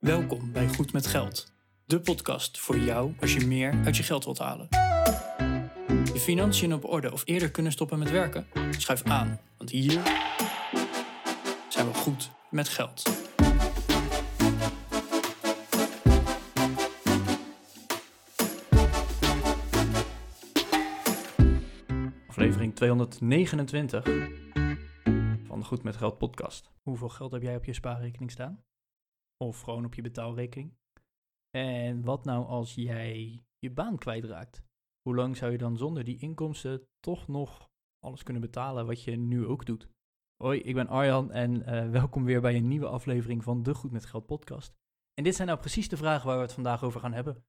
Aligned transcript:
Welkom 0.00 0.52
bij 0.52 0.68
Goed 0.68 0.92
met 0.92 1.06
Geld, 1.06 1.52
de 1.84 2.00
podcast 2.00 2.58
voor 2.58 2.78
jou 2.78 3.14
als 3.20 3.34
je 3.34 3.46
meer 3.46 3.80
uit 3.84 3.96
je 3.96 4.02
geld 4.02 4.24
wilt 4.24 4.38
halen. 4.38 4.66
Je 6.12 6.20
financiën 6.20 6.74
op 6.74 6.84
orde 6.84 7.12
of 7.12 7.22
eerder 7.24 7.50
kunnen 7.50 7.72
stoppen 7.72 7.98
met 7.98 8.10
werken? 8.10 8.46
Schuif 8.70 9.02
aan, 9.02 9.40
want 9.56 9.70
hier 9.70 10.02
zijn 11.68 11.86
we 11.86 11.94
goed 11.94 12.30
met 12.50 12.68
geld. 12.68 13.02
Aflevering 22.26 22.74
229 22.74 24.04
van 25.46 25.58
de 25.58 25.64
Goed 25.64 25.82
met 25.82 25.96
Geld 25.96 26.18
podcast. 26.18 26.70
Hoeveel 26.82 27.08
geld 27.08 27.32
heb 27.32 27.42
jij 27.42 27.56
op 27.56 27.64
je 27.64 27.74
spaarrekening 27.74 28.30
staan? 28.30 28.64
Of 29.44 29.60
gewoon 29.60 29.84
op 29.84 29.94
je 29.94 30.02
betaalrekening? 30.02 30.74
En 31.50 32.04
wat 32.04 32.24
nou 32.24 32.46
als 32.46 32.74
jij 32.74 33.42
je 33.58 33.70
baan 33.70 33.98
kwijtraakt? 33.98 34.62
Hoe 35.02 35.14
lang 35.14 35.36
zou 35.36 35.52
je 35.52 35.58
dan 35.58 35.76
zonder 35.76 36.04
die 36.04 36.18
inkomsten 36.18 36.88
toch 37.00 37.28
nog 37.28 37.70
alles 37.98 38.22
kunnen 38.22 38.42
betalen 38.42 38.86
wat 38.86 39.02
je 39.02 39.16
nu 39.16 39.46
ook 39.46 39.66
doet? 39.66 39.88
Hoi, 40.42 40.60
ik 40.60 40.74
ben 40.74 40.88
Arjan 40.88 41.32
en 41.32 41.62
eh, 41.62 41.90
welkom 41.90 42.24
weer 42.24 42.40
bij 42.40 42.56
een 42.56 42.68
nieuwe 42.68 42.88
aflevering 42.88 43.44
van 43.44 43.62
de 43.62 43.74
Goed 43.74 43.90
met 43.90 44.06
Geld 44.06 44.26
podcast. 44.26 44.74
En 45.14 45.24
dit 45.24 45.34
zijn 45.34 45.48
nou 45.48 45.60
precies 45.60 45.88
de 45.88 45.96
vragen 45.96 46.26
waar 46.26 46.36
we 46.36 46.42
het 46.42 46.52
vandaag 46.52 46.84
over 46.84 47.00
gaan 47.00 47.12
hebben. 47.12 47.44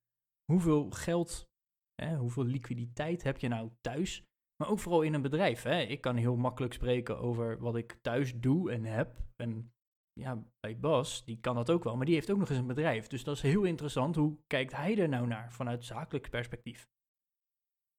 Hoeveel 0.52 0.90
geld, 0.90 1.50
hè, 1.96 2.18
hoeveel 2.18 2.46
liquiditeit 2.46 3.24
heb 3.24 3.38
je 3.38 3.48
nou 3.48 3.72
thuis? 3.82 4.26
Maar 4.56 4.70
ook 4.70 4.80
vooral 4.80 5.02
in 5.02 5.14
een 5.14 5.22
bedrijf. 5.22 5.64
Hè? 5.64 5.82
Ik 5.82 6.02
kan 6.02 6.16
heel 6.16 6.36
makkelijk 6.36 6.74
spreken 6.74 7.20
over 7.20 7.60
wat 7.60 7.76
ik 7.76 7.98
thuis 8.02 8.40
doe 8.40 8.72
en 8.72 8.84
heb. 8.84 9.24
En 9.36 9.74
ja, 10.14 10.44
bij 10.60 10.80
Bas, 10.80 11.26
die 11.26 11.40
kan 11.40 11.56
dat 11.56 11.70
ook 11.70 11.84
wel, 11.84 11.96
maar 11.96 12.06
die 12.06 12.16
heeft 12.16 12.32
ook 12.32 12.38
nog 12.38 12.50
eens 12.50 12.60
een 12.60 12.68
bedrijf. 12.68 13.08
Dus 13.08 13.24
dat 13.24 13.36
is 13.36 13.42
heel 13.42 13.64
interessant. 13.64 14.16
Hoe 14.16 14.38
kijkt 14.48 14.76
hij 14.76 14.98
er 14.98 15.10
nou 15.10 15.28
naar 15.28 15.52
vanuit 15.52 15.86
zakelijk 15.86 16.30
perspectief? 16.30 16.90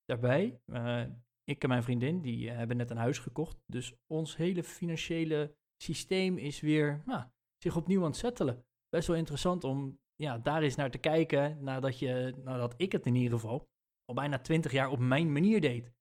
Daarbij, 0.05 0.61
uh, 0.67 1.05
ik 1.45 1.63
en 1.63 1.69
mijn 1.69 1.83
vriendin, 1.83 2.23
die 2.23 2.47
uh, 2.47 2.57
hebben 2.57 2.77
net 2.77 2.91
een 2.91 2.97
huis 2.97 3.19
gekocht. 3.19 3.63
Dus 3.67 3.95
ons 4.07 4.37
hele 4.37 4.65
financiële 4.65 5.57
systeem 5.83 6.39
is 6.39 6.61
weer 6.61 7.03
nou, 7.05 7.25
zich 7.59 7.77
opnieuw 7.77 8.01
aan 8.01 8.07
het 8.11 8.17
settelen. 8.17 8.65
Best 8.89 9.07
wel 9.07 9.17
interessant 9.17 9.65
om 9.65 10.01
ja, 10.15 10.39
daar 10.39 10.63
eens 10.63 10.75
naar 10.75 10.91
te 10.91 10.99
kijken, 10.99 11.63
nadat, 11.63 11.99
je, 11.99 12.35
nadat 12.45 12.75
ik 12.77 12.93
het 12.93 13.07
in 13.07 13.15
ieder 13.15 13.39
geval 13.39 13.69
al 14.05 14.15
bijna 14.15 14.39
twintig 14.39 14.73
jaar 14.73 14.91
op 14.91 14.99
mijn 14.99 15.33
manier 15.33 15.61
deed. 15.61 15.93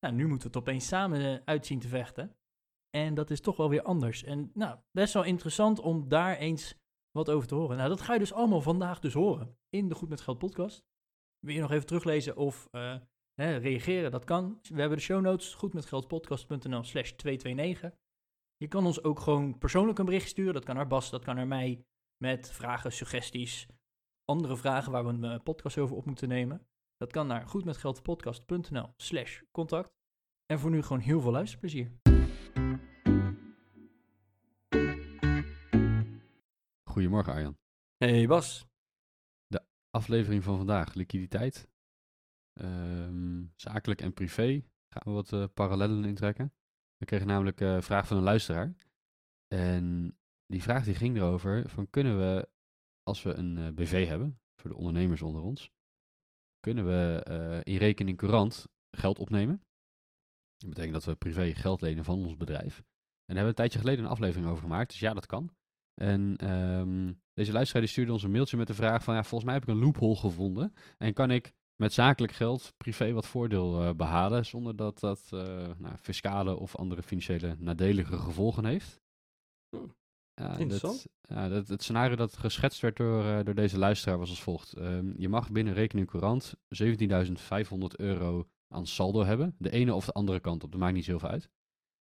Nou, 0.00 0.14
nu 0.14 0.26
moeten 0.26 0.50
we 0.50 0.58
het 0.58 0.68
opeens 0.68 0.86
samen 0.86 1.20
uh, 1.20 1.38
uitzien 1.44 1.78
te 1.78 1.88
vechten. 1.88 2.36
En 2.90 3.14
dat 3.14 3.30
is 3.30 3.40
toch 3.40 3.56
wel 3.56 3.68
weer 3.68 3.82
anders. 3.82 4.24
En 4.24 4.50
nou, 4.54 4.78
best 4.92 5.14
wel 5.14 5.24
interessant 5.24 5.80
om 5.80 6.08
daar 6.08 6.36
eens 6.36 6.78
wat 7.10 7.30
over 7.30 7.48
te 7.48 7.54
horen. 7.54 7.76
Nou, 7.76 7.88
dat 7.88 8.00
ga 8.00 8.12
je 8.12 8.18
dus 8.18 8.32
allemaal 8.32 8.60
vandaag 8.60 9.00
dus 9.00 9.12
horen 9.12 9.58
in 9.68 9.88
de 9.88 9.94
Goed 9.94 10.08
met 10.08 10.20
Geld 10.20 10.38
podcast. 10.38 10.84
Wil 11.38 11.54
je 11.54 11.60
nog 11.60 11.70
even 11.70 11.86
teruglezen 11.86 12.36
of 12.36 12.68
uh, 12.72 12.96
hè, 13.34 13.56
reageren? 13.56 14.10
Dat 14.10 14.24
kan. 14.24 14.58
We 14.62 14.80
hebben 14.80 14.98
de 14.98 15.04
show 15.04 15.20
notes 15.20 15.54
goedmetgeldpodcast.nl 15.54 16.84
slash 16.84 17.10
229. 17.10 17.98
Je 18.56 18.68
kan 18.68 18.86
ons 18.86 19.02
ook 19.02 19.20
gewoon 19.20 19.58
persoonlijk 19.58 19.98
een 19.98 20.04
bericht 20.04 20.28
sturen. 20.28 20.54
Dat 20.54 20.64
kan 20.64 20.76
naar 20.76 20.86
Bas, 20.86 21.10
dat 21.10 21.24
kan 21.24 21.34
naar 21.34 21.46
mij. 21.46 21.84
Met 22.16 22.50
vragen, 22.50 22.92
suggesties, 22.92 23.66
andere 24.24 24.56
vragen 24.56 24.92
waar 24.92 25.06
we 25.06 25.26
een 25.26 25.42
podcast 25.42 25.78
over 25.78 25.96
op 25.96 26.04
moeten 26.06 26.28
nemen. 26.28 26.66
Dat 26.96 27.12
kan 27.12 27.26
naar 27.26 27.46
goedmetgeldpodcast.nl 27.46 28.88
slash 28.96 29.40
contact. 29.50 29.90
En 30.46 30.58
voor 30.58 30.70
nu 30.70 30.82
gewoon 30.82 31.02
heel 31.02 31.20
veel 31.20 31.30
luisterplezier. 31.30 32.09
Goedemorgen 37.00 37.32
Arjan. 37.32 37.58
Hey 37.96 38.26
Bas. 38.26 38.66
De 39.46 39.64
aflevering 39.90 40.42
van 40.42 40.56
vandaag, 40.56 40.94
liquiditeit. 40.94 41.68
Um, 42.60 43.52
zakelijk 43.56 44.00
en 44.00 44.12
privé. 44.12 44.64
Gaan 44.88 45.02
we 45.04 45.10
wat 45.10 45.32
uh, 45.32 45.44
parallellen 45.54 46.04
intrekken. 46.04 46.54
We 46.96 47.04
kregen 47.04 47.26
namelijk 47.26 47.60
een 47.60 47.76
uh, 47.76 47.82
vraag 47.82 48.06
van 48.06 48.16
een 48.16 48.22
luisteraar. 48.22 48.74
En 49.54 50.16
die 50.46 50.62
vraag 50.62 50.84
die 50.84 50.94
ging 50.94 51.16
erover 51.16 51.68
van 51.68 51.90
kunnen 51.90 52.18
we, 52.18 52.48
als 53.02 53.22
we 53.22 53.34
een 53.34 53.56
uh, 53.56 53.68
BV 53.68 54.06
hebben, 54.06 54.40
voor 54.56 54.70
de 54.70 54.76
ondernemers 54.76 55.22
onder 55.22 55.42
ons, 55.42 55.70
kunnen 56.58 56.86
we 56.86 57.60
in 57.64 57.76
rekening 57.76 58.16
courant 58.16 58.66
geld 58.90 59.18
opnemen. 59.18 59.62
Dat 60.56 60.68
betekent 60.68 60.94
dat 60.94 61.04
we 61.04 61.14
privé 61.14 61.54
geld 61.54 61.80
lenen 61.80 62.04
van 62.04 62.18
ons 62.18 62.36
bedrijf. 62.36 62.76
En 62.78 62.84
daar 63.34 63.36
hebben 63.36 63.42
we 63.42 63.48
een 63.48 63.54
tijdje 63.54 63.78
geleden 63.78 64.04
een 64.04 64.10
aflevering 64.10 64.50
over 64.50 64.62
gemaakt. 64.62 64.90
Dus 64.90 65.00
ja, 65.00 65.14
dat 65.14 65.26
kan. 65.26 65.58
En 66.00 66.50
um, 66.50 67.20
deze 67.34 67.52
luisteraar 67.52 67.82
die 67.82 67.90
stuurde 67.90 68.12
ons 68.12 68.22
een 68.22 68.30
mailtje 68.30 68.56
met 68.56 68.66
de 68.66 68.74
vraag 68.74 69.02
van... 69.04 69.14
Ja, 69.14 69.20
volgens 69.22 69.44
mij 69.44 69.54
heb 69.54 69.62
ik 69.62 69.68
een 69.68 69.84
loophole 69.84 70.16
gevonden. 70.16 70.74
En 70.98 71.12
kan 71.12 71.30
ik 71.30 71.52
met 71.76 71.92
zakelijk 71.92 72.32
geld 72.32 72.74
privé 72.76 73.12
wat 73.12 73.26
voordeel 73.26 73.82
uh, 73.82 73.92
behalen... 73.92 74.46
zonder 74.46 74.76
dat 74.76 75.00
dat 75.00 75.30
uh, 75.34 75.40
nou, 75.78 75.96
fiscale 75.96 76.56
of 76.56 76.76
andere 76.76 77.02
financiële 77.02 77.56
nadelige 77.58 78.18
gevolgen 78.18 78.64
heeft? 78.64 79.00
Ja, 80.34 80.56
Interessant. 80.56 81.06
Dat, 81.20 81.36
ja, 81.36 81.48
dat, 81.48 81.68
het 81.68 81.82
scenario 81.82 82.16
dat 82.16 82.36
geschetst 82.36 82.80
werd 82.80 82.96
door, 82.96 83.24
uh, 83.24 83.44
door 83.44 83.54
deze 83.54 83.78
luisteraar 83.78 84.18
was 84.18 84.30
als 84.30 84.42
volgt. 84.42 84.78
Um, 84.78 85.14
je 85.16 85.28
mag 85.28 85.50
binnen 85.50 85.74
rekening 85.74 86.06
courant 86.06 86.54
17.500 86.82 87.78
euro 87.96 88.48
aan 88.68 88.86
saldo 88.86 89.24
hebben. 89.24 89.54
De 89.58 89.70
ene 89.70 89.94
of 89.94 90.04
de 90.04 90.12
andere 90.12 90.40
kant 90.40 90.64
op, 90.64 90.70
dat 90.70 90.80
maakt 90.80 90.94
niet 90.94 91.04
zoveel 91.04 91.28
uit. 91.28 91.50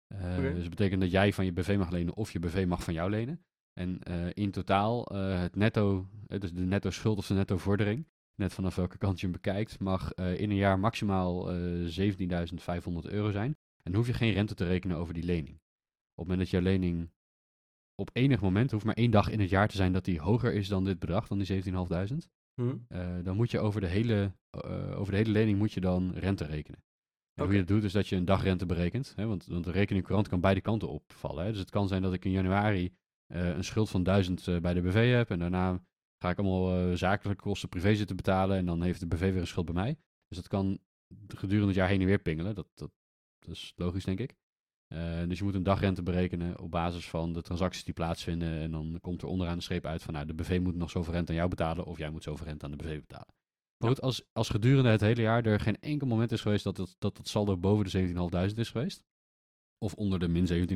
Uh, 0.08 0.20
okay. 0.20 0.54
Dus 0.54 0.62
dat 0.62 0.70
betekent 0.70 1.02
dat 1.02 1.12
jij 1.12 1.34
van 1.34 1.46
je 1.46 1.52
BV 1.52 1.76
mag 1.78 1.90
lenen 1.90 2.16
of 2.16 2.32
je 2.32 2.40
BV 2.40 2.66
mag 2.68 2.84
van 2.84 2.94
jou 2.94 3.10
lenen. 3.10 3.46
En 3.78 4.00
uh, 4.10 4.28
in 4.34 4.52
totaal 4.52 5.16
uh, 5.16 5.40
het 5.40 5.56
netto, 5.56 6.08
dus 6.28 6.54
de 6.54 6.62
netto 6.62 6.90
schuld 6.90 7.18
of 7.18 7.28
de 7.28 7.34
netto 7.34 7.58
vordering, 7.58 8.08
net 8.36 8.54
vanaf 8.54 8.76
welke 8.76 8.98
kant 8.98 9.20
je 9.20 9.26
hem 9.26 9.36
bekijkt, 9.36 9.80
mag 9.80 10.14
in 10.14 10.50
een 10.50 10.56
jaar 10.56 10.80
maximaal 10.80 11.52
17.500 11.52 11.58
euro 13.02 13.32
zijn. 13.32 13.56
En 13.84 13.92
dan 13.92 13.96
hoef 13.96 14.08
je 14.08 14.14
geen 14.14 14.34
rente 14.34 14.56
te 14.56 14.66
rekenen 14.66 14.98
over 14.98 15.14
die 15.14 15.24
lening. 15.24 15.56
Op 15.56 15.60
het 16.16 16.28
moment 16.28 16.40
dat 16.40 16.50
jouw 16.50 16.62
lening 16.62 17.10
op 17.96 18.10
enig 18.14 18.42
moment, 18.42 18.72
hoeft 18.72 18.86
maar 18.86 18.96
één 18.96 19.12
dag 19.12 19.30
in 19.30 19.40
het 19.40 19.50
jaar 19.50 19.68
te 19.68 19.76
zijn 19.76 19.94
dat 19.94 20.06
die 20.06 20.20
hoger 20.20 20.54
is 20.54 20.68
dan 20.68 20.84
dit 20.84 21.00
bedrag, 21.00 21.28
dan 21.28 21.38
die 21.38 21.64
17.500, 21.64 21.72
Hmm. 22.62 22.86
Uh, 22.90 23.08
dan 23.24 23.36
moet 23.36 23.52
je 23.52 23.60
over 23.60 23.82
de, 23.82 23.88
hele, 23.88 24.32
over 24.96 25.12
de 25.12 25.18
hele 25.18 25.32
lening 25.32 25.58
moet 25.58 25.72
je 25.72 25.80
dan 25.80 26.12
rente 26.14 26.46
rekenen. 26.46 26.80
En 26.80 27.44
okay. 27.44 27.46
hoe 27.46 27.54
je 27.54 27.60
dat 27.60 27.68
doet 27.68 27.84
is 27.84 27.92
dat 27.92 28.08
je 28.08 28.16
een 28.16 28.26
dagrente 28.26 28.66
berekent. 28.66 29.14
Hè, 29.16 29.26
want, 29.26 29.46
want 29.46 29.64
de 29.64 29.72
rekening 29.72 30.06
courant 30.06 30.28
kan 30.28 30.42
beide 30.42 30.62
kanten 30.62 30.90
opvallen. 30.90 31.46
Hè. 31.46 31.52
Dus 31.52 31.60
het 31.60 31.70
kan 31.70 31.88
zijn 31.88 32.02
dat 32.02 32.14
ik 32.14 32.26
in 32.26 32.32
januari 32.32 32.94
een 33.28 33.64
schuld 33.64 33.90
van 33.90 34.04
1000 34.04 34.62
bij 34.62 34.74
de 34.74 34.82
BV 34.82 35.12
heb. 35.12 35.30
En 35.30 35.40
daarna 35.40 35.82
ga 36.18 36.30
ik 36.30 36.38
allemaal 36.38 36.98
zakelijke 36.98 37.44
kosten 37.44 37.70
privé 37.70 37.96
zitten 37.96 38.16
betalen. 38.16 38.58
En 38.58 38.66
dan 38.66 38.82
heeft 38.82 39.00
de 39.00 39.08
BV 39.08 39.20
weer 39.20 39.42
een 39.42 39.48
schuld 39.48 39.66
bij 39.66 39.76
mij. 39.76 39.98
Dus 40.28 40.38
dat 40.38 40.48
kan 40.48 40.80
gedurende 41.28 41.68
het 41.68 41.76
jaar 41.76 41.88
heen 41.88 42.02
en 42.02 42.06
weer 42.06 42.20
pingelen. 42.20 42.56
Dat, 42.56 42.68
dat, 42.74 42.92
dat 43.40 43.56
is 43.56 43.74
logisch, 43.76 44.04
denk 44.04 44.20
ik. 44.20 44.36
Uh, 44.94 45.28
dus 45.28 45.38
je 45.38 45.44
moet 45.44 45.56
een 45.56 45.64
dagrente 45.64 46.04
berekenen 46.04 46.60
op 46.60 46.72
basis 46.72 47.10
van 47.10 47.34
de 47.34 47.42
transacties 47.42 47.84
die 47.84 47.94
plaatsvinden. 47.94 48.60
En 48.60 48.72
dan 48.72 48.98
komt 49.02 49.22
er 49.22 49.28
onderaan 49.28 49.58
de 49.58 49.64
streep 49.64 49.86
uit 49.86 50.04
van, 50.04 50.14
nou, 50.14 50.26
de 50.26 50.34
BV 50.34 50.60
moet 50.64 50.76
nog 50.76 50.90
zoveel 50.90 51.14
rente 51.14 51.32
aan 51.32 51.38
jou 51.38 51.50
betalen 51.50 51.86
of 51.86 51.98
jij 51.98 52.10
moet 52.10 52.24
zoveel 52.24 52.46
rente 52.46 52.66
aan 52.66 52.72
de 52.72 52.78
BV 52.78 53.00
betalen. 53.00 53.34
Maar 53.78 53.90
goed, 53.90 54.02
als, 54.02 54.24
als 54.34 54.50
gedurende 54.50 54.90
het 54.90 55.02
hele 55.02 55.22
jaar 55.22 55.46
er 55.46 55.60
geen 55.60 55.80
enkel 55.80 56.08
moment 56.08 56.32
is 56.32 56.42
geweest 56.42 56.64
dat 56.64 56.78
het, 56.78 56.96
dat 57.00 57.18
het 57.18 57.28
saldo 57.28 57.58
boven 57.58 57.86
de 57.86 58.50
17.500 58.52 58.56
is 58.56 58.70
geweest, 58.70 59.04
of 59.78 59.94
onder 59.94 60.20
de 60.20 60.28
min 60.28 60.70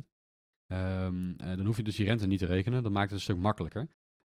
17.500, 0.00 0.06
um, 0.72 1.36
uh, 1.40 1.56
dan 1.56 1.66
hoef 1.66 1.76
je 1.76 1.82
dus 1.82 1.96
die 1.96 2.06
rente 2.06 2.26
niet 2.26 2.38
te 2.38 2.46
rekenen. 2.46 2.82
Dat 2.82 2.92
maakt 2.92 3.10
het 3.10 3.14
een 3.14 3.24
stuk 3.24 3.38
makkelijker. 3.38 3.88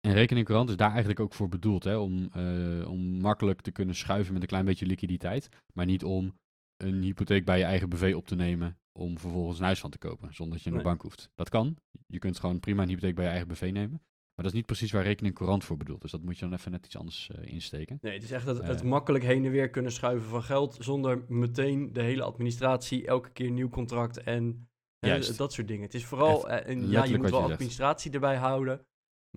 En 0.02 0.14
rekeningcourant 0.14 0.70
is 0.70 0.76
daar 0.76 0.90
eigenlijk 0.90 1.20
ook 1.20 1.34
voor 1.34 1.50
bedoeld, 1.50 1.84
hè, 1.84 1.98
om, 1.98 2.30
uh, 2.38 2.90
om 2.90 3.20
makkelijk 3.20 3.62
te 3.62 3.72
kunnen 3.72 3.96
schuiven 3.96 4.34
met 4.34 4.42
een 4.42 4.48
klein 4.48 4.66
beetje 4.66 4.86
liquiditeit, 4.86 5.50
maar 5.74 5.86
niet 5.86 6.04
om 6.04 6.34
een 6.78 7.02
hypotheek 7.02 7.46
bij 7.46 7.58
je 7.58 7.64
eigen 7.64 7.90
BV 7.90 8.14
op 8.16 8.28
te 8.28 8.36
nemen 8.36 8.78
om 8.92 9.20
vervolgens 9.20 9.60
een 9.60 9.66
huis 9.66 9.80
van 9.80 9.90
te 9.90 9.98
kopen, 9.98 10.34
zonder 10.34 10.56
dat 10.56 10.64
je 10.64 10.70
naar 10.70 10.80
de 10.80 10.86
bank 10.86 11.02
hoeft. 11.02 11.30
Dat 11.36 11.50
kan. 11.50 11.78
Je 12.08 12.20
kunt 12.20 12.40
gewoon 12.40 12.60
prima 12.60 12.82
een 12.82 12.88
hypotheek 12.88 13.16
bij 13.16 13.24
je 13.24 13.30
eigen 13.30 13.48
BV 13.48 13.70
nemen. 13.74 14.02
Maar 14.36 14.48
dat 14.48 14.58
is 14.58 14.64
niet 14.64 14.66
precies 14.66 14.92
waar 14.92 15.04
rekening 15.04 15.36
courant 15.36 15.64
voor 15.64 15.78
bedoelt. 15.78 16.02
Dus 16.02 16.12
dat 16.12 16.22
moet 16.22 16.38
je 16.38 16.46
dan 16.46 16.54
even 16.54 16.72
net 16.72 16.86
iets 16.86 16.98
anders 16.98 17.30
uh, 17.36 17.52
insteken. 17.52 17.98
Nee, 18.02 18.14
het 18.14 18.24
is 18.24 18.32
echt 18.32 18.46
het, 18.46 18.68
het 18.68 18.84
uh, 18.84 18.90
makkelijk 18.90 19.24
heen 19.24 19.46
en 19.46 19.52
weer 19.52 19.70
kunnen 19.70 19.92
schuiven 19.92 20.30
van 20.30 20.44
geld... 20.44 20.78
zonder 20.80 21.24
meteen 21.28 21.94
de 21.94 22.02
hele 22.02 22.24
administratie, 22.24 23.08
elke 23.08 23.30
keer 23.30 23.48
een 23.48 23.54
nieuw 23.54 23.70
contract 23.70 24.24
en 24.24 24.69
uh, 25.00 25.38
dat 25.38 25.54
soort 25.54 25.68
dingen. 25.68 25.84
Het 25.84 25.94
is 25.94 26.06
vooral... 26.06 26.50
en, 26.50 26.90
ja, 26.90 27.04
je 27.04 27.18
moet 27.18 27.30
wel 27.30 27.46
je 27.46 27.54
administratie 27.54 28.12
zegt. 28.12 28.24
erbij 28.24 28.38
houden, 28.38 28.86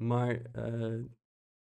maar... 0.01 0.43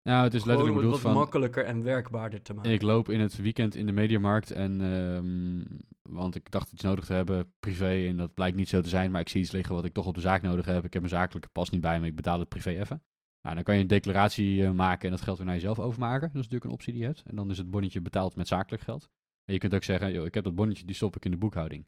Nou, 0.03 0.23
het 0.23 0.33
is 0.33 0.43
letterlijk 0.43 0.75
bedoeld 0.75 0.93
wat 0.93 1.01
van... 1.01 1.13
makkelijker 1.13 1.65
en 1.65 1.83
werkbaarder 1.83 2.41
te 2.41 2.53
maken. 2.53 2.71
Ik 2.71 2.81
loop 2.81 3.09
in 3.09 3.19
het 3.19 3.35
weekend 3.35 3.75
in 3.75 3.85
de 3.85 3.91
mediamarkt 3.91 4.51
en... 4.51 4.81
Um, 4.81 5.65
want 6.09 6.35
ik 6.35 6.51
dacht 6.51 6.71
iets 6.71 6.83
nodig 6.83 7.05
te 7.05 7.13
hebben, 7.13 7.53
privé, 7.59 8.07
en 8.07 8.17
dat 8.17 8.33
blijkt 8.33 8.57
niet 8.57 8.69
zo 8.69 8.81
te 8.81 8.89
zijn. 8.89 9.11
Maar 9.11 9.21
ik 9.21 9.29
zie 9.29 9.41
iets 9.41 9.51
liggen 9.51 9.75
wat 9.75 9.85
ik 9.85 9.93
toch 9.93 10.05
op 10.05 10.15
de 10.15 10.21
zaak 10.21 10.41
nodig 10.41 10.65
heb. 10.65 10.85
Ik 10.85 10.93
heb 10.93 11.01
mijn 11.01 11.13
zakelijke 11.13 11.49
pas 11.51 11.69
niet 11.69 11.81
bij 11.81 11.99
me, 11.99 12.07
ik 12.07 12.15
betaal 12.15 12.39
het 12.39 12.49
privé 12.49 12.69
even. 12.69 13.03
Nou, 13.41 13.55
dan 13.55 13.63
kan 13.63 13.75
je 13.75 13.81
een 13.81 13.87
declaratie 13.87 14.57
uh, 14.57 14.71
maken 14.71 15.05
en 15.05 15.09
dat 15.09 15.21
geld 15.21 15.37
weer 15.37 15.45
naar 15.45 15.55
jezelf 15.55 15.79
overmaken. 15.79 16.19
Dat 16.21 16.29
is 16.29 16.35
natuurlijk 16.35 16.63
een 16.63 16.71
optie 16.71 16.93
die 16.93 17.01
je 17.01 17.07
hebt. 17.07 17.23
En 17.25 17.35
dan 17.35 17.49
is 17.49 17.57
het 17.57 17.69
bonnetje 17.69 18.01
betaald 18.01 18.35
met 18.35 18.47
zakelijk 18.47 18.83
geld. 18.83 19.09
En 19.45 19.53
je 19.53 19.59
kunt 19.59 19.73
ook 19.73 19.83
zeggen, 19.83 20.11
joh, 20.11 20.25
ik 20.25 20.33
heb 20.33 20.43
dat 20.43 20.55
bonnetje, 20.55 20.85
die 20.85 20.95
stop 20.95 21.15
ik 21.15 21.25
in 21.25 21.31
de 21.31 21.37
boekhouding. 21.37 21.85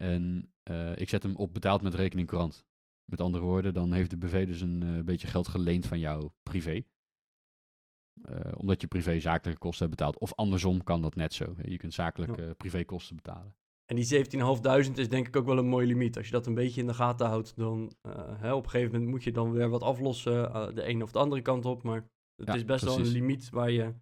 En 0.00 0.52
uh, 0.70 0.96
ik 0.96 1.08
zet 1.08 1.22
hem 1.22 1.36
op 1.36 1.54
betaald 1.54 1.82
met 1.82 1.94
rekening 1.94 2.28
courant. 2.28 2.64
Met 3.04 3.20
andere 3.20 3.44
woorden, 3.44 3.74
dan 3.74 3.92
heeft 3.92 4.10
de 4.10 4.16
BV 4.16 4.46
dus 4.46 4.60
een 4.60 5.04
beetje 5.04 5.26
geld 5.26 5.48
geleend 5.48 5.86
van 5.86 5.98
jou 5.98 6.30
privé. 6.42 6.82
omdat 8.56 8.80
je 8.80 8.86
privé 8.86 9.20
zakelijke 9.20 9.60
kosten 9.60 9.86
hebt 9.86 9.98
betaald. 9.98 10.18
Of 10.18 10.34
andersom 10.34 10.82
kan 10.82 11.02
dat 11.02 11.14
net 11.14 11.34
zo. 11.34 11.54
Je 11.62 11.76
kunt 11.76 11.94
zakelijke 11.94 12.54
privékosten 12.56 13.16
betalen. 13.16 13.54
En 13.86 13.96
die 13.96 14.24
17.500 14.88 14.92
is 14.94 15.08
denk 15.08 15.26
ik 15.26 15.36
ook 15.36 15.46
wel 15.46 15.58
een 15.58 15.68
mooie 15.68 15.86
limiet. 15.86 16.16
Als 16.16 16.26
je 16.26 16.32
dat 16.32 16.46
een 16.46 16.54
beetje 16.54 16.80
in 16.80 16.86
de 16.86 16.94
gaten 16.94 17.26
houdt, 17.26 17.56
dan 17.56 17.92
hè, 18.36 18.52
op 18.52 18.64
een 18.64 18.70
gegeven 18.70 18.92
moment 18.92 19.10
moet 19.10 19.24
je 19.24 19.32
dan 19.32 19.52
weer 19.52 19.68
wat 19.68 19.82
aflossen. 19.82 20.74
De 20.74 20.82
ene 20.82 21.04
of 21.04 21.12
de 21.12 21.18
andere 21.18 21.42
kant 21.42 21.64
op. 21.64 21.82
Maar 21.82 22.08
het 22.36 22.54
is 22.54 22.64
best 22.64 22.84
wel 22.84 22.98
een 22.98 23.06
limiet 23.06 23.50
waar 23.50 23.70
je 23.70 23.94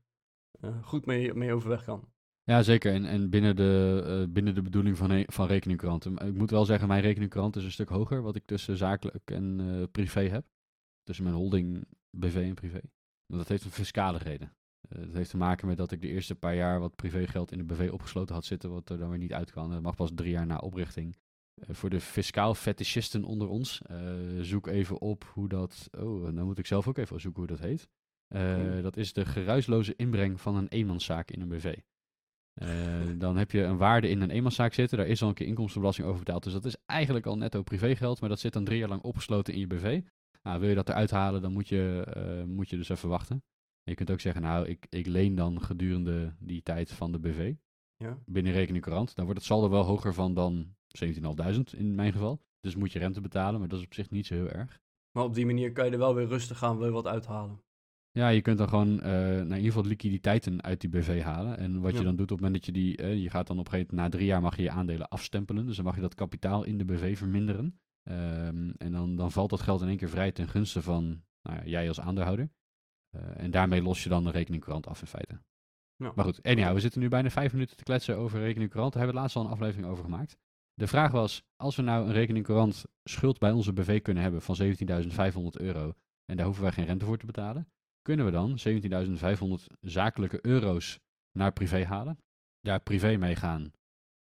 goed 0.83 1.07
mee, 1.07 1.35
mee 1.35 1.53
overweg 1.53 1.85
kan. 1.85 2.09
Ja, 2.49 2.63
zeker. 2.63 2.93
En, 2.93 3.05
en 3.05 3.31
binnen, 3.31 3.57
de, 3.57 4.27
binnen 4.31 4.55
de 4.55 4.63
bedoeling 4.63 4.97
van, 4.97 5.25
van 5.27 5.47
rekeningkranten. 5.47 6.17
Ik 6.17 6.35
moet 6.35 6.51
wel 6.51 6.65
zeggen, 6.65 6.89
mijn 6.89 7.03
rekeningkrant 7.03 7.57
is 7.57 7.65
een 7.65 7.73
stuk 7.73 7.89
hoger. 7.89 8.23
Wat 8.23 8.37
ik 8.37 8.45
tussen 8.45 8.77
zakelijk 8.77 9.31
en 9.31 9.89
privé 9.93 10.21
heb. 10.21 10.47
Tussen 11.03 11.25
mijn 11.25 11.37
holding, 11.37 11.85
BV 12.11 12.35
en 12.35 12.55
privé. 12.55 12.81
Dat 13.27 13.49
heeft 13.49 13.65
een 13.65 13.71
fiscale 13.71 14.19
reden. 14.19 14.53
Uh, 14.89 15.05
dat 15.05 15.15
heeft 15.15 15.31
te 15.31 15.37
maken 15.37 15.67
met 15.67 15.77
dat 15.77 15.93
ik 15.93 16.01
de 16.01 16.09
eerste 16.09 16.35
paar 16.35 16.55
jaar 16.55 16.81
wat 16.81 16.97
privégeld 16.97 17.53
in 17.53 17.59
de 17.59 17.65
BV 17.65 17.89
opgesloten 17.93 18.35
had 18.35 18.45
zitten, 18.45 18.71
wat 18.71 18.91
er 18.91 18.99
dan 18.99 19.09
weer 19.09 19.19
niet 19.19 19.33
uit 19.33 19.51
kan. 19.51 19.71
Dat 19.71 19.83
mag 19.83 19.97
pas 19.97 20.11
drie 20.15 20.31
jaar 20.31 20.47
na 20.47 20.57
oprichting. 20.57 21.17
Voor 21.61 21.91
de 21.91 22.01
fiscaal 22.01 22.55
fetischisten 22.55 23.25
onder 23.25 23.49
ons, 23.49 23.81
zoek 24.41 24.67
even 24.67 25.01
op 25.01 25.25
hoe 25.25 25.49
dat. 25.49 25.89
Oh, 25.99 26.35
dan 26.35 26.45
moet 26.45 26.59
ik 26.59 26.67
zelf 26.67 26.89
ook 26.89 26.99
even 26.99 27.21
zoeken 27.21 27.43
hoe 27.43 27.57
dat 27.57 27.67
heet. 27.67 27.89
Dat 28.83 28.97
is 28.97 29.13
de 29.13 29.25
geruisloze 29.25 29.97
inbreng 29.97 30.41
van 30.41 30.57
een 30.57 30.69
eenmanszaak 30.69 31.31
in 31.31 31.41
een 31.41 31.49
BV. 31.49 31.77
Dan 33.19 33.37
heb 33.37 33.51
je 33.51 33.63
een 33.63 33.77
waarde 33.77 34.09
in 34.09 34.21
een 34.21 34.31
eenmanszaak 34.31 34.73
zitten, 34.73 34.99
daar 34.99 35.07
is 35.07 35.23
al 35.23 35.29
een 35.29 35.35
keer 35.35 35.47
inkomstenbelasting 35.47 36.07
over 36.07 36.19
betaald. 36.19 36.43
Dus 36.43 36.53
dat 36.53 36.65
is 36.65 36.77
eigenlijk 36.87 37.27
al 37.27 37.37
netto 37.37 37.63
privégeld, 37.63 38.21
maar 38.21 38.29
dat 38.29 38.41
zit 38.41 38.53
dan 38.53 38.65
drie 38.65 38.79
jaar 38.79 38.89
lang 38.89 39.03
opgesloten 39.03 39.55
in 39.55 39.61
je 39.61 39.67
BV. 39.67 40.01
Nou, 40.43 40.61
wil 40.61 40.69
je 40.69 40.75
dat 40.75 40.89
eruit 40.89 41.11
halen, 41.11 41.43
dan 41.43 41.53
moet 41.53 41.69
je, 41.69 42.45
moet 42.47 42.71
je 42.71 42.77
dus 42.77 42.89
even 42.89 43.09
wachten 43.09 43.43
je 43.89 43.95
kunt 43.95 44.11
ook 44.11 44.21
zeggen, 44.21 44.43
nou, 44.43 44.67
ik, 44.67 44.87
ik 44.89 45.07
leen 45.07 45.35
dan 45.35 45.63
gedurende 45.63 46.35
die 46.39 46.63
tijd 46.63 46.93
van 46.93 47.13
de 47.13 47.19
BV 47.19 47.55
ja. 47.97 48.19
binnen 48.27 48.53
rekening 48.53 48.85
courant. 48.85 49.15
Dan 49.15 49.25
wordt 49.25 49.41
het 49.41 49.49
saldo 49.49 49.69
wel 49.69 49.85
hoger 49.85 50.15
van 50.15 50.35
dan 50.35 50.75
17.500 51.05 51.21
in 51.77 51.95
mijn 51.95 52.13
geval. 52.13 52.41
Dus 52.61 52.77
moet 52.77 52.93
je 52.93 52.99
rente 52.99 53.21
betalen, 53.21 53.61
maar 53.61 53.69
dat 53.69 53.79
is 53.79 53.85
op 53.85 53.95
zich 53.95 54.11
niet 54.11 54.27
zo 54.27 54.35
heel 54.35 54.49
erg. 54.49 54.81
Maar 55.13 55.25
op 55.25 55.35
die 55.35 55.47
manier 55.47 55.73
kan 55.73 55.85
je 55.85 55.91
er 55.91 55.99
wel 55.99 56.15
weer 56.15 56.27
rustig 56.27 56.59
gaan 56.59 56.79
weer 56.79 56.91
wat 56.91 57.07
uithalen. 57.07 57.63
Ja, 58.11 58.29
je 58.29 58.41
kunt 58.41 58.59
dan 58.59 58.69
gewoon 58.69 58.93
uh, 58.93 59.03
nou, 59.03 59.41
in 59.41 59.57
ieder 59.57 59.65
geval 59.65 59.85
liquiditeiten 59.85 60.63
uit 60.63 60.81
die 60.81 60.91
BV 60.91 61.23
halen. 61.23 61.59
En 61.59 61.81
wat 61.81 61.97
je 61.97 62.03
dan 62.03 62.17
doet 62.17 62.31
op 62.31 62.39
het 62.39 62.47
moment 62.47 62.55
dat 62.55 62.67
je 62.67 62.73
die, 62.73 63.03
uh, 63.03 63.23
je 63.23 63.31
gaat 63.31 63.47
dan 63.47 63.59
op 63.59 63.65
een 63.65 63.71
gegeven 63.71 63.95
moment, 63.95 64.13
na 64.13 64.19
drie 64.19 64.31
jaar 64.31 64.41
mag 64.41 64.57
je 64.57 64.63
je 64.63 64.71
aandelen 64.71 65.09
afstempelen. 65.09 65.67
Dus 65.67 65.77
dan 65.77 65.85
mag 65.85 65.95
je 65.95 66.01
dat 66.01 66.15
kapitaal 66.15 66.65
in 66.65 66.79
de 66.79 66.85
BV 66.85 67.19
verminderen. 67.19 67.81
Um, 68.11 68.73
en 68.77 68.93
dan, 68.93 69.17
dan 69.17 69.33
valt 69.33 69.51
dat 69.51 69.61
geld 69.61 69.81
in 69.81 69.89
één 69.89 69.97
keer 69.97 70.09
vrij 70.09 70.33
ten 70.33 70.49
gunste 70.49 70.83
van 70.83 71.23
nou, 71.43 71.65
jij 71.65 71.89
als 71.89 72.01
aandeelhouder. 72.01 72.51
Uh, 73.17 73.23
en 73.37 73.51
daarmee 73.51 73.83
los 73.83 74.03
je 74.03 74.09
dan 74.09 74.25
de 74.25 74.31
rekeningcourant 74.31 74.87
af 74.87 75.01
in 75.01 75.07
feite. 75.07 75.41
Ja. 75.97 76.13
Maar 76.15 76.25
goed, 76.25 76.43
anyhow, 76.43 76.75
we 76.75 76.81
zitten 76.81 77.01
nu 77.01 77.09
bijna 77.09 77.31
vijf 77.31 77.53
minuten 77.53 77.77
te 77.77 77.83
kletsen 77.83 78.17
over 78.17 78.41
rekeningcourant. 78.41 78.93
Daar 78.93 79.03
hebben 79.03 79.17
we 79.17 79.23
laatst 79.23 79.39
al 79.39 79.45
een 79.45 79.51
aflevering 79.51 79.89
over 79.89 80.05
gemaakt. 80.05 80.37
De 80.75 80.87
vraag 80.87 81.11
was, 81.11 81.45
als 81.57 81.77
we 81.77 81.83
nou 81.83 82.07
een 82.07 82.13
rekeningcourant 82.13 82.85
schuld 83.05 83.39
bij 83.39 83.51
onze 83.51 83.73
BV 83.73 84.03
kunnen 84.03 84.23
hebben 84.23 84.43
van 84.43 84.57
17.500 84.63 85.43
euro 85.51 85.93
en 86.25 86.37
daar 86.37 86.47
hoeven 86.47 86.63
wij 86.63 86.73
geen 86.73 86.85
rente 86.85 87.05
voor 87.05 87.19
te 87.19 87.27
betalen, 87.27 87.69
kunnen 88.09 88.27
we 88.27 88.33
dan 88.33 88.59
17.500 89.59 89.79
zakelijke 89.81 90.39
euro's 90.43 90.99
naar 91.33 91.53
privé 91.53 91.85
halen, 91.85 92.19
daar 92.61 92.81
privé 92.81 93.17
mee 93.17 93.37
gaan 93.37 93.73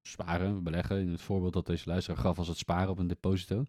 sparen, 0.02 0.62
beleggen. 0.62 1.00
In 1.00 1.10
het 1.10 1.20
voorbeeld 1.20 1.52
dat 1.52 1.66
deze 1.66 1.88
luisteraar 1.88 2.20
gaf 2.20 2.36
was 2.36 2.48
het 2.48 2.56
sparen 2.56 2.90
op 2.90 2.98
een 2.98 3.06
deposito 3.06 3.64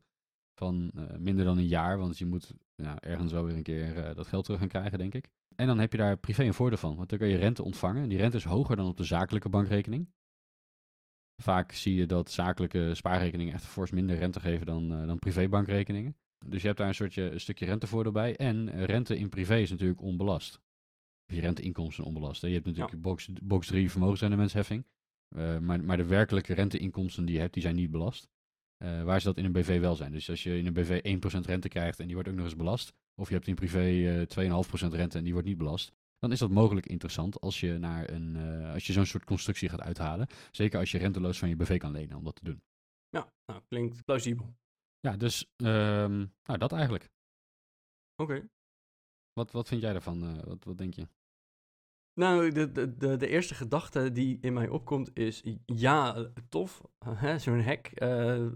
van 0.56 0.92
uh, 0.96 1.04
minder 1.18 1.46
dan 1.46 1.58
een 1.58 1.68
jaar, 1.68 1.98
want 1.98 2.18
je 2.18 2.26
moet 2.26 2.54
ergens 3.00 3.32
wel 3.32 3.46
weer 3.46 3.56
een 3.56 3.64
keer 3.64 3.98
uh, 3.98 4.16
dat 4.16 4.28
geld 4.28 4.44
terug 4.44 4.60
gaan 4.60 4.68
krijgen, 4.68 4.98
denk 4.98 5.14
ik. 5.14 5.30
En 5.56 5.68
dan 5.68 5.80
heb 5.80 5.92
je 5.92 5.98
daar 5.98 6.18
privé 6.18 6.44
een 6.44 6.54
voordeel 6.54 6.78
van, 6.78 6.96
want 6.96 7.10
dan 7.10 7.20
kun 7.20 7.28
je 7.28 7.38
rente 7.38 7.64
ontvangen. 7.64 8.04
En 8.04 8.10
die 8.10 8.18
rente 8.18 8.38
is 8.38 8.44
hoger 8.44 8.76
dan 8.76 8.88
op 8.88 8.98
de 8.98 9.04
zakelijke 9.04 9.50
bankrekening. 9.50 10.10
Vaak 11.42 11.72
zie 11.72 11.96
je 11.96 12.06
dat 12.06 12.32
zakelijke 12.32 12.96
spaarrekeningen 12.96 13.54
echt 13.54 13.66
fors 13.66 13.92
minder 13.92 14.18
rente 14.18 14.40
geven 14.40 14.66
dan, 14.66 15.02
uh, 15.02 15.08
dan 15.08 15.20
privébankrekeningen. 15.20 16.18
Dus 16.46 16.62
je 16.62 16.68
hebt 16.68 16.80
daar 16.80 16.88
een, 16.88 16.96
soortje, 16.96 17.32
een 17.32 17.40
stukje 17.40 17.66
rentevoordeel 17.66 18.12
bij. 18.12 18.36
En 18.36 18.86
rente 18.86 19.18
in 19.18 19.30
privé 19.30 19.58
is 19.58 19.70
natuurlijk 19.70 20.02
onbelast. 20.02 20.60
Je 21.26 21.40
renteinkomsten 21.40 22.04
onbelast. 22.04 22.42
Hè. 22.42 22.48
Je 22.48 22.54
hebt 22.54 22.66
natuurlijk 22.66 22.94
ja. 22.94 23.00
box, 23.00 23.30
box 23.42 23.68
3 23.68 23.92
vermogensrendementsheffing. 23.92 24.86
Uh, 25.36 25.58
maar, 25.58 25.84
maar 25.84 25.98
de 25.98 26.06
werkelijke 26.06 26.54
renteinkomsten 26.54 27.26
die 27.26 27.36
je 27.36 27.42
hebt, 27.42 27.54
die 27.54 27.62
zijn 27.62 27.76
niet 27.76 27.92
belast. 27.92 28.30
Uh, 28.84 29.04
waar 29.04 29.20
ze 29.20 29.28
dat 29.28 29.38
in 29.38 29.46
een 29.46 29.52
BV 29.52 29.80
wel 29.80 29.96
zijn. 29.96 30.12
Dus 30.12 30.30
als 30.30 30.44
je 30.44 30.58
in 30.58 30.66
een 30.66 30.74
BV 30.74 31.18
1% 31.38 31.46
rente 31.46 31.68
krijgt 31.68 32.00
en 32.00 32.06
die 32.06 32.14
wordt 32.14 32.30
ook 32.30 32.36
nog 32.36 32.46
eens 32.46 32.56
belast, 32.56 32.94
of 33.16 33.28
je 33.28 33.34
hebt 33.34 33.48
in 33.48 33.56
privé 33.56 33.86
uh, 34.38 34.64
2,5% 34.88 34.88
rente 34.88 35.18
en 35.18 35.24
die 35.24 35.34
wordt 35.34 35.48
niet 35.48 35.58
belast, 35.58 35.92
dan 36.20 36.32
is 36.32 36.40
dat 36.40 36.50
mogelijk 36.50 36.86
interessant 36.86 37.40
als 37.40 37.60
je, 37.60 37.78
naar 37.78 38.10
een, 38.10 38.36
als 38.74 38.88
je 38.88 38.94
zo'n 38.94 39.06
soort 39.06 39.24
constructie 39.24 39.70
gaat 39.70 39.82
uithalen. 39.82 40.28
Zeker 40.52 40.80
als 40.80 40.92
je 40.92 40.98
renteloos 40.98 41.40
van 41.40 41.50
je 41.50 41.56
BV 41.56 41.78
kan 41.78 41.92
lenen 41.92 42.18
om 42.18 42.24
dat 42.24 42.36
te 42.36 42.44
doen. 42.44 42.62
Ja, 43.10 43.34
nou, 43.46 43.62
klinkt 43.68 44.06
plausibel. 44.06 44.56
Ja, 45.00 45.18
dus 45.18 45.52
um, 45.58 46.34
nou, 46.44 46.60
dat 46.60 46.72
eigenlijk. 46.72 47.10
Oké. 48.16 48.50
Wat, 49.34 49.52
wat 49.52 49.68
vind 49.68 49.82
jij 49.82 49.92
daarvan? 49.92 50.24
Uh, 50.24 50.44
wat, 50.44 50.64
wat 50.64 50.78
denk 50.78 50.94
je? 50.94 51.08
Nou, 52.14 52.52
de, 52.52 52.72
de, 52.72 53.18
de, 53.18 53.28
eerste 53.28 53.54
gedachte 53.56 54.12
die 54.12 54.38
in 54.42 54.54
mij 54.54 54.70
opkomt 54.70 55.18
is, 55.18 55.44
ja, 55.66 56.32
tof, 56.50 56.82
zo'n 57.38 57.64
hack. 57.64 58.02
Uh, 58.02 58.52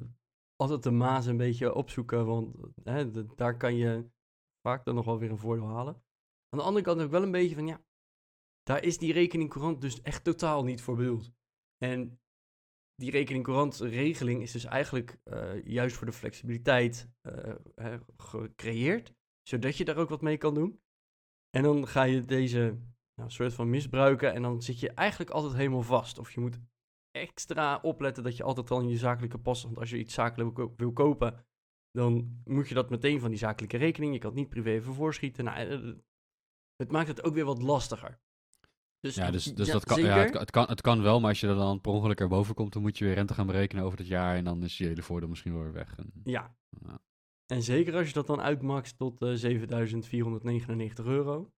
altijd 0.56 0.84
de 0.84 0.92
maas 0.92 1.26
een 1.26 1.38
beetje 1.38 1.74
opzoeken, 1.74 2.26
want 2.26 2.56
hè, 2.84 3.26
daar 3.36 3.58
kan 3.58 3.76
je 3.76 4.10
vaak 4.62 4.86
dan 4.86 4.96
nog 4.96 5.06
wel 5.06 5.20
weer 5.20 5.32
een 5.32 5.38
voordeel 5.38 5.68
halen. 5.68 5.94
Aan 6.50 6.60
de 6.60 6.66
andere 6.66 6.86
kant 6.86 6.98
heb 6.98 7.06
ik 7.06 7.14
wel 7.14 7.24
een 7.24 7.32
beetje 7.32 7.56
van, 7.56 7.68
ja, 7.68 7.82
daar 8.64 8.84
is 8.84 8.98
die 8.98 9.14
rekening 9.14 9.78
dus 9.80 10.02
echt 10.02 10.24
totaal 10.24 10.64
niet 10.64 10.82
voor 10.82 10.96
bedoeld. 10.96 11.32
En 11.78 12.20
die 12.96 13.12
rekening 13.12 13.74
regeling 13.80 14.42
is 14.42 14.52
dus 14.52 14.66
eigenlijk 14.66 15.20
uh, 15.24 15.66
juist 15.66 15.96
voor 15.96 16.06
de 16.06 16.14
flexibiliteit 16.14 17.10
uh, 17.22 18.00
gecreëerd, 18.18 19.14
zodat 19.42 19.78
je 19.78 19.86
daar 19.86 19.98
ook 19.98 20.10
wat 20.10 20.22
mee 20.22 20.38
kan 20.38 20.54
doen. 20.54 20.82
En 21.50 21.64
dan 21.64 21.88
ga 21.88 22.04
je 22.04 22.26
deze 22.26 22.78
nou, 23.16 23.30
soort 23.30 23.54
van 23.54 23.70
misbruiken. 23.70 24.34
En 24.34 24.42
dan 24.42 24.62
zit 24.62 24.80
je 24.80 24.92
eigenlijk 24.92 25.32
altijd 25.32 25.54
helemaal 25.54 25.82
vast. 25.82 26.18
Of 26.18 26.32
je 26.32 26.40
moet 26.40 26.60
extra 27.12 27.80
opletten 27.82 28.24
dat 28.24 28.38
je 28.38 28.44
altijd 28.44 28.72
al 28.72 28.82
in 28.82 28.90
je 28.90 28.98
zakelijke 28.98 29.40
pas. 29.40 29.64
Want 29.64 29.78
als 29.78 29.90
je 29.90 29.98
iets 29.98 30.14
zakelijk 30.14 30.58
wil, 30.58 30.74
wil 30.78 30.94
kopen, 30.94 31.46
dan 31.92 32.42
moet 32.44 32.68
je 32.68 32.74
dat 32.74 32.90
meteen 32.90 33.20
van 33.20 33.30
die 33.30 33.40
zakelijke 33.40 33.78
rekening. 33.78 34.14
Je 34.14 34.20
kan 34.20 34.30
het 34.30 34.40
niet 34.40 34.50
privé 34.50 34.70
even 34.70 34.94
voorschieten. 34.94 35.44
Nou, 35.44 35.58
eh, 35.58 35.96
het 36.76 36.92
maakt 36.92 37.08
het 37.08 37.24
ook 37.24 37.34
weer 37.34 37.46
wat 37.46 37.62
lastiger. 37.62 38.20
Dus, 39.04 39.16
ja, 39.16 39.32
dus, 39.32 39.44
dus 39.44 39.72
dat 39.72 39.84
kan, 39.84 40.02
ja, 40.02 40.18
het, 40.18 40.34
het, 40.34 40.52
kan, 40.52 40.66
het 40.68 40.82
kan 40.82 41.02
wel, 41.02 41.20
maar 41.20 41.30
als 41.30 41.40
je 41.40 41.48
er 41.48 41.56
dan 41.56 41.82
per 41.82 41.92
ongeluk 41.92 42.20
erboven 42.20 42.56
komt, 42.56 42.74
dan 42.74 42.82
moet 42.82 42.98
je 42.98 43.06
weer 43.06 43.14
rente 43.14 43.34
gaan 43.34 43.46
berekenen 43.46 43.84
over 43.84 43.98
het 43.98 44.08
jaar 44.08 44.36
en 44.36 44.44
dan 44.44 44.64
is 44.64 44.78
je 44.78 44.86
hele 44.86 45.02
voordeel 45.02 45.30
misschien 45.30 45.54
wel 45.54 45.62
weer 45.62 45.74
weg. 45.74 45.98
En, 45.98 46.12
ja. 46.24 46.56
En 47.46 47.64
zeker 47.64 47.96
als 47.96 48.08
je 48.08 48.14
dat 48.14 48.28
dan 48.28 48.42
uitmaxt 48.42 48.98
tot 48.98 49.22
uh, 49.22 49.54
eh, 49.54 51.00
7.499 51.00 51.06
euro, 51.06 51.52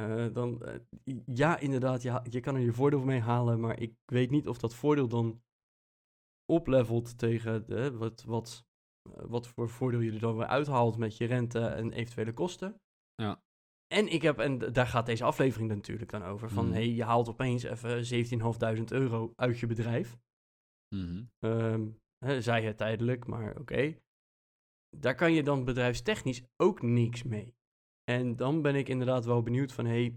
uh, 0.00 0.32
dan, 0.32 0.62
uh, 1.04 1.16
ja, 1.26 1.58
inderdaad, 1.58 2.02
je, 2.02 2.20
je 2.30 2.40
kan 2.40 2.54
er 2.54 2.60
je 2.60 2.72
voordeel 2.72 3.04
mee 3.04 3.20
halen, 3.20 3.60
maar 3.60 3.80
ik 3.80 3.94
weet 4.04 4.30
niet 4.30 4.48
of 4.48 4.58
dat 4.58 4.74
voordeel 4.74 5.08
dan 5.08 5.42
oplevelt 6.52 7.18
tegen 7.18 7.66
de, 7.66 7.96
wat, 7.96 8.22
wat, 8.22 8.64
wat 9.02 9.46
voor 9.46 9.68
voordeel 9.68 10.00
je 10.00 10.12
er 10.12 10.20
dan 10.20 10.36
weer 10.36 10.46
uithaalt 10.46 10.96
met 10.96 11.16
je 11.16 11.24
rente 11.24 11.66
en 11.66 11.92
eventuele 11.92 12.32
kosten. 12.32 12.80
Ja. 13.14 13.42
En 13.92 14.08
ik 14.08 14.22
heb, 14.22 14.38
en 14.38 14.58
daar 14.58 14.86
gaat 14.86 15.06
deze 15.06 15.24
aflevering 15.24 15.68
natuurlijk 15.70 16.10
dan 16.10 16.22
over, 16.22 16.50
van 16.50 16.66
mm. 16.66 16.72
hey, 16.72 16.88
je 16.88 17.04
haalt 17.04 17.28
opeens 17.28 17.62
even 17.62 18.26
17.500 18.78 18.84
euro 18.84 19.32
uit 19.36 19.58
je 19.58 19.66
bedrijf. 19.66 20.18
Mm 20.94 21.30
um, 21.40 22.00
zij 22.38 22.62
het 22.62 22.76
tijdelijk, 22.76 23.26
maar 23.26 23.50
oké. 23.50 23.60
Okay. 23.60 24.02
Daar 24.96 25.14
kan 25.14 25.32
je 25.32 25.42
dan 25.42 25.64
bedrijfstechnisch 25.64 26.42
ook 26.56 26.82
niks 26.82 27.22
mee. 27.22 27.54
En 28.04 28.36
dan 28.36 28.62
ben 28.62 28.74
ik 28.74 28.88
inderdaad 28.88 29.24
wel 29.24 29.42
benieuwd 29.42 29.72
van, 29.72 29.84
hey, 29.84 30.10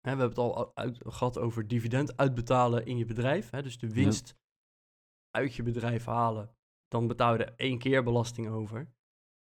we 0.00 0.08
hebben 0.08 0.28
het 0.28 0.38
al 0.38 0.76
uit, 0.76 0.98
gehad 1.06 1.38
over 1.38 1.66
dividend 1.66 2.16
uitbetalen 2.16 2.86
in 2.86 2.96
je 2.96 3.04
bedrijf. 3.04 3.50
Hè, 3.50 3.62
dus 3.62 3.78
de 3.78 3.92
winst 3.92 4.36
uit 5.30 5.54
je 5.54 5.62
bedrijf 5.62 6.04
halen. 6.04 6.54
Dan 6.88 7.06
betaal 7.06 7.32
je 7.32 7.44
er 7.44 7.54
één 7.56 7.78
keer 7.78 8.02
belasting 8.02 8.48
over. 8.48 8.92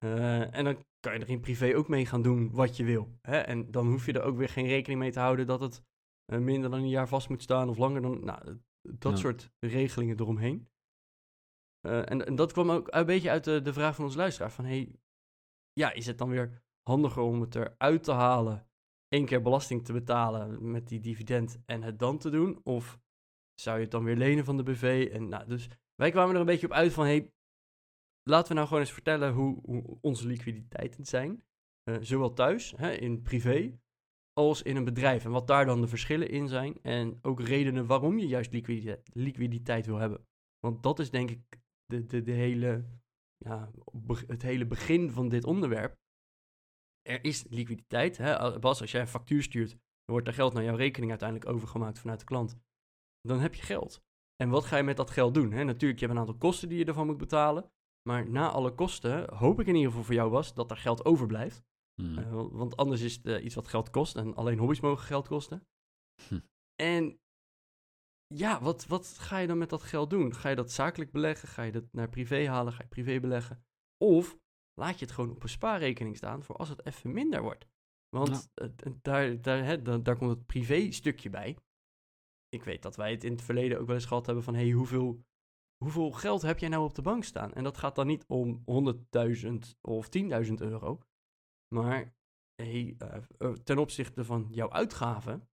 Uh, 0.05 0.55
en 0.55 0.65
dan 0.65 0.85
kan 1.01 1.15
je 1.15 1.21
er 1.21 1.29
in 1.29 1.41
privé 1.41 1.77
ook 1.77 1.89
mee 1.89 2.07
gaan 2.07 2.23
doen 2.23 2.51
wat 2.53 2.77
je 2.77 2.85
wil. 2.85 3.19
Hè? 3.21 3.39
En 3.39 3.71
dan 3.71 3.87
hoef 3.87 4.07
je 4.07 4.13
er 4.13 4.23
ook 4.23 4.37
weer 4.37 4.49
geen 4.49 4.67
rekening 4.67 5.01
mee 5.01 5.13
te 5.13 5.21
houden 5.21 5.47
dat 5.47 5.61
het 5.61 5.83
uh, 6.33 6.39
minder 6.39 6.71
dan 6.71 6.79
een 6.79 6.89
jaar 6.89 7.09
vast 7.09 7.29
moet 7.29 7.43
staan 7.43 7.69
of 7.69 7.77
langer 7.77 8.03
dan. 8.03 8.25
Nou, 8.25 8.61
dat 8.83 9.19
soort 9.19 9.51
regelingen 9.59 10.21
eromheen. 10.21 10.69
Uh, 11.87 12.11
en, 12.11 12.27
en, 12.27 12.35
dat 12.35 12.53
kwam 12.53 12.71
ook 12.71 12.87
een 12.91 13.07
beetje 13.07 13.31
uit 13.31 13.45
de, 13.45 13.63
de 13.63 13.73
vraag 13.73 13.95
van 13.95 14.05
ons 14.05 14.15
luisteraar: 14.15 14.51
van 14.51 14.65
hey, 14.65 14.97
ja, 15.73 15.93
is 15.93 16.07
het 16.07 16.19
dan 16.19 16.29
weer 16.29 16.63
handiger 16.83 17.23
om 17.23 17.41
het 17.41 17.55
eruit 17.55 18.03
te 18.03 18.13
halen, 18.13 18.69
één 19.09 19.25
keer 19.25 19.43
belasting 19.43 19.85
te 19.85 19.93
betalen 19.93 20.71
met 20.71 20.89
die 20.89 21.01
dividend 21.01 21.59
en 21.67 21.83
het 21.83 21.99
dan 21.99 22.19
te 22.19 22.31
doen? 22.31 22.61
Of 22.65 23.01
zou 23.61 23.77
je 23.77 23.83
het 23.83 23.91
dan 23.91 24.05
weer 24.05 24.17
lenen 24.17 24.45
van 24.45 24.57
de 24.57 24.63
BV? 24.63 25.11
En 25.13 25.29
nou, 25.29 25.47
dus 25.47 25.69
wij 25.95 26.11
kwamen 26.11 26.35
er 26.35 26.41
een 26.41 26.47
beetje 26.47 26.67
op 26.67 26.73
uit 26.73 26.93
van, 26.93 27.05
hey, 27.05 27.33
laten 28.25 28.49
we 28.49 28.55
nou 28.55 28.67
gewoon 28.67 28.83
eens 28.83 28.93
vertellen 28.93 29.33
hoe, 29.33 29.61
hoe 29.65 29.99
onze 30.01 30.27
liquiditeiten 30.27 31.05
zijn. 31.05 31.43
Uh, 31.91 31.97
zowel 32.01 32.33
thuis, 32.33 32.75
hè, 32.77 32.93
in 32.93 33.23
privé, 33.23 33.79
als 34.33 34.63
in 34.63 34.77
een 34.77 34.85
bedrijf. 34.85 35.25
En 35.25 35.31
wat 35.31 35.47
daar 35.47 35.67
dan 35.67 35.81
de 35.81 35.89
verschillen 35.89 36.29
in 36.29 36.49
zijn. 36.49 36.83
En 36.83 37.19
ook 37.23 37.41
redenen 37.41 37.87
waarom 37.87 38.19
je 38.19 38.27
juist 38.27 38.53
liquiditeit, 39.13 39.87
wil 39.87 39.99
hebben. 39.99 40.27
Want 40.59 40.83
dat 40.83 40.99
is 40.99 41.11
denk 41.11 41.31
ik 41.31 41.61
de, 41.85 42.07
de, 42.07 42.23
de 42.23 42.33
hele, 42.33 42.85
ja, 43.37 43.71
het 44.27 44.43
hele 44.43 44.67
begin 44.67 45.11
van 45.11 45.29
dit 45.29 45.45
onderwerp. 45.45 45.97
Er 47.03 47.25
is 47.25 47.45
liquiditeit. 47.49 48.17
Hè? 48.17 48.59
Bas, 48.59 48.81
als 48.81 48.91
jij 48.91 49.01
een 49.01 49.07
factuur 49.07 49.43
stuurt, 49.43 49.77
wordt 50.05 50.27
er 50.27 50.35
geld 50.35 50.53
naar 50.53 50.65
jouw 50.65 50.77
rekening 50.77 51.11
uiteindelijk 51.11 51.51
overgemaakt 51.51 51.99
vanuit 51.99 52.19
de 52.19 52.25
klant. 52.25 52.59
Dan 53.21 53.41
heb 53.41 53.55
je 53.55 53.63
geld. 53.63 54.03
En 54.37 54.49
wat 54.49 54.65
ga 54.65 54.77
je 54.77 54.83
met 54.83 54.97
dat 54.97 55.11
geld 55.11 55.35
doen? 55.35 55.53
Hè? 55.53 55.65
Natuurlijk, 55.65 56.01
je 56.01 56.07
hebt 56.07 56.19
een 56.19 56.25
aantal 56.25 56.39
kosten 56.39 56.69
die 56.69 56.79
je 56.79 56.85
ervan 56.85 57.07
moet 57.07 57.17
betalen. 57.17 57.71
Maar 58.09 58.31
na 58.31 58.51
alle 58.51 58.75
kosten 58.75 59.35
hoop 59.35 59.61
ik 59.61 59.67
in 59.67 59.75
ieder 59.75 59.91
geval 59.91 60.05
voor 60.05 60.15
jou 60.15 60.31
was 60.31 60.55
dat 60.55 60.71
er 60.71 60.77
geld 60.77 61.05
overblijft. 61.05 61.65
Hmm. 61.95 62.19
Uh, 62.19 62.47
want 62.51 62.77
anders 62.77 63.01
is 63.01 63.15
het 63.15 63.27
uh, 63.27 63.45
iets 63.45 63.55
wat 63.55 63.69
geld 63.69 63.91
kost. 63.91 64.17
En 64.17 64.35
alleen 64.35 64.59
hobby's 64.59 64.81
mogen 64.81 65.05
geld 65.05 65.29
kosten. 65.29 65.67
Hm. 66.29 66.41
En 66.75 67.21
ja, 68.27 68.63
wat, 68.63 68.87
wat 68.87 69.19
ga 69.19 69.39
je 69.39 69.47
dan 69.47 69.59
met 69.59 69.71
dat 69.71 69.83
geld 69.83 70.11
doen? 70.11 70.35
Ga 70.35 70.49
je 70.49 70.57
dat 70.57 70.73
zakelijk 70.73 71.11
beleggen? 71.11 71.49
Ga 71.49 71.63
je 71.63 71.73
dat 71.73 71.93
naar 71.93 72.09
privé 72.09 72.49
halen? 72.49 72.73
Ga 72.73 72.83
je 72.83 72.89
privé 72.89 73.21
beleggen? 73.21 73.65
Of 73.97 74.39
laat 74.75 74.99
je 74.99 75.05
het 75.05 75.15
gewoon 75.15 75.31
op 75.31 75.43
een 75.43 75.49
spaarrekening 75.49 76.17
staan 76.17 76.43
voor 76.43 76.57
als 76.57 76.69
het 76.69 76.87
even 76.87 77.13
minder 77.13 77.43
wordt? 77.43 77.67
Want 78.09 78.51
daar, 79.03 79.41
daar, 79.41 79.65
hè, 79.65 79.83
daar, 79.83 80.03
daar 80.03 80.17
komt 80.17 80.31
het 80.31 80.47
privé 80.47 80.91
stukje 80.91 81.31
bij. 81.31 81.59
Ik 82.49 82.65
weet 82.65 82.83
dat 82.83 82.97
wij 82.97 83.11
het 83.11 83.25
in 83.25 83.33
het 83.33 83.43
verleden 83.43 83.81
ook 83.81 83.87
wel 83.87 83.95
eens 83.95 84.05
gehad 84.05 84.27
hebben 84.27 84.45
van... 84.45 84.55
hey, 84.55 84.71
hoeveel, 84.71 85.25
hoeveel 85.85 86.13
geld 86.13 86.43
heb 86.43 86.59
jij 86.59 86.69
nou 86.69 86.85
op 86.85 86.95
de 86.95 87.03
bank 87.03 87.25
staan? 87.25 87.53
En 87.53 87.65
dat 87.65 87.77
gaat 87.77 87.95
dan 87.95 88.07
niet 88.07 88.25
om 88.27 88.65
100.000 89.45 89.55
of 89.81 90.09
10.000 90.47 90.53
euro. 90.55 91.01
Maar 91.75 92.15
hey, 92.55 92.97
uh, 93.39 93.53
ten 93.53 93.79
opzichte 93.79 94.25
van 94.25 94.47
jouw 94.51 94.71
uitgaven 94.71 95.49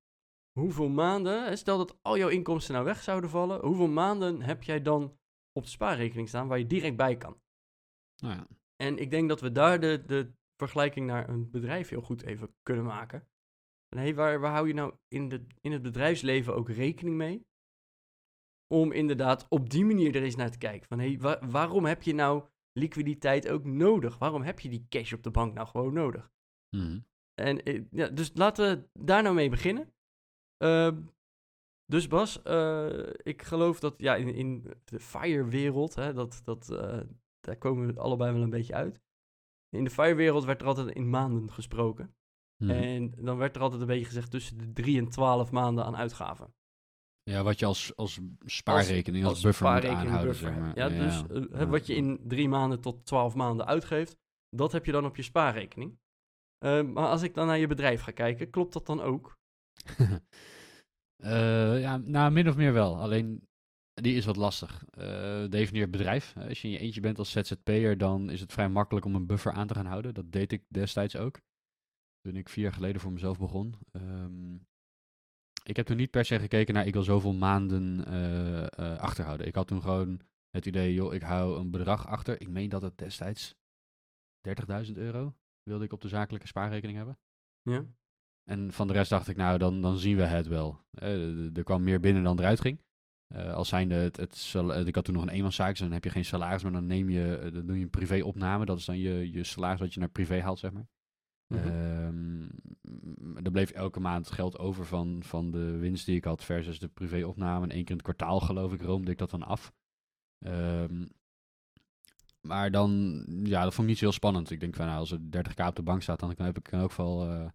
hoeveel 0.60 0.90
maanden, 0.90 1.58
stel 1.58 1.78
dat 1.78 1.98
al 2.02 2.18
jouw 2.18 2.30
inkomsten 2.30 2.74
nou 2.74 2.86
weg 2.86 3.02
zouden 3.02 3.30
vallen, 3.30 3.66
hoeveel 3.66 3.88
maanden 3.88 4.42
heb 4.42 4.64
jij 4.64 4.82
dan 4.82 5.18
op 5.52 5.64
de 5.64 5.70
spaarrekening 5.70 6.28
staan 6.28 6.48
waar 6.48 6.58
je 6.58 6.68
direct 6.68 6.96
bij 6.96 7.18
kan? 7.18 7.42
Nou 8.24 8.36
ja. 8.36 8.48
En 8.76 8.98
ik 8.98 9.12
denk 9.12 9.30
dat 9.30 9.42
we 9.42 9.52
daar 9.52 9.80
de, 9.80 10.04
de 10.06 10.34
vergelijking 10.56 11.06
naar 11.08 11.30
een 11.30 11.52
bedrijf 11.52 11.90
heel 11.90 12.02
goed 12.02 12.22
even 12.22 12.56
kunnen 12.62 12.86
maken. 12.86 13.28
En 13.90 13.98
hey, 13.98 14.16
waar, 14.16 14.40
waar 14.40 14.52
hou 14.52 14.68
je 14.68 14.74
nou 14.74 14.94
in, 15.08 15.30
de, 15.30 15.46
in 15.62 15.72
het 15.72 15.82
bedrijfsleven 15.82 16.56
ook 16.56 16.70
rekening 16.70 17.16
mee? 17.16 17.46
Om 18.72 18.92
inderdaad 18.92 19.46
op 19.50 19.70
die 19.70 19.86
manier 19.86 20.16
er 20.16 20.24
eens 20.24 20.36
naar 20.36 20.52
te 20.52 20.58
kijken. 20.58 20.88
Van 20.88 21.00
hey, 21.00 21.20
waarom 21.50 21.86
heb 21.86 22.02
je 22.02 22.14
nou 22.14 22.44
liquiditeit 22.74 23.50
ook 23.50 23.66
nodig? 23.66 24.18
Waarom 24.18 24.42
heb 24.42 24.60
je 24.60 24.70
die 24.70 24.86
cash 24.90 25.14
op 25.14 25.24
de 25.24 25.32
bank 25.32 25.54
nou 25.54 25.68
gewoon 25.68 25.94
nodig? 25.94 26.32
Mm. 26.76 27.06
En 27.34 27.64
eh, 27.64 27.84
ja, 27.92 28.08
dus 28.08 28.32
laten 28.34 28.78
we 28.78 29.04
daar 29.06 29.24
nou 29.24 29.36
mee 29.36 29.50
beginnen. 29.50 29.94
Ehm, 30.58 31.02
dus 31.86 32.08
Bas, 32.08 32.42
uh, 32.46 33.10
ik 33.24 33.42
geloof 33.42 33.80
dat 33.80 33.94
ja, 33.98 34.16
in, 34.16 34.34
in 34.34 34.74
de 34.84 35.00
FIRE-wereld, 35.00 35.96
dat, 35.96 36.42
dat, 36.44 36.70
uh, 36.72 37.00
daar 37.40 37.58
komen 37.58 37.88
we 37.88 38.00
allebei 38.00 38.34
wel 38.34 38.42
een 38.42 38.50
beetje 38.50 38.74
uit. 38.74 39.02
In 39.70 39.84
de 39.84 39.90
FIRE-wereld 39.90 40.44
werd 40.44 40.62
er 40.62 40.68
altijd 40.68 40.96
in 40.96 41.10
maanden 41.10 41.52
gesproken. 41.52 42.16
Mhm. 42.64 42.72
En 42.72 43.12
dan 43.12 43.38
werd 43.38 43.56
er 43.56 43.62
altijd 43.62 43.82
een 43.82 43.88
beetje 43.88 44.06
gezegd 44.06 44.32
tussen 44.32 44.58
de 44.58 44.74
3 44.74 44.98
en 44.98 45.10
12 45.10 45.52
maanden 45.52 45.86
aan 45.86 45.96
uitgaven. 45.96 46.54
Ja, 47.24 47.44
wat 47.44 47.60
je 47.60 47.66
als, 47.66 47.96
als 47.96 48.20
spaarrekening, 48.46 49.24
als, 49.24 49.34
als, 49.34 49.44
buffer 49.44 49.74
moet 49.74 49.86
aanhouden. 49.86 50.28
Buffer. 50.28 50.48
Zeg 50.48 50.60
maar. 50.60 50.78
Ja, 50.78 50.90
dus 50.90 51.24
uh, 51.52 51.70
wat 51.70 51.88
je 51.88 51.96
in 51.96 52.20
drie 52.24 52.50
maanden 52.50 52.82
tot 52.82 53.06
12 53.06 53.36
maanden 53.36 53.66
uitgeeft, 53.66 54.18
dat 54.50 54.72
heb 54.72 54.86
je 54.86 54.92
dan 54.92 55.06
op 55.06 55.16
je 55.16 55.22
spaarrekening. 55.22 56.00
Uh, 56.66 56.84
maar 56.84 57.08
als 57.08 57.22
ik 57.22 57.34
dan 57.34 57.48
naar 57.48 57.58
je 57.58 57.68
bedrijf 57.68 58.02
ga 58.02 58.12
kijken, 58.12 58.50
klopt 58.50 58.74
dat 58.74 58.86
dan 58.86 59.02
ook? 59.02 59.38
Uh, 61.24 61.82
ja, 61.86 61.98
nou, 61.98 62.32
min 62.32 62.50
of 62.50 62.56
meer 62.56 62.74
wel. 62.74 62.98
Alleen, 62.98 63.48
die 63.94 64.16
is 64.16 64.26
wat 64.26 64.36
lastig. 64.36 64.86
Uh, 64.98 65.50
definieer 65.50 65.90
bedrijf. 65.90 66.36
Als 66.38 66.62
je 66.62 66.68
in 66.68 66.74
je 66.74 66.80
eentje 66.80 67.02
bent 67.02 67.20
als 67.20 67.32
ZZP'er, 67.32 67.98
dan 67.98 68.30
is 68.30 68.40
het 68.40 68.54
vrij 68.54 68.70
makkelijk 68.70 69.06
om 69.06 69.16
een 69.16 69.26
buffer 69.26 69.52
aan 69.52 69.68
te 69.68 69.74
gaan 69.74 69.86
houden. 69.86 70.14
Dat 70.14 70.32
deed 70.32 70.52
ik 70.52 70.64
destijds 70.68 71.16
ook. 71.16 71.40
Toen 72.22 72.36
ik 72.36 72.50
vier 72.50 72.64
jaar 72.64 72.74
geleden 72.74 73.02
voor 73.02 73.12
mezelf 73.12 73.40
begon. 73.40 73.76
Um, 73.92 74.68
ik 75.64 75.76
heb 75.76 75.86
toen 75.86 75.98
niet 75.98 76.12
per 76.12 76.26
se 76.26 76.40
gekeken 76.40 76.74
naar 76.74 76.86
ik 76.86 76.94
wil 76.94 77.04
zoveel 77.04 77.34
maanden 77.34 78.06
uh, 78.08 78.98
achterhouden. 78.98 79.48
Ik 79.48 79.56
had 79.56 79.68
toen 79.68 79.82
gewoon 79.82 80.22
het 80.50 80.66
idee, 80.66 80.94
joh, 80.94 81.14
ik 81.14 81.22
hou 81.22 81.60
een 81.60 81.72
bedrag 81.72 82.08
achter. 82.08 82.42
Ik 82.42 82.50
meen 82.50 82.70
dat 82.70 82.82
het 82.82 82.98
destijds 82.98 83.56
30.000 84.86 84.94
euro 84.94 85.36
wilde 85.64 85.86
ik 85.86 85.94
op 85.94 86.02
de 86.02 86.08
zakelijke 86.08 86.48
spaarrekening 86.48 86.98
hebben. 86.98 87.18
Ja. 87.62 87.86
En 88.44 88.72
van 88.72 88.88
de 88.88 88.94
rest 88.94 89.10
dacht 89.10 89.28
ik, 89.28 89.36
nou, 89.36 89.58
dan, 89.58 89.82
dan 89.82 89.98
zien 89.98 90.18
we 90.18 90.24
het 90.24 90.48
wel. 90.48 90.80
Uh, 91.04 91.58
er 91.58 91.64
kwam 91.64 91.84
meer 91.84 92.00
binnen 92.00 92.24
dan 92.24 92.40
eruit 92.40 92.62
ging. 92.62 92.82
Uh, 93.36 93.54
als 93.54 93.70
zijnde, 93.70 93.96
het, 93.96 94.18
het, 94.18 94.54
het, 94.54 94.88
ik 94.88 94.96
had 94.96 95.06
toen 95.06 95.14
nog 95.14 95.24
een 95.24 95.30
eenmanszaak, 95.30 95.70
dus 95.70 95.80
dan 95.80 95.92
heb 95.92 96.04
je 96.04 96.10
geen 96.10 96.26
salaris, 96.26 96.64
maar 96.64 96.72
dan 96.72 96.86
neem 96.86 97.10
je, 97.10 97.38
eh, 97.38 97.54
dan 97.54 97.66
doe 97.66 97.78
je 97.78 97.84
een 97.84 97.90
privéopname. 97.90 98.66
Dat 98.66 98.78
is 98.78 98.86
dan 98.86 98.98
je, 98.98 99.32
je 99.32 99.44
salaris 99.44 99.80
wat 99.80 99.94
je 99.94 100.00
naar 100.00 100.10
privé 100.10 100.42
haalt, 100.42 100.60
zeg 100.60 100.72
maar. 100.72 100.88
Mm 101.52 102.50
er 103.44 103.52
bleef 103.52 103.70
elke 103.70 104.00
maand 104.00 104.32
geld 104.32 104.60
over 104.60 104.86
van, 104.86 105.24
van 105.24 105.52
de 105.52 105.78
winst 105.78 106.06
die 106.06 106.16
ik 106.16 106.24
had 106.24 106.44
versus 106.44 106.80
de 106.80 106.88
privéopname. 106.88 107.64
En 107.64 107.72
één 107.72 107.82
keer 107.82 107.90
in 107.90 108.02
het 108.04 108.16
kwartaal, 108.16 108.40
geloof 108.40 108.74
ik, 108.74 108.82
roomde 108.82 109.12
ik 109.12 109.18
dat 109.18 109.30
dan 109.30 109.44
af. 109.44 109.74
Um, 110.40 111.10
maar 112.42 112.72
dan, 112.72 113.24
ja, 113.44 113.64
dat 113.64 113.74
vond 113.74 113.82
ik 113.82 113.88
niet 113.88 113.98
zo 113.98 114.06
heel 114.06 114.14
spannend. 114.14 114.52
Ik 114.52 114.60
denk 114.60 114.76
van, 114.76 114.86
nou, 114.86 115.00
als 115.00 115.12
er 115.12 115.20
30k 115.20 115.68
op 115.68 115.76
de 115.76 115.84
bank 115.84 116.02
staat, 116.02 116.20
dan 116.20 116.34
heb 116.38 116.58
ik 116.58 116.74
ook 116.74 116.94
wel 116.94 117.52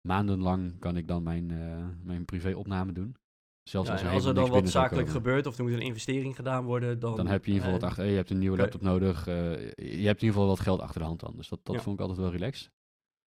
maandenlang 0.00 0.78
kan 0.78 0.96
ik 0.96 1.08
dan 1.08 1.22
mijn, 1.22 1.50
uh, 1.50 1.86
mijn 2.02 2.24
privéopname 2.24 2.92
doen. 2.92 3.16
Zelfs 3.62 3.90
als, 3.90 4.02
er, 4.02 4.10
als 4.10 4.24
er 4.24 4.34
dan 4.34 4.50
wat 4.50 4.68
zakelijk 4.68 5.08
gebeurt 5.08 5.46
of 5.46 5.58
er 5.58 5.64
moet 5.64 5.72
een 5.72 5.80
investering 5.80 6.36
gedaan 6.36 6.64
worden, 6.64 6.98
dan... 6.98 7.16
Dan 7.16 7.26
heb 7.26 7.44
je 7.44 7.50
in 7.50 7.56
ieder 7.56 7.64
geval 7.64 7.80
wat 7.80 7.90
achter... 7.90 8.06
je 8.06 8.16
hebt 8.16 8.30
een 8.30 8.38
nieuwe 8.38 8.56
laptop 8.56 8.82
nodig. 8.82 9.28
Uh, 9.28 9.34
je 9.34 9.66
hebt 9.76 9.82
in 9.86 10.04
ieder 10.06 10.16
geval 10.18 10.46
wat 10.46 10.60
geld 10.60 10.80
achter 10.80 11.00
de 11.00 11.06
hand 11.06 11.20
dan. 11.20 11.32
Dus 11.36 11.48
dat, 11.48 11.60
dat 11.62 11.82
vond 11.82 11.94
ik 11.94 12.00
altijd 12.00 12.18
wel 12.18 12.30
relaxed. 12.30 12.70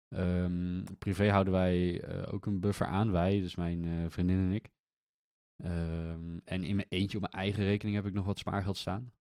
Um, 0.10 0.84
privé 0.98 1.30
houden 1.30 1.54
wij 1.54 2.08
uh, 2.10 2.34
ook 2.34 2.46
een 2.46 2.60
buffer 2.60 2.88
aan. 2.88 3.12
Wij, 3.12 3.40
dus 3.40 3.56
mijn 3.56 4.12
vriendin 4.12 4.38
en 4.38 4.52
ik. 4.52 4.72
Um, 5.64 6.42
en 6.46 6.64
in 6.64 6.76
mijn 6.76 6.88
eentje 6.90 7.18
op 7.18 7.24
mijn 7.24 7.44
eigen 7.44 7.64
rekening 7.64 7.96
heb 7.96 8.06
ik 8.06 8.14
nog 8.14 8.26
wat 8.26 8.38
spaargeld 8.38 8.78
staan. 8.78 9.14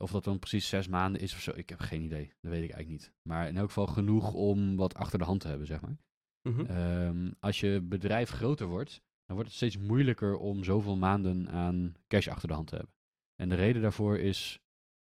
Of 0.00 0.10
dat 0.10 0.24
dan 0.24 0.38
precies 0.38 0.68
zes 0.68 0.88
maanden 0.88 1.20
is 1.20 1.34
of 1.34 1.40
zo, 1.40 1.52
ik 1.54 1.68
heb 1.68 1.78
geen 1.78 2.02
idee. 2.02 2.32
Dat 2.40 2.50
weet 2.50 2.62
ik 2.62 2.70
eigenlijk 2.70 2.88
niet. 2.88 3.12
Maar 3.22 3.48
in 3.48 3.56
elk 3.56 3.66
geval 3.66 3.86
genoeg 3.86 4.32
om 4.32 4.76
wat 4.76 4.94
achter 4.94 5.18
de 5.18 5.24
hand 5.24 5.40
te 5.40 5.48
hebben, 5.48 5.66
zeg 5.66 5.80
maar. 5.80 5.96
Mhm. 6.42 6.64
Ehm, 6.66 7.30
als 7.40 7.60
je 7.60 7.80
bedrijf 7.82 8.30
groter 8.30 8.66
wordt, 8.66 9.02
dan 9.24 9.36
wordt 9.36 9.48
het 9.48 9.56
steeds 9.56 9.76
moeilijker 9.76 10.36
om 10.36 10.64
zoveel 10.64 10.96
maanden 10.96 11.48
aan 11.48 11.94
cash 12.06 12.28
achter 12.28 12.48
de 12.48 12.54
hand 12.54 12.66
te 12.66 12.76
hebben. 12.76 12.94
En 13.36 13.48
de 13.48 13.54
reden 13.54 13.82
daarvoor 13.82 14.18
is 14.18 14.60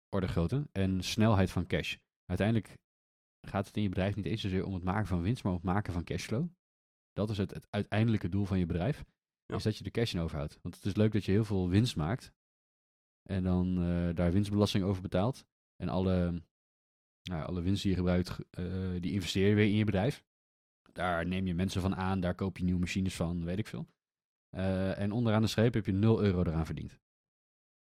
orde 0.10 0.28
grootte 0.28 0.68
en 0.72 1.04
snelheid 1.04 1.52
van 1.52 1.68
cash. 1.68 1.96
Uiteindelijk 2.26 2.78
gaat 3.50 3.68
het 3.68 3.76
in 3.76 3.82
je 3.82 3.90
bedrijf 3.90 4.16
niet 4.16 4.26
eens 4.26 4.42
zozeer 4.42 4.66
om 4.66 4.74
het 4.74 4.84
maken 4.84 5.08
van 5.08 5.22
winst, 5.22 5.44
maar 5.44 5.52
om 5.52 5.58
het 5.58 5.68
maken 5.68 5.94
van 5.94 6.04
cashflow. 6.04 6.48
Dat 7.14 7.30
is 7.30 7.38
het, 7.38 7.54
het 7.54 7.68
uiteindelijke 7.70 8.30
doel 8.30 8.46
van 8.46 8.60
je 8.60 8.66
bedrijf. 8.66 9.06
Is 9.46 9.64
dat 9.64 9.78
je 9.78 9.84
de 9.84 9.92
cash 9.92 10.14
in 10.14 10.20
overhoudt. 10.20 10.60
Want 10.62 10.76
het 10.76 10.86
is 10.86 10.96
leuk 10.96 11.12
dat 11.12 11.26
je 11.26 11.32
heel 11.32 11.46
veel 11.46 11.70
winst 11.70 11.96
maakt. 11.96 12.34
En 13.24 13.44
dan 13.44 13.84
uh, 13.84 14.16
daar 14.16 14.32
winstbelasting 14.32 14.84
over 14.84 15.02
betaalt. 15.02 15.46
En 15.76 15.90
alle, 15.90 16.44
nou, 17.24 17.46
alle 17.46 17.62
winst 17.62 17.82
die 17.82 17.92
je 17.92 17.98
gebruikt, 17.98 18.38
uh, 18.60 19.02
die 19.02 19.12
investeer 19.12 19.48
je 19.48 19.56
weer 19.56 19.66
in 19.66 19.76
je 19.76 19.86
bedrijf. 19.86 20.26
Daar 20.92 21.28
neem 21.28 21.48
je 21.48 21.54
mensen 21.54 21.82
van 21.82 21.96
aan, 21.96 22.20
daar 22.20 22.36
koop 22.36 22.58
je 22.58 22.64
nieuwe 22.64 22.80
machines 22.80 23.16
van, 23.16 23.44
weet 23.44 23.58
ik 23.58 23.68
veel. 23.68 23.88
Uh, 24.56 25.00
en 25.00 25.12
onderaan 25.12 25.42
de 25.42 25.48
streep 25.48 25.74
heb 25.74 25.86
je 25.86 25.92
0 25.92 26.24
euro 26.24 26.44
eraan 26.44 26.66
verdiend. 26.66 27.00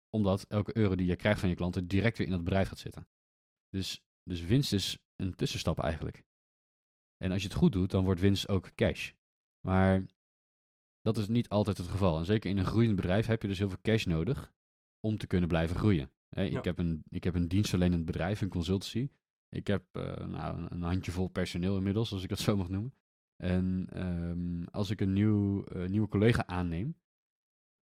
Omdat 0.08 0.44
elke 0.48 0.76
euro 0.76 0.94
die 0.94 1.06
je 1.06 1.16
krijgt 1.16 1.40
van 1.40 1.48
je 1.48 1.54
klanten 1.54 1.88
direct 1.88 2.18
weer 2.18 2.26
in 2.26 2.32
dat 2.32 2.44
bedrijf 2.44 2.68
gaat 2.68 2.78
zitten. 2.78 3.08
Dus, 3.68 4.02
dus 4.22 4.40
winst 4.40 4.72
is 4.72 4.98
een 5.16 5.34
tussenstap 5.34 5.78
eigenlijk. 5.78 6.24
En 7.16 7.32
als 7.32 7.42
je 7.42 7.48
het 7.48 7.56
goed 7.56 7.72
doet, 7.72 7.90
dan 7.90 8.04
wordt 8.04 8.20
winst 8.20 8.48
ook 8.48 8.74
cash. 8.74 9.12
Maar 9.66 10.06
dat 11.00 11.16
is 11.16 11.28
niet 11.28 11.48
altijd 11.48 11.78
het 11.78 11.88
geval. 11.88 12.18
En 12.18 12.24
zeker 12.24 12.50
in 12.50 12.58
een 12.58 12.64
groeiend 12.64 12.96
bedrijf 12.96 13.26
heb 13.26 13.42
je 13.42 13.48
dus 13.48 13.58
heel 13.58 13.68
veel 13.68 13.78
cash 13.82 14.04
nodig 14.04 14.52
om 15.00 15.16
te 15.16 15.26
kunnen 15.26 15.48
blijven 15.48 15.76
groeien. 15.76 16.10
Ik, 16.30 16.64
heb 16.64 16.78
een, 16.78 17.02
ik 17.08 17.24
heb 17.24 17.34
een 17.34 17.48
dienstverlenend 17.48 18.04
bedrijf, 18.04 18.40
een 18.40 18.48
consultancy. 18.48 19.10
Ik 19.48 19.66
heb 19.66 19.84
uh, 19.92 20.16
nou, 20.16 20.66
een 20.70 20.82
handjevol 20.82 21.28
personeel 21.28 21.76
inmiddels, 21.76 22.12
als 22.12 22.22
ik 22.22 22.28
dat 22.28 22.38
zo 22.38 22.56
mag 22.56 22.68
noemen. 22.68 22.94
En 23.36 23.88
um, 23.94 24.64
als 24.64 24.90
ik 24.90 25.00
een 25.00 25.12
nieuw, 25.12 25.64
uh, 25.72 25.88
nieuwe 25.88 26.08
collega 26.08 26.46
aanneem, 26.46 26.96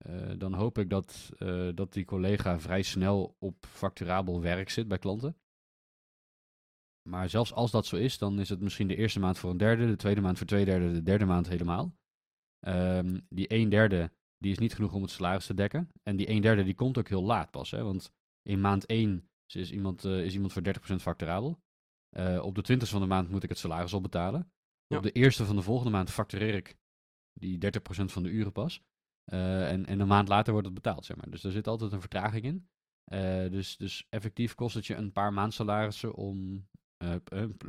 uh, 0.06 0.32
dan 0.38 0.52
hoop 0.54 0.78
ik 0.78 0.90
dat, 0.90 1.30
dat 1.74 1.92
die 1.92 2.04
collega 2.04 2.60
vrij 2.60 2.82
snel 2.82 3.36
op 3.38 3.66
facturabel 3.66 4.40
werk 4.40 4.70
zit 4.70 4.88
bij 4.88 4.98
klanten. 4.98 5.36
Maar 7.08 7.28
zelfs 7.28 7.52
als 7.52 7.70
dat 7.70 7.86
zo 7.86 7.96
is, 7.96 8.18
dan 8.18 8.40
is 8.40 8.48
het 8.48 8.60
misschien 8.60 8.88
de 8.88 8.96
eerste 8.96 9.20
maand 9.20 9.38
voor 9.38 9.50
een 9.50 9.56
derde, 9.56 9.86
de 9.86 9.96
tweede 9.96 10.20
maand 10.20 10.38
voor 10.38 10.46
twee 10.46 10.64
derde, 10.64 10.92
de 10.92 11.02
derde 11.02 11.24
maand 11.24 11.48
helemaal. 11.48 11.96
Um, 12.66 13.26
die 13.28 13.52
een 13.52 13.68
derde, 13.68 14.12
die 14.38 14.52
is 14.52 14.58
niet 14.58 14.74
genoeg 14.74 14.92
om 14.92 15.02
het 15.02 15.10
salaris 15.10 15.46
te 15.46 15.54
dekken. 15.54 15.88
En 16.02 16.16
die 16.16 16.30
een 16.30 16.40
derde, 16.40 16.64
die 16.64 16.74
komt 16.74 16.98
ook 16.98 17.08
heel 17.08 17.22
laat 17.22 17.50
pas. 17.50 17.70
Hè? 17.70 17.82
Want 17.82 18.12
in 18.42 18.60
maand 18.60 18.86
één 18.86 19.28
Dus 19.46 19.54
is 19.54 19.72
iemand, 19.72 20.04
is 20.04 20.34
iemand 20.34 20.52
voor 20.52 20.62
30% 20.62 20.70
facturabel. 20.94 21.60
op 22.40 22.54
de 22.54 22.62
20 22.62 22.88
van 22.88 23.00
de 23.00 23.06
maand 23.06 23.30
moet 23.30 23.42
ik 23.42 23.48
het 23.48 23.58
salaris 23.58 23.92
al 23.92 24.00
betalen. 24.00 24.52
Op 24.88 25.02
de 25.02 25.12
eerste 25.12 25.44
van 25.44 25.56
de 25.56 25.62
volgende 25.62 25.90
maand 25.90 26.10
factureer 26.10 26.54
ik 26.54 26.76
die 27.32 27.58
30% 27.58 27.68
van 27.88 28.22
de 28.22 28.28
uren 28.28 28.52
pas. 28.52 28.82
en, 29.24 29.86
en 29.86 30.00
een 30.00 30.06
maand 30.06 30.28
later 30.28 30.52
wordt 30.52 30.66
het 30.66 30.76
betaald, 30.76 31.04
zeg 31.04 31.16
maar. 31.16 31.30
Dus 31.30 31.44
er 31.44 31.52
zit 31.52 31.66
altijd 31.66 31.92
een 31.92 32.00
vertraging 32.00 32.44
in. 32.44 32.68
dus, 33.50 33.76
dus 33.76 34.06
effectief 34.08 34.54
kost 34.54 34.74
het 34.74 34.86
je 34.86 34.94
een 34.94 35.12
paar 35.12 35.32
maandsalarissen 35.32 36.14
om 36.14 36.66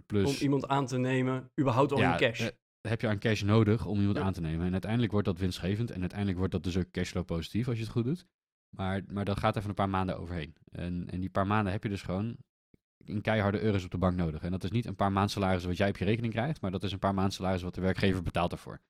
plus... 0.05 0.25
Om 0.25 0.41
iemand 0.41 0.67
aan 0.67 0.85
te 0.85 0.97
nemen, 0.97 1.51
überhaupt 1.59 1.91
al 1.91 2.01
in 2.01 2.17
cash 2.17 2.49
heb 2.81 3.01
je 3.01 3.07
aan 3.07 3.19
cash 3.19 3.41
nodig 3.41 3.85
om 3.85 3.99
iemand 3.99 4.17
aan 4.17 4.33
te 4.33 4.41
nemen. 4.41 4.65
En 4.65 4.71
uiteindelijk 4.71 5.11
wordt 5.11 5.27
dat 5.27 5.39
winstgevend. 5.39 5.91
En 5.91 5.99
uiteindelijk 5.99 6.37
wordt 6.37 6.53
dat 6.53 6.63
dus 6.63 6.77
ook 6.77 6.91
cashflow 6.91 7.25
positief 7.25 7.67
als 7.67 7.77
je 7.77 7.83
het 7.83 7.91
goed 7.91 8.03
doet. 8.03 8.25
Maar, 8.75 9.01
maar 9.11 9.25
dat 9.25 9.39
gaat 9.39 9.55
even 9.55 9.69
een 9.69 9.75
paar 9.75 9.89
maanden 9.89 10.19
overheen. 10.19 10.55
En, 10.71 11.09
en 11.09 11.19
die 11.19 11.29
paar 11.29 11.47
maanden 11.47 11.71
heb 11.71 11.83
je 11.83 11.89
dus 11.89 12.01
gewoon 12.01 12.37
een 13.05 13.21
keiharde 13.21 13.61
euro's 13.61 13.83
op 13.83 13.91
de 13.91 13.97
bank 13.97 14.15
nodig. 14.15 14.41
En 14.41 14.51
dat 14.51 14.63
is 14.63 14.71
niet 14.71 14.85
een 14.85 14.95
paar 14.95 15.11
maand 15.11 15.31
salaris 15.31 15.65
wat 15.65 15.77
jij 15.77 15.89
op 15.89 15.97
je 15.97 16.05
rekening 16.05 16.33
krijgt, 16.33 16.61
maar 16.61 16.71
dat 16.71 16.83
is 16.83 16.91
een 16.91 16.99
paar 16.99 17.13
maand 17.13 17.33
salaris 17.33 17.61
wat 17.61 17.75
de 17.75 17.81
werkgever 17.81 18.23
betaalt 18.23 18.51
ervoor. 18.51 18.81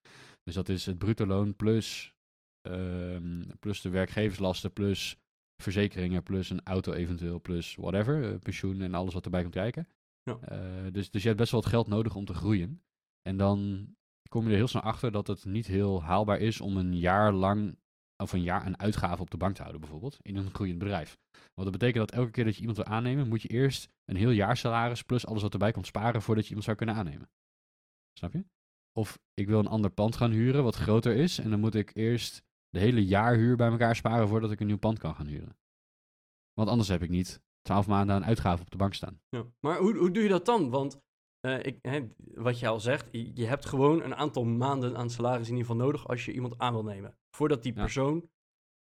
Dus 0.44 0.54
dat 0.54 0.70
is 0.70 0.86
het 0.86 0.98
bruto 0.98 1.26
loon 1.26 1.56
plus, 1.56 2.16
ehm, 2.62 3.44
plus 3.60 3.82
de 3.82 3.90
werkgeverslasten 3.90 4.74
plus 4.74 5.18
verzekeringen 5.62 6.24
plus 6.24 6.50
een 6.50 6.64
auto 6.64 6.94
eventueel 6.94 7.42
plus 7.42 7.76
whatever, 7.76 8.32
uh, 8.32 8.40
pensioen 8.40 8.82
en 8.82 8.94
alles 8.94 9.14
wat 9.14 9.26
erbij 9.26 9.42
komt 9.42 9.54
kijken. 9.54 9.88
Uh, 10.30 10.92
dus, 10.92 11.12
dus 11.12 11.22
je 11.22 11.28
hebt 11.28 11.40
best 11.40 11.52
wel 11.52 11.62
wat 11.62 11.70
geld 11.70 11.88
nodig 11.88 12.16
om 12.16 12.26
te 12.26 12.34
groeien. 12.34 12.84
En 13.22 13.38
dan 13.38 13.88
kom 14.30 14.44
je 14.44 14.50
er 14.50 14.56
heel 14.56 14.68
snel 14.68 14.82
achter 14.82 15.12
dat 15.12 15.28
het 15.28 15.46
niet 15.46 15.68
heel 15.68 16.04
haalbaar 16.04 16.40
is 16.40 16.62
om 16.62 16.78
een 16.78 16.98
jaar 16.98 17.34
lang 17.34 17.78
of 18.24 18.34
een 18.34 18.44
jaar 18.44 18.66
een 18.66 18.80
uitgave 18.80 19.22
op 19.22 19.32
de 19.32 19.38
bank 19.38 19.56
te 19.56 19.62
houden, 19.62 19.82
bijvoorbeeld, 19.82 20.18
in 20.22 20.36
een 20.36 20.54
groeiend 20.54 20.80
bedrijf. 20.80 21.18
Want 21.32 21.72
dat 21.72 21.72
betekent 21.72 22.08
dat 22.08 22.18
elke 22.18 22.32
keer 22.32 22.44
dat 22.44 22.54
je 22.54 22.60
iemand 22.60 22.78
wil 22.78 22.86
aannemen, 22.86 23.28
moet 23.28 23.42
je 23.42 23.48
eerst 23.48 23.90
een 24.06 24.16
heel 24.16 24.30
jaar 24.30 24.58
salaris 24.58 25.04
plus 25.04 25.26
alles 25.26 25.42
wat 25.42 25.54
erbij 25.54 25.72
komt 25.72 25.88
sparen 25.88 26.22
voordat 26.22 26.44
je 26.44 26.50
iemand 26.50 26.66
zou 26.66 26.78
kunnen 26.78 26.96
aannemen. 26.96 27.30
Snap 28.14 28.34
je? 28.34 28.46
Of 28.92 29.20
ik 29.34 29.48
wil 29.48 29.60
een 29.60 29.68
ander 29.68 29.92
pand 29.92 30.16
gaan 30.16 30.32
huren 30.32 30.64
wat 30.64 30.76
groter 30.76 31.16
is 31.16 31.40
en 31.40 31.50
dan 31.50 31.60
moet 31.60 31.76
ik 31.76 31.96
eerst 31.96 32.44
de 32.70 32.80
hele 32.80 33.06
jaarhuur 33.06 33.56
bij 33.56 33.70
elkaar 33.70 33.96
sparen 33.96 34.28
voordat 34.28 34.52
ik 34.52 34.60
een 34.60 34.68
nieuw 34.68 34.78
pand 34.78 35.00
kan 35.00 35.16
gaan 35.16 35.28
huren. 35.28 35.58
Want 36.54 36.70
anders 36.70 36.90
heb 36.90 37.04
ik 37.04 37.10
niet 37.10 37.42
twaalf 37.70 37.88
maanden 37.88 38.16
aan 38.16 38.26
uitgaven 38.26 38.66
op 38.66 38.72
de 38.72 38.78
bank 38.78 38.94
staan. 38.94 39.20
Ja. 39.30 39.46
Maar 39.60 39.78
hoe, 39.78 39.98
hoe 39.98 40.12
doe 40.12 40.24
je 40.24 40.30
dat 40.30 40.46
dan? 40.46 40.70
Want 40.70 41.02
uh, 41.46 41.64
ik, 41.64 41.78
hè, 41.82 42.08
wat 42.34 42.60
je 42.60 42.68
al 42.68 42.80
zegt, 42.80 43.08
je, 43.12 43.46
hebt 43.46 43.66
gewoon 43.66 44.04
een 44.04 44.16
aantal 44.16 44.44
maanden 44.44 44.98
aan 44.98 45.10
salaris 45.10 45.48
in 45.48 45.56
ieder 45.56 45.68
geval 45.68 45.86
nodig 45.86 46.08
als 46.08 46.26
je 46.26 46.34
iemand 46.34 46.58
aan 46.58 46.74
wil 46.74 46.84
nemen. 46.84 47.18
Voordat 47.36 47.64
die 47.64 47.74
persoon 47.74 48.30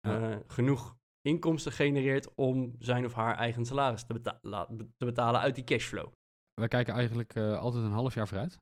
uh, 0.06 0.36
genoeg 0.46 0.96
inkomsten 1.20 1.72
genereert 1.72 2.34
om 2.34 2.74
zijn 2.78 3.04
of 3.04 3.12
haar 3.12 3.36
eigen 3.36 3.64
salaris 3.64 4.04
te, 4.04 4.12
beta 4.12 4.66
te 4.96 5.04
betalen 5.04 5.40
uit 5.40 5.54
die 5.54 5.64
cashflow. 5.64 6.12
Wij 6.54 6.68
kijken 6.68 6.94
eigenlijk 6.94 7.34
uh, 7.34 7.58
altijd 7.58 7.84
een 7.84 7.90
half 7.90 8.14
jaar 8.14 8.28
vooruit. 8.28 8.58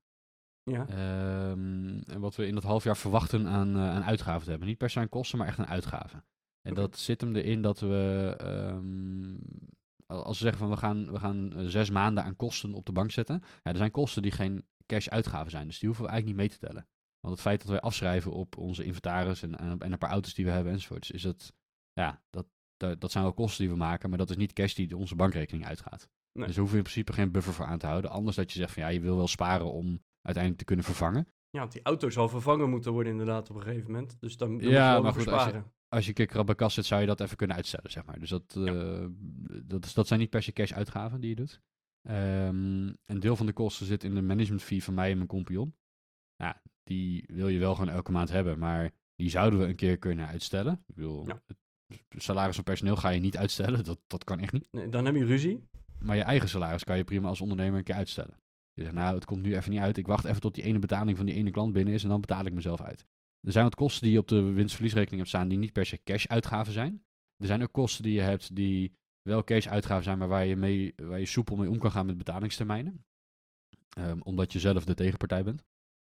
Ja. 0.62 0.80
Um, 1.50 2.02
en 2.02 2.20
wat 2.20 2.36
we 2.36 2.46
in 2.46 2.54
dat 2.54 2.62
half 2.62 2.84
jaar 2.84 2.96
verwachten 2.96 3.46
aan, 3.46 3.76
aan 3.76 4.04
uitgaven 4.04 4.44
te 4.44 4.50
hebben. 4.50 4.68
Niet 4.68 4.78
per 4.78 4.90
se 4.90 4.98
aan 4.98 5.08
kosten, 5.08 5.38
maar 5.38 5.46
echt 5.46 5.58
een 5.58 5.66
uitgave. 5.66 6.16
En 6.62 6.72
okay. 6.72 6.84
dat 6.84 6.98
zit 6.98 7.20
hem 7.20 7.36
erin 7.36 7.62
dat 7.62 7.80
we 7.80 8.36
um, 8.40 9.38
als 10.12 10.38
we 10.38 10.44
zeggen 10.44 10.58
van 10.58 10.70
we 10.70 10.76
gaan, 10.76 11.12
we 11.12 11.18
gaan 11.18 11.52
eh, 11.52 11.64
zes 11.66 11.90
maanden 11.90 12.24
aan 12.24 12.36
kosten 12.36 12.74
op 12.74 12.86
de 12.86 12.92
bank 12.92 13.10
zetten. 13.10 13.42
Ja, 13.62 13.70
er 13.70 13.76
zijn 13.76 13.90
kosten 13.90 14.22
die 14.22 14.30
geen 14.30 14.66
cash 14.86 15.08
uitgaven 15.08 15.50
zijn. 15.50 15.66
Dus 15.66 15.78
die 15.78 15.88
hoeven 15.88 16.04
we 16.04 16.10
eigenlijk 16.10 16.40
niet 16.40 16.48
mee 16.50 16.58
te 16.58 16.66
tellen. 16.66 16.86
Want 17.20 17.34
het 17.34 17.42
feit 17.42 17.60
dat 17.60 17.70
wij 17.70 17.80
afschrijven 17.80 18.32
op 18.32 18.56
onze 18.56 18.84
inventaris 18.84 19.42
en, 19.42 19.58
en 19.58 19.92
een 19.92 19.98
paar 19.98 20.10
auto's 20.10 20.34
die 20.34 20.44
we 20.44 20.50
hebben 20.50 20.72
enzovoorts, 20.72 21.10
is 21.10 21.22
dat, 21.22 21.52
ja, 21.92 22.22
dat, 22.30 22.46
dat, 22.76 23.10
zijn 23.10 23.24
wel 23.24 23.32
kosten 23.32 23.64
die 23.64 23.72
we 23.72 23.78
maken, 23.78 24.08
maar 24.08 24.18
dat 24.18 24.30
is 24.30 24.36
niet 24.36 24.52
cash 24.52 24.74
die 24.74 24.96
onze 24.96 25.16
bankrekening 25.16 25.66
uitgaat. 25.66 26.08
Dus 26.32 26.46
daar 26.46 26.56
hoeven 26.56 26.70
we 26.70 26.76
in 26.76 26.82
principe 26.82 27.12
geen 27.12 27.30
buffer 27.30 27.52
voor 27.52 27.64
aan 27.64 27.78
te 27.78 27.86
houden. 27.86 28.10
Anders 28.10 28.36
dat 28.36 28.52
je 28.52 28.58
zegt 28.58 28.72
van 28.72 28.82
ja, 28.82 28.88
je 28.88 29.00
wil 29.00 29.16
wel 29.16 29.28
sparen 29.28 29.72
om 29.72 30.02
uiteindelijk 30.22 30.58
te 30.58 30.64
kunnen 30.64 30.84
vervangen. 30.84 31.26
Ja, 31.50 31.58
want 31.58 31.72
die 31.72 31.82
auto 31.82 32.10
zal 32.10 32.28
vervangen 32.28 32.70
moeten 32.70 32.92
worden 32.92 33.12
inderdaad 33.12 33.50
op 33.50 33.56
een 33.56 33.62
gegeven 33.62 33.90
moment. 33.90 34.16
Dus 34.20 34.36
dan, 34.36 34.58
dan 34.58 34.70
ja, 34.70 34.88
moet 34.88 34.96
je 34.96 35.02
maar 35.02 35.20
sparen 35.20 35.54
als 35.54 35.64
je 35.64 35.70
een 35.96 36.14
keer 36.14 36.26
krabbe 36.26 36.70
zit, 36.70 36.86
zou 36.86 37.00
je 37.00 37.06
dat 37.06 37.20
even 37.20 37.36
kunnen 37.36 37.56
uitstellen, 37.56 37.90
zeg 37.90 38.04
maar. 38.04 38.18
Dus 38.18 38.28
dat, 38.28 38.54
uh, 38.58 39.06
dat, 39.62 39.90
dat 39.94 40.06
zijn 40.06 40.20
niet 40.20 40.30
per 40.30 40.42
se 40.42 40.52
cash 40.52 40.72
uitgaven 40.72 41.20
die 41.20 41.30
je 41.30 41.36
doet. 41.36 41.60
Um, 42.08 42.96
een 43.06 43.20
deel 43.20 43.36
van 43.36 43.46
de 43.46 43.52
kosten 43.52 43.86
zit 43.86 44.04
in 44.04 44.14
de 44.14 44.22
management 44.22 44.62
fee 44.62 44.84
van 44.84 44.94
mij 44.94 45.10
en 45.10 45.16
mijn 45.16 45.28
compagnon. 45.28 45.74
Ja, 46.36 46.62
die 46.82 47.24
wil 47.32 47.48
je 47.48 47.58
wel 47.58 47.74
gewoon 47.74 47.94
elke 47.94 48.12
maand 48.12 48.30
hebben, 48.30 48.58
maar 48.58 48.90
die 49.14 49.30
zouden 49.30 49.58
we 49.58 49.66
een 49.66 49.76
keer 49.76 49.98
kunnen 49.98 50.26
uitstellen. 50.26 50.84
Ik 50.86 50.94
bedoel, 50.94 51.26
het 51.86 52.22
salaris 52.22 52.54
van 52.54 52.64
personeel 52.64 52.96
ga 52.96 53.08
je 53.08 53.20
niet 53.20 53.36
uitstellen, 53.36 53.84
dat, 53.90 54.00
dat 54.06 54.24
kan 54.24 54.40
echt 54.40 54.52
niet. 54.52 54.68
Nee, 54.70 54.88
dan 54.88 55.04
heb 55.04 55.14
je 55.14 55.24
ruzie. 55.24 55.68
Maar 55.98 56.16
je 56.16 56.22
eigen 56.22 56.48
salaris 56.48 56.84
kan 56.84 56.96
je 56.96 57.04
prima 57.04 57.28
als 57.28 57.40
ondernemer 57.40 57.78
een 57.78 57.84
keer 57.84 57.94
uitstellen. 57.94 58.40
Je 58.72 58.82
zegt, 58.82 58.94
nou, 58.94 59.14
het 59.14 59.24
komt 59.24 59.42
nu 59.42 59.56
even 59.56 59.70
niet 59.70 59.80
uit. 59.80 59.96
Ik 59.96 60.06
wacht 60.06 60.24
even 60.24 60.40
tot 60.40 60.54
die 60.54 60.64
ene 60.64 60.78
betaling 60.78 61.16
van 61.16 61.26
die 61.26 61.34
ene 61.34 61.50
klant 61.50 61.72
binnen 61.72 61.94
is 61.94 62.02
en 62.02 62.08
dan 62.08 62.20
betaal 62.20 62.44
ik 62.44 62.52
mezelf 62.52 62.80
uit. 62.80 63.06
Er 63.46 63.52
zijn 63.52 63.64
wat 63.64 63.74
kosten 63.74 64.02
die 64.02 64.12
je 64.12 64.18
op 64.18 64.28
de 64.28 64.42
winstverliesrekening 64.42 65.18
hebt 65.18 65.28
staan 65.28 65.48
die 65.48 65.58
niet 65.58 65.72
per 65.72 65.86
se 65.86 66.02
cash 66.04 66.26
uitgaven 66.26 66.72
zijn. 66.72 67.04
Er 67.36 67.46
zijn 67.46 67.62
ook 67.62 67.72
kosten 67.72 68.02
die 68.02 68.12
je 68.12 68.20
hebt 68.20 68.54
die 68.56 68.92
wel 69.22 69.44
cash 69.44 69.66
uitgaven 69.66 70.04
zijn, 70.04 70.18
maar 70.18 70.28
waar 70.28 70.46
je, 70.46 70.56
mee, 70.56 70.92
waar 70.96 71.18
je 71.18 71.26
soepel 71.26 71.56
mee 71.56 71.70
om 71.70 71.78
kan 71.78 71.90
gaan 71.90 72.06
met 72.06 72.16
betalingstermijnen. 72.16 73.04
Um, 73.98 74.22
omdat 74.22 74.52
je 74.52 74.58
zelf 74.58 74.84
de 74.84 74.94
tegenpartij 74.94 75.44
bent. 75.44 75.64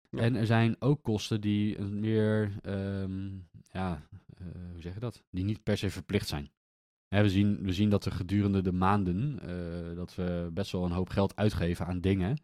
En 0.10 0.36
er 0.36 0.46
zijn 0.46 0.76
ook 0.80 1.04
kosten 1.04 1.42
die 1.42 1.82
meer, 1.82 2.56
um, 2.64 3.50
ja, 3.72 4.08
uh, 4.42 4.72
hoe 4.72 4.82
zeg 4.82 4.94
je 4.94 5.00
dat? 5.00 5.24
Die 5.30 5.44
niet 5.44 5.64
per 5.64 5.78
se 5.78 5.90
verplicht 5.90 6.28
zijn. 6.28 6.52
we, 7.08 7.30
zien, 7.30 7.64
we 7.64 7.74
zien 7.74 7.90
dat 7.90 8.06
er 8.06 8.12
gedurende 8.12 8.62
de 8.62 8.72
maanden, 8.72 9.40
uh, 9.44 9.96
dat 9.96 10.16
we 10.16 10.50
best 10.54 10.72
wel 10.72 10.86
een 10.86 10.92
hoop 10.92 11.10
geld 11.10 11.36
uitgeven 11.36 11.86
aan 11.86 12.02
dingen 12.02 12.38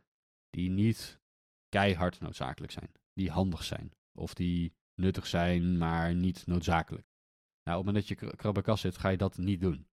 die 0.49 0.69
niet 0.69 1.19
keihard 1.69 2.19
noodzakelijk 2.19 2.71
zijn. 2.71 2.91
Die 3.13 3.31
handig 3.31 3.63
zijn. 3.63 3.91
Of 4.17 4.33
die 4.33 4.73
nuttig 4.95 5.27
zijn, 5.27 5.77
maar 5.77 6.15
niet 6.15 6.47
noodzakelijk. 6.47 7.07
Nou, 7.63 7.79
op 7.79 7.85
het 7.85 7.93
moment 7.95 8.07
dat 8.07 8.19
je 8.19 8.35
krabbenkast 8.35 8.81
zit, 8.81 8.97
ga 8.97 9.09
je 9.09 9.17
dat 9.17 9.37
niet 9.37 9.61
doen. 9.61 9.87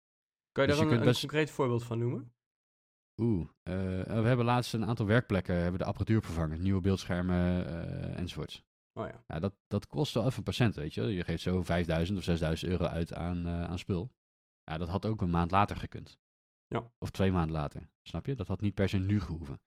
Kan 0.52 0.64
je 0.64 0.70
dus 0.70 0.80
daar 0.80 0.90
een, 0.90 1.06
een, 1.06 1.14
concreet 1.14 1.50
voorbeeld 1.50 1.84
van 1.84 1.98
noemen? 1.98 2.32
Oeh, 3.16 3.40
uh, 3.40 3.74
we 4.04 4.26
hebben 4.26 4.44
laatst 4.44 4.74
een 4.74 4.86
aantal 4.86 5.06
werkplekken, 5.06 5.54
hebben 5.54 5.80
de 5.80 5.86
apparatuur 5.86 6.22
vervangen, 6.22 6.62
nieuwe 6.62 6.80
beeldschermen 6.80 7.66
uh, 7.66 8.18
enzovoorts. 8.18 8.64
Oh 8.92 9.06
ja. 9.06 9.24
Nou, 9.26 9.40
dat, 9.40 9.54
dat 9.66 9.86
kost 9.86 10.14
wel 10.14 10.24
even 10.24 10.36
een 10.36 10.42
procent, 10.42 10.74
weet 10.74 10.94
je. 10.94 11.02
Je 11.02 11.24
geeft 11.24 11.42
zo 11.42 11.62
5000 11.62 12.18
of 12.18 12.24
6000 12.24 12.70
euro 12.70 12.84
uit 12.84 13.14
aan, 13.14 13.46
uh, 13.46 13.64
aan 13.64 13.78
spul. 13.78 14.12
Ja, 14.64 14.78
dat 14.78 14.88
had 14.88 15.06
ook 15.06 15.20
een 15.20 15.30
maand 15.30 15.50
later 15.50 15.76
gekund. 15.76 16.18
Ja. 16.66 16.92
Of 16.98 17.10
twee 17.10 17.32
maanden 17.32 17.56
later, 17.56 17.90
snap 18.02 18.26
je? 18.26 18.34
Dat 18.34 18.46
had 18.46 18.60
niet 18.60 18.74
per 18.74 18.88
se 18.88 18.98
nu 18.98 19.20
gehoeven. 19.20 19.60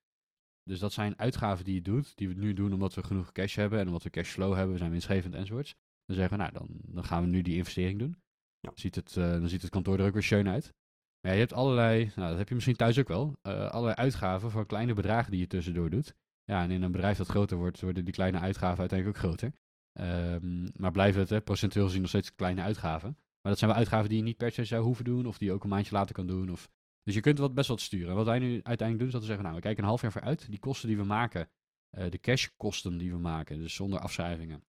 Dus 0.63 0.80
dat 0.80 0.93
zijn 0.93 1.19
uitgaven 1.19 1.65
die 1.65 1.73
je 1.73 1.82
doet, 1.82 2.15
die 2.15 2.28
we 2.28 2.34
nu 2.34 2.54
doen 2.54 2.73
omdat 2.73 2.93
we 2.93 3.04
genoeg 3.04 3.32
cash 3.32 3.56
hebben 3.56 3.80
en 3.80 3.88
omdat 3.88 4.04
we 4.04 4.10
cashflow 4.10 4.54
hebben, 4.54 4.71
we 4.71 4.78
zijn 4.78 4.91
winstgevend 4.91 5.36
enzovoorts. 5.36 5.76
Dan 6.06 6.15
zeggen 6.15 6.38
we, 6.38 6.43
nou, 6.43 6.54
dan, 6.54 6.67
dan 6.82 7.04
gaan 7.04 7.23
we 7.23 7.30
nu 7.30 7.41
die 7.41 7.56
investering 7.56 7.99
doen. 7.99 8.17
Ja. 8.60 8.71
Ziet 8.76 8.95
het, 8.95 9.15
uh, 9.15 9.32
dan 9.32 9.49
ziet 9.49 9.62
het 9.62 9.71
kantoor 9.71 9.99
er 9.99 10.06
ook 10.06 10.13
weer 10.13 10.23
schön 10.23 10.49
uit. 10.49 10.73
Maar 11.21 11.32
ja, 11.32 11.38
je 11.38 11.43
hebt 11.43 11.54
allerlei, 11.54 12.12
nou, 12.15 12.30
dat 12.30 12.38
heb 12.38 12.47
je 12.47 12.54
misschien 12.54 12.76
thuis 12.76 12.99
ook 12.99 13.08
wel, 13.08 13.38
uh, 13.47 13.69
allerlei 13.69 13.95
uitgaven 13.95 14.52
voor 14.52 14.65
kleine 14.65 14.93
bedragen 14.93 15.32
die 15.32 15.39
je 15.39 15.47
tussendoor 15.47 15.89
doet. 15.89 16.15
Ja, 16.43 16.63
en 16.63 16.71
in 16.71 16.82
een 16.82 16.91
bedrijf 16.91 17.17
dat 17.17 17.28
groter 17.28 17.58
wordt, 17.58 17.82
worden 17.82 18.06
die 18.06 18.13
kleine 18.13 18.39
uitgaven 18.39 18.80
uiteindelijk 18.80 19.17
ook 19.17 19.23
groter. 19.23 19.54
Um, 19.99 20.71
maar 20.76 20.91
blijven 20.91 21.21
het 21.21 21.30
hè, 21.30 21.41
procentueel 21.41 21.86
gezien 21.86 22.02
nog 22.02 22.10
steeds 22.10 22.36
kleine 22.36 22.62
uitgaven. 22.62 23.10
Maar 23.13 23.52
dat 23.52 23.58
zijn 23.58 23.69
wel 23.69 23.80
uitgaven 23.80 24.10
die 24.10 24.17
je 24.17 24.23
niet 24.23 24.38
per 24.38 24.52
se 24.52 24.65
zou 24.65 24.84
hoeven 24.84 25.06
doen, 25.06 25.26
of 25.26 25.38
die 25.38 25.47
je 25.47 25.54
ook 25.54 25.63
een 25.63 25.69
maandje 25.69 25.95
later 25.95 26.15
kan 26.15 26.28
doen. 26.28 26.52
Of 26.52 26.69
dus 27.03 27.13
je 27.13 27.21
kunt 27.21 27.37
wat 27.37 27.53
best 27.53 27.67
wat 27.67 27.81
sturen. 27.81 28.15
wat 28.15 28.25
wij 28.25 28.39
nu 28.39 28.51
uiteindelijk 28.63 28.97
doen, 28.97 29.07
is 29.07 29.13
dat 29.13 29.21
we 29.21 29.27
zeggen, 29.27 29.43
nou, 29.43 29.55
we 29.55 29.61
kijken 29.61 29.83
een 29.83 29.89
half 29.89 30.01
jaar 30.01 30.11
vooruit. 30.11 30.49
Die 30.49 30.59
kosten 30.59 30.87
die 30.87 30.97
we 30.97 31.03
maken, 31.03 31.49
uh, 31.91 32.09
de 32.09 32.19
cashkosten 32.19 32.97
die 32.97 33.11
we 33.11 33.17
maken, 33.17 33.59
dus 33.59 33.75
zonder 33.75 33.99
afschrijvingen. 33.99 34.63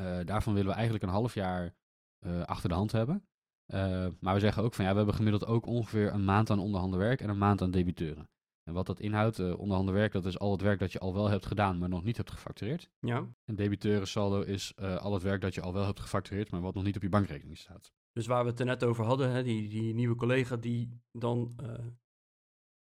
Uh, 0.00 0.20
daarvan 0.24 0.52
willen 0.52 0.68
we 0.68 0.74
eigenlijk 0.74 1.04
een 1.04 1.10
half 1.10 1.34
jaar 1.34 1.74
uh, 2.26 2.42
achter 2.42 2.68
de 2.68 2.74
hand 2.74 2.92
hebben. 2.92 3.28
maar 4.20 4.34
we 4.34 4.40
zeggen 4.40 4.62
ook 4.62 4.74
van 4.74 4.84
ja, 4.84 4.90
we 4.90 4.96
hebben 4.96 5.14
gemiddeld 5.14 5.46
ook 5.46 5.66
ongeveer 5.66 6.12
een 6.12 6.24
maand 6.24 6.50
aan 6.50 6.58
onderhandenwerk 6.58 7.20
en 7.20 7.28
een 7.28 7.38
maand 7.38 7.62
aan 7.62 7.70
debiteuren. 7.70 8.28
En 8.70 8.76
wat 8.76 8.86
dat 8.86 9.00
inhoudt, 9.00 9.38
uh, 9.38 9.58
onderhandenwerk, 9.58 10.12
dat 10.12 10.24
is 10.24 10.38
al 10.38 10.52
het 10.52 10.60
werk 10.60 10.78
dat 10.78 10.92
je 10.92 10.98
al 10.98 11.14
wel 11.14 11.28
hebt 11.28 11.46
gedaan, 11.46 11.78
maar 11.78 11.88
nog 11.88 12.04
niet 12.04 12.16
hebt 12.16 12.30
gefactureerd. 12.30 12.90
Ja. 12.98 13.28
En 13.44 13.56
debiteuren 13.56 14.06
saldo 14.06 14.40
is 14.40 14.76
al 14.76 15.12
het 15.12 15.22
werk 15.22 15.40
dat 15.40 15.54
je 15.54 15.60
al 15.60 15.72
wel 15.72 15.84
hebt 15.84 16.00
gefactureerd, 16.00 16.50
maar 16.50 16.60
wat 16.60 16.74
nog 16.74 16.84
niet 16.84 16.96
op 16.96 17.02
je 17.02 17.08
bankrekening 17.08 17.58
staat. 17.58 17.92
Dus 18.12 18.26
waar 18.26 18.44
we 18.44 18.50
het 18.50 18.60
er 18.60 18.66
net 18.66 18.84
over 18.84 19.04
hadden, 19.04 19.30
hè, 19.30 19.42
die, 19.42 19.68
die 19.68 19.94
nieuwe 19.94 20.14
collega 20.14 20.56
die 20.56 21.00
dan 21.12 21.52
uh, 21.62 21.86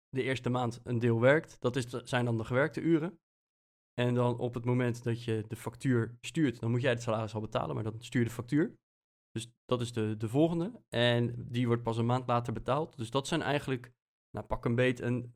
de 0.08 0.22
eerste 0.22 0.50
maand 0.50 0.80
een 0.84 0.98
deel 0.98 1.20
werkt, 1.20 1.60
dat 1.60 1.76
is, 1.76 1.86
zijn 1.86 2.24
dan 2.24 2.36
de 2.36 2.44
gewerkte 2.44 2.80
uren. 2.80 3.18
En 3.94 4.14
dan 4.14 4.38
op 4.38 4.54
het 4.54 4.64
moment 4.64 5.04
dat 5.04 5.22
je 5.24 5.44
de 5.48 5.56
factuur 5.56 6.18
stuurt, 6.20 6.60
dan 6.60 6.70
moet 6.70 6.82
jij 6.82 6.90
het 6.90 7.02
salaris 7.02 7.34
al 7.34 7.40
betalen, 7.40 7.74
maar 7.74 7.84
dan 7.84 7.94
stuur 7.98 8.20
je 8.20 8.28
de 8.28 8.34
factuur. 8.34 8.74
Dus 9.30 9.50
dat 9.64 9.80
is 9.80 9.92
de, 9.92 10.16
de 10.16 10.28
volgende. 10.28 10.82
En 10.88 11.34
die 11.48 11.66
wordt 11.66 11.82
pas 11.82 11.96
een 11.96 12.06
maand 12.06 12.26
later 12.26 12.52
betaald. 12.52 12.96
Dus 12.96 13.10
dat 13.10 13.26
zijn 13.26 13.42
eigenlijk, 13.42 13.92
nou 14.34 14.46
pak 14.46 14.64
een 14.64 14.74
beet, 14.74 15.00
een, 15.00 15.32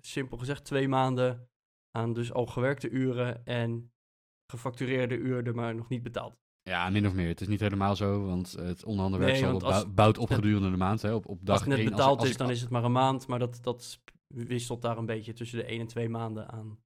simpel 0.00 0.38
gezegd 0.38 0.64
twee 0.64 0.88
maanden 0.88 1.48
aan 1.90 2.12
dus 2.12 2.32
al 2.32 2.46
gewerkte 2.46 2.88
uren 2.88 3.44
en 3.44 3.92
gefactureerde 4.46 5.16
uren, 5.16 5.54
maar 5.54 5.74
nog 5.74 5.88
niet 5.88 6.02
betaald. 6.02 6.38
Ja, 6.62 6.90
min 6.90 7.06
of 7.06 7.14
meer. 7.14 7.28
Het 7.28 7.40
is 7.40 7.48
niet 7.48 7.60
helemaal 7.60 7.96
zo, 7.96 8.24
want 8.24 8.52
het 8.52 8.84
onderhandenwerk 8.84 9.40
nee, 9.40 9.86
bouwt 9.86 10.18
op 10.18 10.30
gedurende 10.30 10.70
de 10.70 10.76
maand. 10.76 11.02
Hè, 11.02 11.14
op, 11.14 11.26
op 11.26 11.38
dag 11.46 11.58
als 11.58 11.66
het 11.66 11.76
net 11.76 11.90
betaald 11.90 12.24
is, 12.24 12.36
dan 12.36 12.50
is 12.50 12.60
het 12.60 12.70
maar 12.70 12.84
een 12.84 12.92
maand. 12.92 13.26
Maar 13.26 13.38
dat, 13.38 13.58
dat 13.62 14.00
wisselt 14.26 14.82
daar 14.82 14.98
een 14.98 15.06
beetje 15.06 15.32
tussen 15.32 15.58
de 15.58 15.64
1 15.64 15.80
en 15.80 15.86
2 15.86 16.08
maanden 16.08 16.48
aan. 16.48 16.78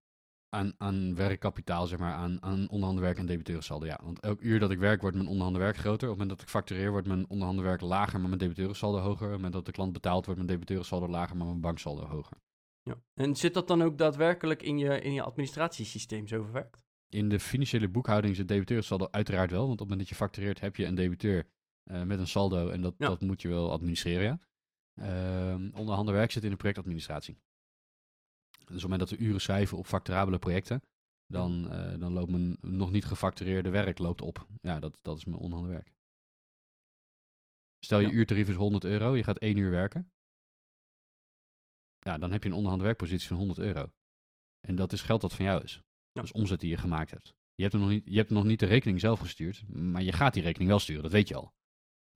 Aan, 0.54 0.74
aan 0.78 1.14
werkkapitaal, 1.14 1.86
zeg 1.86 1.98
maar, 1.98 2.12
aan, 2.12 2.42
aan 2.42 2.68
onderhandenwerk 2.68 3.18
en 3.18 3.26
debiteurensaldo, 3.26 3.86
ja. 3.86 4.00
Want 4.02 4.20
elk 4.20 4.40
uur 4.40 4.58
dat 4.58 4.70
ik 4.70 4.78
werk, 4.78 5.00
wordt 5.00 5.16
mijn 5.16 5.28
onderhandenwerk 5.28 5.76
groter. 5.76 5.92
Op 5.94 6.00
het 6.00 6.18
moment 6.18 6.28
dat 6.28 6.40
ik 6.40 6.48
factureer, 6.48 6.90
wordt 6.90 7.06
mijn 7.06 7.28
onderhandenwerk 7.28 7.80
lager, 7.80 8.18
maar 8.20 8.28
mijn 8.28 8.40
debiteurensaldo 8.40 8.98
hoger. 8.98 9.12
Op 9.12 9.20
het 9.20 9.30
moment 9.32 9.52
dat 9.52 9.66
de 9.66 9.72
klant 9.72 9.92
betaalt, 9.92 10.24
wordt 10.26 10.40
mijn 10.40 10.52
debiteurensaldo 10.52 11.08
lager, 11.08 11.36
maar 11.36 11.46
mijn 11.46 11.60
banksaldo 11.60 12.06
hoger. 12.06 12.36
Ja. 12.82 12.94
En 13.14 13.36
zit 13.36 13.54
dat 13.54 13.68
dan 13.68 13.82
ook 13.82 13.98
daadwerkelijk 13.98 14.62
in 14.62 14.78
je, 14.78 15.00
in 15.00 15.12
je 15.12 15.22
administratiesysteem 15.22 16.26
zo 16.26 16.42
verwerkt? 16.42 16.82
In 17.08 17.28
de 17.28 17.40
financiële 17.40 17.88
boekhouding 17.88 18.36
zit 18.36 18.48
debiteurensaldo 18.48 19.08
uiteraard 19.10 19.50
wel. 19.50 19.66
Want 19.66 19.72
op 19.72 19.78
het 19.78 19.88
moment 19.88 20.00
dat 20.00 20.08
je 20.08 20.24
factureert, 20.24 20.60
heb 20.60 20.76
je 20.76 20.84
een 20.84 20.94
debiteur 20.94 21.48
uh, 21.84 22.02
met 22.02 22.18
een 22.18 22.26
saldo. 22.26 22.68
En 22.68 22.80
dat, 22.80 22.94
dat 22.98 23.20
moet 23.20 23.42
je 23.42 23.48
wel 23.48 23.72
administreren, 23.72 24.22
ja. 24.22 24.38
Uh, 24.94 25.78
onderhandenwerk 25.78 26.30
zit 26.30 26.44
in 26.44 26.50
de 26.50 26.56
projectadministratie. 26.56 27.38
Dus 28.66 28.84
op 28.84 28.90
het 28.90 28.90
moment 28.90 29.00
dat 29.00 29.18
we 29.18 29.24
uren 29.24 29.40
schrijven 29.40 29.78
op 29.78 29.86
facturabele 29.86 30.38
projecten, 30.38 30.82
dan, 31.26 31.72
uh, 31.72 31.98
dan 31.98 32.12
loopt 32.12 32.30
mijn 32.30 32.56
nog 32.60 32.90
niet 32.90 33.04
gefactureerde 33.04 33.70
werk 33.70 33.98
loopt 33.98 34.22
op. 34.22 34.46
Ja, 34.60 34.80
dat, 34.80 34.98
dat 35.02 35.16
is 35.16 35.24
mijn 35.24 35.40
onderhandenwerk. 35.40 35.92
Stel 37.84 38.00
je 38.00 38.10
uurtarief 38.10 38.48
is 38.48 38.54
100 38.54 38.84
euro, 38.84 39.16
je 39.16 39.22
gaat 39.22 39.38
één 39.38 39.56
uur 39.56 39.70
werken. 39.70 40.12
Ja, 41.98 42.18
dan 42.18 42.32
heb 42.32 42.42
je 42.42 42.48
een 42.48 42.54
onderhandenwerkpositie 42.54 43.28
van 43.28 43.36
100 43.36 43.58
euro. 43.58 43.92
En 44.60 44.74
dat 44.74 44.92
is 44.92 45.02
geld 45.02 45.20
dat 45.20 45.34
van 45.34 45.44
jou 45.44 45.62
is. 45.62 45.82
Dat 46.12 46.24
is 46.24 46.32
omzet 46.32 46.60
die 46.60 46.70
je 46.70 46.76
gemaakt 46.76 47.10
hebt. 47.10 47.34
Je 47.54 47.62
hebt, 47.62 47.74
nog 47.74 47.88
niet, 47.88 48.02
je 48.04 48.16
hebt 48.16 48.30
nog 48.30 48.44
niet 48.44 48.58
de 48.58 48.66
rekening 48.66 49.00
zelf 49.00 49.20
gestuurd, 49.20 49.68
maar 49.68 50.02
je 50.02 50.12
gaat 50.12 50.34
die 50.34 50.42
rekening 50.42 50.70
wel 50.70 50.78
sturen, 50.78 51.02
dat 51.02 51.12
weet 51.12 51.28
je 51.28 51.34
al. 51.34 51.54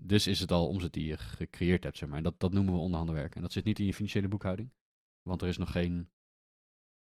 Dus 0.02 0.26
is 0.26 0.40
het 0.40 0.50
al 0.50 0.68
omzet 0.68 0.92
die 0.92 1.06
je 1.06 1.16
gecreëerd 1.16 1.84
hebt, 1.84 1.96
zeg 1.96 2.08
maar. 2.08 2.22
Dat, 2.22 2.40
dat 2.40 2.52
noemen 2.52 2.74
we 2.74 2.80
onderhandenwerk. 2.80 3.34
En 3.34 3.42
dat 3.42 3.52
zit 3.52 3.64
niet 3.64 3.78
in 3.78 3.84
je 3.84 3.94
financiële 3.94 4.28
boekhouding, 4.28 4.72
want 5.22 5.42
er 5.42 5.48
is 5.48 5.56
nog 5.56 5.70
geen, 5.70 6.10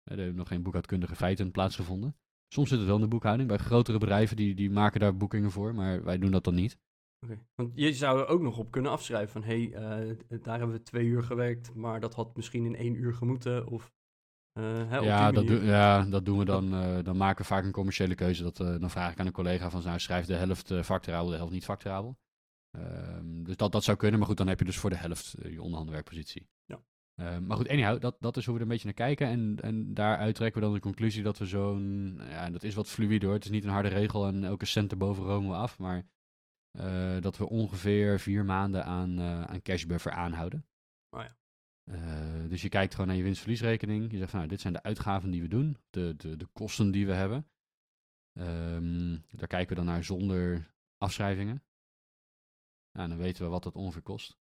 er 0.05 0.17
hebben 0.17 0.37
nog 0.37 0.49
geen 0.49 0.63
boekhoudkundige 0.63 1.17
feiten 1.17 1.51
plaatsgevonden. 1.51 2.17
Soms 2.49 2.69
zit 2.69 2.79
het 2.79 2.87
wel 2.87 2.97
in 2.97 3.03
de 3.03 3.09
boekhouding. 3.09 3.49
Bij 3.49 3.59
grotere 3.59 3.99
bedrijven, 3.99 4.37
die, 4.37 4.55
die 4.55 4.71
maken 4.71 5.01
daar 5.01 5.17
boekingen 5.17 5.51
voor, 5.51 5.75
maar 5.75 6.05
wij 6.05 6.19
doen 6.19 6.31
dat 6.31 6.45
dan 6.45 6.55
niet. 6.55 6.79
Oké, 7.21 7.39
want 7.55 7.73
je 7.75 7.93
zou 7.93 8.21
er 8.21 8.27
ook 8.27 8.41
nog 8.41 8.59
op 8.59 8.71
kunnen 8.71 8.91
afschrijven 8.91 9.33
van, 9.33 9.43
hé, 9.43 9.69
hey, 9.71 10.09
uh, 10.09 10.41
daar 10.43 10.59
hebben 10.59 10.77
we 10.77 10.83
twee 10.83 11.07
uur 11.07 11.23
gewerkt, 11.23 11.75
maar 11.75 12.01
dat 12.01 12.15
had 12.15 12.37
misschien 12.37 12.65
in 12.65 12.77
één 12.77 12.95
uur 12.95 13.15
gemoeten, 13.15 13.67
of 13.67 13.93
uh, 14.59 14.65
hè, 14.65 14.99
ja, 14.99 15.33
dat 15.33 15.49
ja, 15.49 16.05
dat 16.05 16.25
doen 16.25 16.39
we 16.39 16.45
dan. 16.45 16.75
Uh, 16.75 16.99
dan 17.03 17.17
maken 17.17 17.41
we 17.43 17.45
vaak 17.45 17.65
een 17.65 17.73
commerciële 17.73 18.15
keuze. 18.15 18.43
Dat, 18.43 18.57
dan 18.57 18.91
vraag 18.91 19.13
ik 19.13 19.21
aan 19.21 19.27
een 19.27 19.33
collega 19.33 19.71
van, 19.71 19.83
nou 19.85 19.99
schrijf 19.99 20.27
de 20.27 20.35
helft 20.35 20.73
facturabel, 20.73 21.31
de 21.31 21.37
helft 21.37 21.53
niet 21.53 21.65
facturabel. 21.65 22.17
Ehm, 22.71 23.43
dus 23.43 23.57
dat, 23.57 23.73
dat 23.73 23.85
zou 23.85 23.97
kunnen, 23.97 24.19
maar 24.19 24.29
goed, 24.29 24.37
dan 24.37 24.49
heb 24.49 24.59
je 24.59 24.65
dus 24.65 24.79
voor 24.79 24.91
de 24.91 24.97
helft 24.97 25.35
je 25.43 25.63
onderhandenwerkpositie. 25.63 26.49
Ja. 26.65 26.81
Ehm, 27.15 27.47
maar 27.47 27.57
goed, 27.57 27.69
anyhow, 27.69 28.01
dat, 28.01 28.17
dat 28.21 28.37
is 28.37 28.45
hoe 28.45 28.55
we 28.55 28.61
er 28.61 28.67
een 28.67 28.73
beetje 28.73 28.87
naar 28.87 28.95
kijken. 28.95 29.27
En, 29.27 29.57
en 29.61 29.95
daaruit 29.95 30.35
trekken 30.35 30.61
we 30.61 30.67
dan 30.67 30.75
de 30.75 30.81
conclusie 30.83 31.23
dat 31.23 31.39
we 31.39 31.47
zo'n, 31.47 32.17
ja, 32.19 32.51
dat 32.51 32.63
is 32.63 32.75
wat 32.75 32.89
fluide 32.89 33.27
hoor. 33.27 33.35
Het 33.35 33.45
is 33.45 33.51
niet 33.51 33.65
een 33.65 33.71
harde 33.71 33.89
regel 33.89 34.27
en 34.27 34.45
elke 34.45 34.65
cent 34.65 34.91
erboven 34.91 35.25
romen 35.25 35.51
we 35.51 35.57
af. 35.57 35.79
Maar 35.79 36.07
dat 37.21 37.37
we 37.37 37.49
ongeveer 37.49 38.21
vier 38.21 38.45
maanden 38.45 38.85
aan, 38.85 39.21
aan 39.21 39.63
cash 39.63 39.85
buffer 39.85 40.13
aanhouden. 40.13 40.67
Oh 41.11 41.21
ja. 41.21 41.37
Uh, 41.85 42.49
dus 42.49 42.63
je 42.63 42.69
kijkt 42.69 42.93
gewoon 42.93 43.07
naar 43.07 43.17
je 43.17 43.23
winstverliesrekening. 43.23 44.11
Je 44.11 44.19
zegt 44.19 44.31
van 44.31 44.39
nou, 44.39 44.51
dit 44.51 44.61
zijn 44.61 44.73
de 44.73 44.83
uitgaven 44.83 45.31
die 45.31 45.43
we 45.43 45.49
doen, 45.49 45.77
de, 45.91 46.15
de, 46.17 46.37
de 46.37 46.47
kosten 46.53 46.91
die 46.91 47.07
we 47.07 47.13
hebben. 47.13 47.49
Um, 48.39 49.25
daar 49.31 49.47
kijken 49.47 49.69
we 49.69 49.75
dan 49.75 49.85
naar 49.85 50.05
zonder 50.05 50.75
afschrijvingen. 50.99 51.63
Nou, 52.93 53.09
dan 53.09 53.19
weten 53.19 53.45
we 53.45 53.51
wat 53.51 53.63
dat 53.63 53.75
ongeveer 53.75 54.03
kost. 54.03 54.39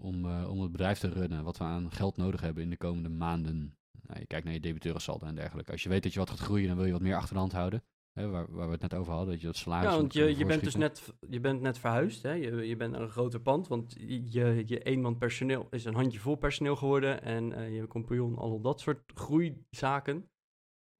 Om, 0.00 0.24
uh, 0.24 0.50
om 0.50 0.60
het 0.60 0.72
bedrijf 0.72 0.98
te 0.98 1.08
runnen, 1.08 1.44
wat 1.44 1.58
we 1.58 1.64
aan 1.64 1.90
geld 1.90 2.16
nodig 2.16 2.40
hebben 2.40 2.62
in 2.62 2.70
de 2.70 2.76
komende 2.76 3.08
maanden. 3.08 3.76
Nou, 4.02 4.20
je 4.20 4.26
kijkt 4.26 4.44
naar 4.44 4.54
je 4.54 4.60
debiteurensaldo 4.60 5.26
en 5.26 5.34
dergelijke. 5.34 5.72
Als 5.72 5.82
je 5.82 5.88
weet 5.88 6.02
dat 6.02 6.12
je 6.12 6.18
wat 6.18 6.30
gaat 6.30 6.38
groeien, 6.38 6.66
dan 6.66 6.76
wil 6.76 6.86
je 6.86 6.92
wat 6.92 7.00
meer 7.00 7.16
achter 7.16 7.34
de 7.34 7.40
hand 7.40 7.52
houden. 7.52 7.82
Hè, 8.12 8.28
waar, 8.28 8.52
waar, 8.52 8.66
we 8.66 8.72
het 8.72 8.80
net 8.80 8.94
over 8.94 9.12
hadden, 9.12 9.30
dat 9.30 9.40
je 9.40 9.46
dat 9.46 9.56
salaris... 9.56 9.90
Ja, 9.90 9.96
want 9.96 10.12
je, 10.12 10.36
je 10.36 10.46
bent 10.46 10.64
dus 10.64 10.74
net, 10.74 11.12
je 11.28 11.40
bent 11.40 11.60
net 11.60 11.78
verhuisd, 11.78 12.22
hè? 12.22 12.32
Je, 12.32 12.68
je 12.68 12.76
bent 12.76 12.92
naar 12.92 13.00
een 13.00 13.10
groter 13.10 13.40
pand, 13.40 13.68
want 13.68 13.94
je, 13.98 14.62
je 14.66 14.78
eenman 14.78 15.18
personeel 15.18 15.66
is 15.70 15.84
een 15.84 15.94
handjevol 15.94 16.36
personeel 16.36 16.76
geworden 16.76 17.22
en 17.22 17.50
uh, 17.50 17.76
je 17.76 17.86
compagnon, 17.86 18.36
al 18.36 18.60
dat 18.60 18.80
soort 18.80 19.12
groeizaken. 19.14 20.30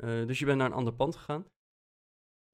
Uh, 0.05 0.27
dus 0.27 0.39
je 0.39 0.45
bent 0.45 0.59
naar 0.59 0.67
een 0.67 0.77
ander 0.77 0.95
pand 0.95 1.17
gegaan. 1.17 1.45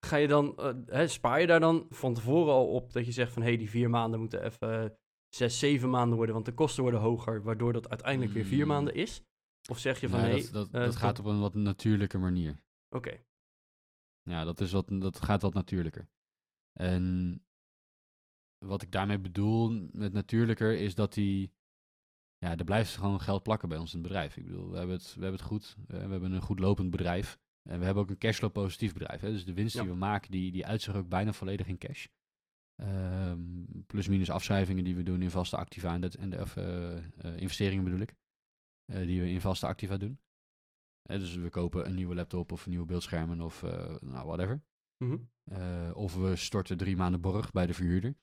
Ga 0.07 0.17
je 0.17 0.29
dan, 0.29 0.59
hè, 0.87 1.07
spaar 1.07 1.41
je 1.41 1.47
daar 1.47 1.61
dan 1.61 1.87
van 1.91 2.15
tevoren 2.15 2.53
al 2.53 2.67
op 2.67 2.93
dat 2.93 3.07
je 3.07 3.13
zegt 3.13 3.33
van, 3.33 3.43
hé, 3.43 3.49
hey, 3.49 3.57
die 3.57 3.71
vier 3.71 3.91
maanden 3.91 4.21
moeten 4.21 4.45
even 4.45 4.99
zes, 5.35 5.59
zeven 5.59 5.91
maanden 5.91 6.17
worden, 6.17 6.35
want 6.35 6.47
de 6.47 6.55
kosten 6.55 6.83
worden 6.83 7.01
hoger, 7.01 7.43
waardoor 7.43 7.73
dat 7.73 7.89
uiteindelijk 7.89 8.33
weer 8.33 8.45
vier 8.45 8.59
hmm. 8.59 8.69
maanden 8.69 8.95
is? 8.95 9.23
Of 9.71 9.79
zeg 9.79 10.01
je 10.01 10.09
van, 10.09 10.21
nee, 10.21 10.43
dat, 10.43 10.53
dat, 10.53 10.73
dat 10.73 10.97
gaat 10.97 11.19
op 11.19 11.25
een 11.25 11.41
wat 11.41 11.55
natuurlijke 11.55 12.19
manier. 12.19 12.63
Oké. 12.89 13.25
Ja, 14.23 14.45
dat, 14.45 14.61
is 14.61 14.73
wat, 14.73 14.89
dat 14.89 15.21
gaat 15.21 15.43
wat 15.43 15.55
natuurlijker. 15.55 16.09
En 16.73 17.45
wat 18.59 18.83
ik 18.83 18.93
daarmee 18.93 19.19
bedoel 19.19 19.89
met 19.93 20.13
natuurlijker 20.13 20.79
is 20.79 20.95
dat 20.95 21.15
die. 21.15 21.53
Ja, 22.39 22.57
er 22.57 22.65
blijft 22.65 22.97
gewoon 22.97 23.21
geld 23.21 23.43
plakken 23.43 23.69
bij 23.69 23.79
ons 23.79 23.95
in 23.95 23.99
het 23.99 24.09
bedrijf. 24.09 24.37
Ik 24.37 24.45
bedoel, 24.45 24.71
we 24.71 24.77
hebben 24.77 24.97
het, 24.97 25.15
we 25.15 25.23
hebben 25.23 25.41
het 25.41 25.49
goed. 25.49 25.77
Uh, 25.79 25.87
we 25.87 25.97
hebben 25.97 26.33
een 26.33 26.43
goed 26.43 26.59
lopend 26.59 26.91
bedrijf. 26.91 27.39
En 27.63 27.79
we 27.79 27.85
hebben 27.85 28.03
ook 28.03 28.11
een 28.11 28.19
cashflow 28.19 28.53
positief 28.53 28.93
bedrijf. 28.93 29.21
Hè? 29.21 29.31
Dus 29.31 29.45
de 29.45 29.55
winst 29.55 29.77
die 29.77 29.89
we 29.89 29.95
maken, 29.95 30.31
die, 30.31 30.53
die 30.53 30.67
uitzicht 30.67 30.97
ook 30.97 31.09
bijna 31.09 31.33
volledig 31.33 31.67
in 31.67 31.79
cash. 31.79 32.07
Um, 32.83 33.67
plus 33.87 34.09
minus 34.09 34.31
afschrijvingen 34.31 34.85
die 34.85 34.95
we 34.95 35.03
doen 35.03 35.23
in 35.23 35.31
vaste 35.31 35.57
activa 35.57 35.95
en, 35.95 36.01
de, 36.01 36.11
en 36.19 36.31
de, 36.31 36.41
of, 36.41 36.57
uh, 36.57 36.65
uh, 36.65 37.37
investeringen 37.37 37.85
bedoel 37.85 38.01
ik. 38.01 38.15
die 38.85 39.21
we 39.21 39.31
in 39.31 39.41
vaste 39.41 39.67
activa 39.67 39.97
doen 39.97 40.19
dus 41.03 41.37
we 41.37 41.51
kopen 41.51 41.87
een 41.87 41.95
nieuwe 41.95 42.15
laptop 42.15 42.53
of 42.53 42.65
een 42.65 42.71
nieuwe 42.71 42.87
beeldschermen 42.87 43.41
of 43.41 43.63
nou, 44.01 44.27
whatever. 44.27 44.63
Mhm. 45.05 45.19
Eh, 45.45 45.91
of 45.95 46.15
we 46.15 46.37
storten 46.37 46.77
drie 46.77 46.97
maanden 46.97 47.21
borg 47.21 47.51
bij 47.53 47.67
de 47.67 47.75
verhuurder. 47.75 48.15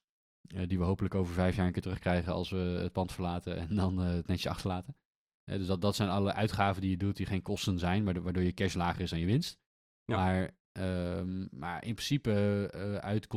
Die 0.42 0.78
we 0.78 0.84
hopelijk 0.84 1.16
over 1.16 1.34
vijf 1.34 1.56
jaar 1.56 1.66
een 1.66 1.72
keer 1.72 1.82
terugkrijgen 1.82 2.34
als 2.34 2.50
we 2.50 2.58
het 2.58 2.92
pand 2.92 3.12
verlaten 3.12 3.58
en 3.58 3.76
dan 3.76 3.98
het 3.98 4.28
netje 4.28 4.50
achterlaten. 4.50 4.96
dus 5.44 5.68
dat, 5.68 5.82
dat 5.82 5.96
zijn 5.96 6.10
alle 6.10 6.34
uitgaven 6.34 6.82
die 6.82 6.90
je 6.90 6.98
doet 6.98 7.18
die 7.18 7.26
geen 7.26 7.42
kosten 7.42 7.80
zijn, 7.80 8.04
maar 8.04 8.22
waardoor 8.22 8.44
je 8.44 8.54
cash 8.54 8.74
lager 8.74 9.02
is 9.02 9.10
dan 9.10 9.20
je 9.20 9.26
winst. 9.26 9.60
Maar, 10.06 10.58
um, 10.74 11.48
maar 11.52 11.86
in 11.86 11.94
principe 11.94 13.00
uit 13.02 13.28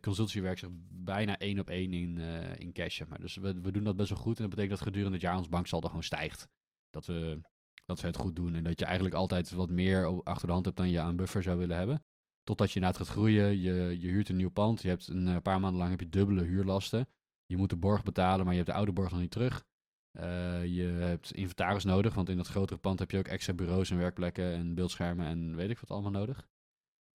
consultiewerk 0.00 0.58
zich 0.58 0.68
bijna 0.90 1.38
één 1.38 1.58
op 1.58 1.70
één 1.70 1.92
in, 1.92 2.18
in 2.58 2.72
cash. 2.72 3.02
maar. 3.08 3.20
Dus 3.20 3.36
we, 3.36 3.60
we 3.60 3.72
doen 3.72 3.84
dat 3.84 3.96
best 3.96 4.08
wel 4.08 4.18
goed 4.18 4.36
en 4.36 4.42
dat 4.42 4.50
betekent 4.50 4.78
dat 4.78 4.86
gedurende 4.86 5.14
het 5.14 5.22
jaar 5.22 5.36
ons 5.36 5.48
banksaldo 5.48 5.86
gewoon 5.86 6.02
stijgt. 6.02 6.48
Dat 6.90 7.06
we 7.06 7.40
dat 7.86 7.98
ze 7.98 8.06
het 8.06 8.16
goed 8.16 8.36
doen. 8.36 8.54
En 8.54 8.64
dat 8.64 8.78
je 8.78 8.84
eigenlijk 8.84 9.14
altijd 9.14 9.50
wat 9.50 9.70
meer 9.70 10.22
achter 10.22 10.46
de 10.46 10.52
hand 10.52 10.64
hebt 10.64 10.76
dan 10.76 10.90
je 10.90 11.00
aan 11.00 11.16
buffer 11.16 11.42
zou 11.42 11.58
willen 11.58 11.76
hebben. 11.76 12.04
Totdat 12.42 12.68
je 12.68 12.74
inderdaad 12.74 13.00
gaat 13.00 13.16
groeien, 13.16 13.60
je, 13.60 14.00
je 14.00 14.08
huurt 14.08 14.28
een 14.28 14.36
nieuw 14.36 14.50
pand, 14.50 14.82
je 14.82 14.88
hebt 14.88 15.08
een 15.08 15.28
eh, 15.28 15.36
paar 15.42 15.60
maanden 15.60 15.78
lang 15.78 15.90
heb 15.90 16.00
je 16.00 16.08
dubbele 16.08 16.42
huurlasten. 16.42 17.08
Je 17.46 17.56
moet 17.56 17.70
de 17.70 17.76
borg 17.76 18.02
betalen, 18.02 18.44
maar 18.44 18.54
je 18.54 18.60
hebt 18.60 18.70
de 18.70 18.76
oude 18.76 18.92
borg 18.92 19.10
nog 19.10 19.20
niet 19.20 19.30
terug. 19.30 19.64
Uh, 20.20 20.66
je 20.66 20.82
hebt 20.82 21.32
inventaris 21.32 21.84
nodig, 21.84 22.14
want 22.14 22.28
in 22.28 22.36
dat 22.36 22.46
grotere 22.46 22.78
pand 22.78 22.98
heb 22.98 23.10
je 23.10 23.18
ook 23.18 23.28
extra 23.28 23.52
bureaus 23.52 23.90
en 23.90 23.98
werkplekken 23.98 24.52
en 24.52 24.74
beeldschermen 24.74 25.26
en 25.26 25.56
weet 25.56 25.70
ik 25.70 25.78
wat 25.78 25.90
allemaal 25.90 26.10
nodig. 26.10 26.48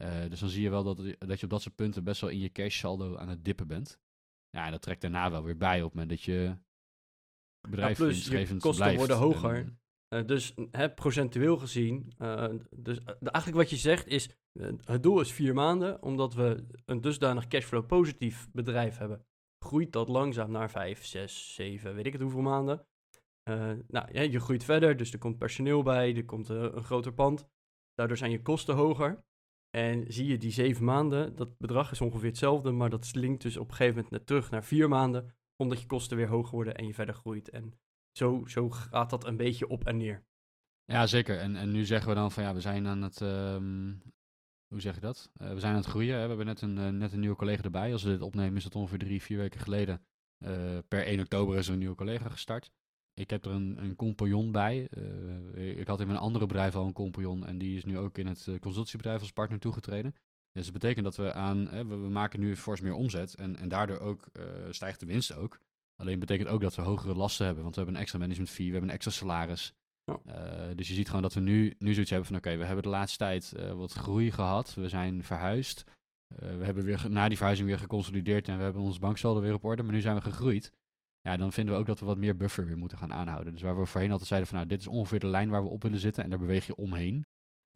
Uh, 0.03 0.29
dus 0.29 0.39
dan 0.39 0.49
zie 0.49 0.61
je 0.61 0.69
wel 0.69 0.83
dat, 0.83 0.97
dat 1.17 1.39
je 1.39 1.43
op 1.43 1.49
dat 1.49 1.61
soort 1.61 1.75
punten 1.75 2.03
best 2.03 2.21
wel 2.21 2.29
in 2.29 2.39
je 2.39 2.51
cash 2.51 2.77
saldo 2.77 3.17
aan 3.17 3.29
het 3.29 3.45
dippen 3.45 3.67
bent. 3.67 3.99
Ja, 4.49 4.65
en 4.65 4.71
dat 4.71 4.81
trekt 4.81 5.01
daarna 5.01 5.31
wel 5.31 5.43
weer 5.43 5.57
bij 5.57 5.77
op 5.77 5.83
het 5.83 5.93
moment 5.93 6.09
dat 6.09 6.21
je 6.21 6.55
bedrijf 7.69 7.97
ja, 7.97 8.03
plus, 8.03 8.27
je 8.27 8.57
kosten 8.57 8.95
worden 8.95 9.17
hoger. 9.17 9.77
Uh, 10.13 10.25
dus 10.25 10.53
hè, 10.71 10.93
procentueel 10.93 11.57
gezien, 11.57 12.13
uh, 12.19 12.49
dus 12.75 12.99
uh, 12.99 13.05
eigenlijk 13.21 13.55
wat 13.55 13.69
je 13.69 13.75
zegt 13.75 14.07
is, 14.07 14.29
het 14.83 15.03
doel 15.03 15.19
is 15.19 15.31
vier 15.31 15.53
maanden, 15.53 16.01
omdat 16.01 16.33
we 16.33 16.65
een 16.85 17.01
dusdanig 17.01 17.47
cashflow 17.47 17.85
positief 17.85 18.49
bedrijf 18.51 18.97
hebben. 18.97 19.25
Groeit 19.65 19.91
dat 19.91 20.09
langzaam 20.09 20.51
naar 20.51 20.69
vijf, 20.69 21.05
zes, 21.05 21.53
zeven, 21.53 21.95
weet 21.95 22.05
ik 22.05 22.13
het 22.13 22.21
hoeveel 22.21 22.41
maanden. 22.41 22.87
Nou, 23.87 24.07
ja, 24.11 24.21
je 24.21 24.39
groeit 24.39 24.63
verder, 24.63 24.97
dus 24.97 25.13
er 25.13 25.19
komt 25.19 25.37
personeel 25.37 25.83
bij, 25.83 26.15
er 26.15 26.25
komt 26.25 26.49
een 26.49 26.83
groter 26.83 27.13
pand. 27.13 27.47
Daardoor 27.93 28.17
zijn 28.17 28.31
je 28.31 28.41
kosten 28.41 28.75
hoger. 28.75 29.23
En 29.69 30.13
zie 30.13 30.27
je 30.27 30.37
die 30.37 30.51
zeven 30.51 30.85
maanden, 30.85 31.35
dat 31.35 31.57
bedrag 31.57 31.91
is 31.91 32.01
ongeveer 32.01 32.27
hetzelfde, 32.29 32.71
maar 32.71 32.89
dat 32.89 33.05
slinkt 33.05 33.41
dus 33.41 33.57
op 33.57 33.69
een 33.69 33.75
gegeven 33.75 33.95
moment 33.95 34.11
net 34.11 34.25
terug 34.25 34.49
naar 34.49 34.63
vier 34.63 34.89
maanden, 34.89 35.35
omdat 35.55 35.81
je 35.81 35.85
kosten 35.85 36.17
weer 36.17 36.27
hoger 36.27 36.51
worden 36.51 36.75
en 36.75 36.87
je 36.87 36.93
verder 36.93 37.15
groeit. 37.15 37.49
En 37.49 37.79
zo, 38.11 38.45
zo 38.45 38.69
gaat 38.69 39.09
dat 39.09 39.25
een 39.25 39.37
beetje 39.37 39.67
op 39.67 39.85
en 39.85 39.97
neer. 39.97 40.23
Ja, 40.85 41.07
zeker. 41.07 41.39
En, 41.39 41.55
en 41.55 41.71
nu 41.71 41.85
zeggen 41.85 42.09
we 42.09 42.15
dan 42.15 42.31
van 42.31 42.43
ja, 42.43 42.53
we 42.53 42.61
zijn 42.61 42.87
aan 42.87 43.01
het. 43.01 43.21
Um, 43.21 44.01
hoe 44.67 44.81
zeg 44.81 44.95
je 44.95 45.01
dat? 45.01 45.31
Uh, 45.41 45.53
we 45.53 45.59
zijn 45.59 45.73
aan 45.73 45.79
het 45.79 45.89
groeien. 45.89 46.15
Hè? 46.15 46.21
We 46.21 46.27
hebben 46.27 46.45
net 46.45 46.61
een, 46.61 46.97
net 46.97 47.13
een 47.13 47.19
nieuwe 47.19 47.35
collega 47.35 47.63
erbij. 47.63 47.91
Als 47.91 48.03
we 48.03 48.09
dit 48.09 48.21
opnemen, 48.21 48.57
is 48.57 48.63
het 48.63 48.75
ongeveer 48.75 48.99
drie, 48.99 49.21
vier 49.21 49.37
weken 49.37 49.59
geleden. 49.59 50.01
Per 50.87 51.05
1 51.05 51.19
oktober 51.19 51.57
is 51.57 51.67
er 51.67 51.73
een 51.73 51.79
nieuwe 51.79 51.95
collega 51.95 52.29
gestart. 52.29 52.71
Ik 53.19 53.29
heb 53.29 53.45
er 53.45 53.51
een, 53.51 53.77
een 53.83 53.95
compagnon 53.95 54.51
bij. 54.51 54.89
ik 55.53 55.87
had 55.87 55.99
in 55.99 56.07
mijn 56.07 56.19
andere 56.19 56.45
bedrijf 56.45 56.75
al 56.75 56.85
een 56.85 56.93
compagnon. 56.93 57.45
En 57.45 57.57
die 57.57 57.77
is 57.77 57.85
nu 57.85 57.97
ook 57.97 58.17
in 58.17 58.27
het 58.27 58.47
consultiebedrijf 58.59 59.21
als 59.21 59.31
partner 59.31 59.59
toegetreden. 59.59 60.15
Dus 60.51 60.63
dat 60.63 60.73
betekent 60.73 61.05
dat 61.05 61.15
we 61.15 61.33
aan, 61.33 61.67
hè, 61.67 61.85
we, 61.85 61.95
maken 61.95 62.39
nu 62.39 62.55
fors 62.55 62.81
meer 62.81 62.93
omzet 62.93 63.35
en, 63.35 63.55
en 63.55 63.69
daardoor 63.69 63.99
ook 63.99 64.27
stijgt 64.69 64.99
de 64.99 65.05
winst 65.05 65.35
ook. 65.35 65.59
Alleen 65.95 66.19
betekent 66.19 66.49
ook 66.49 66.61
dat 66.61 66.75
we 66.75 66.81
hogere 66.81 67.15
lasten 67.15 67.45
hebben, 67.45 67.63
want 67.63 67.75
we 67.75 67.81
hebben 67.81 67.99
een 67.99 68.05
extra 68.05 68.21
management 68.21 68.51
fee, 68.51 68.65
we 68.65 68.71
hebben 68.71 68.89
een 68.89 68.95
extra 68.95 69.11
salaris. 69.11 69.73
dus 70.75 70.87
je 70.87 70.93
ziet 70.93 71.07
gewoon 71.07 71.21
dat 71.21 71.33
we 71.33 71.39
nu, 71.39 71.75
nu 71.79 71.93
zoiets 71.93 72.09
hebben 72.09 72.27
van 72.27 72.37
oké, 72.37 72.57
we 72.57 72.65
hebben 72.65 72.83
de 72.83 72.89
laatste 72.89 73.17
tijd 73.17 73.53
wat 73.75 73.93
groei 73.93 74.31
gehad, 74.31 74.73
we 74.73 74.89
zijn 74.89 75.23
verhuisd. 75.23 75.83
we 76.35 76.65
hebben 76.65 76.83
weer 76.83 77.05
na 77.09 77.27
die 77.27 77.37
verhuizing 77.37 77.67
weer 77.67 77.79
geconsolideerd 77.79 78.47
en 78.47 78.57
we 78.57 78.63
hebben 78.63 78.81
ons 78.81 78.99
banksaldo 78.99 79.41
weer 79.41 79.53
op 79.53 79.63
orde, 79.63 79.83
maar 79.83 79.93
nu 79.93 80.01
zijn 80.01 80.15
we 80.15 80.21
gegroeid 80.21 80.71
ja, 81.21 81.37
dan 81.37 81.53
vinden 81.53 81.73
we 81.73 81.79
ook 81.79 81.85
dat 81.85 81.99
we 81.99 82.05
wat 82.05 82.17
meer 82.17 82.37
buffer 82.37 82.65
weer 82.65 82.77
moeten 82.77 82.97
gaan 82.97 83.13
aanhouden. 83.13 83.53
Dus 83.53 83.61
waar 83.61 83.79
we 83.79 83.85
voorheen 83.85 84.11
altijd 84.11 84.27
zeiden 84.27 84.49
van 84.49 84.57
nou, 84.57 84.69
dit 84.69 84.79
is 84.79 84.87
ongeveer 84.87 85.19
de 85.19 85.27
lijn 85.27 85.49
waar 85.49 85.63
we 85.63 85.69
op 85.69 85.83
willen 85.83 85.99
zitten 85.99 86.23
en 86.23 86.29
daar 86.29 86.39
beweeg 86.39 86.65
je 86.65 86.75
omheen. 86.75 87.25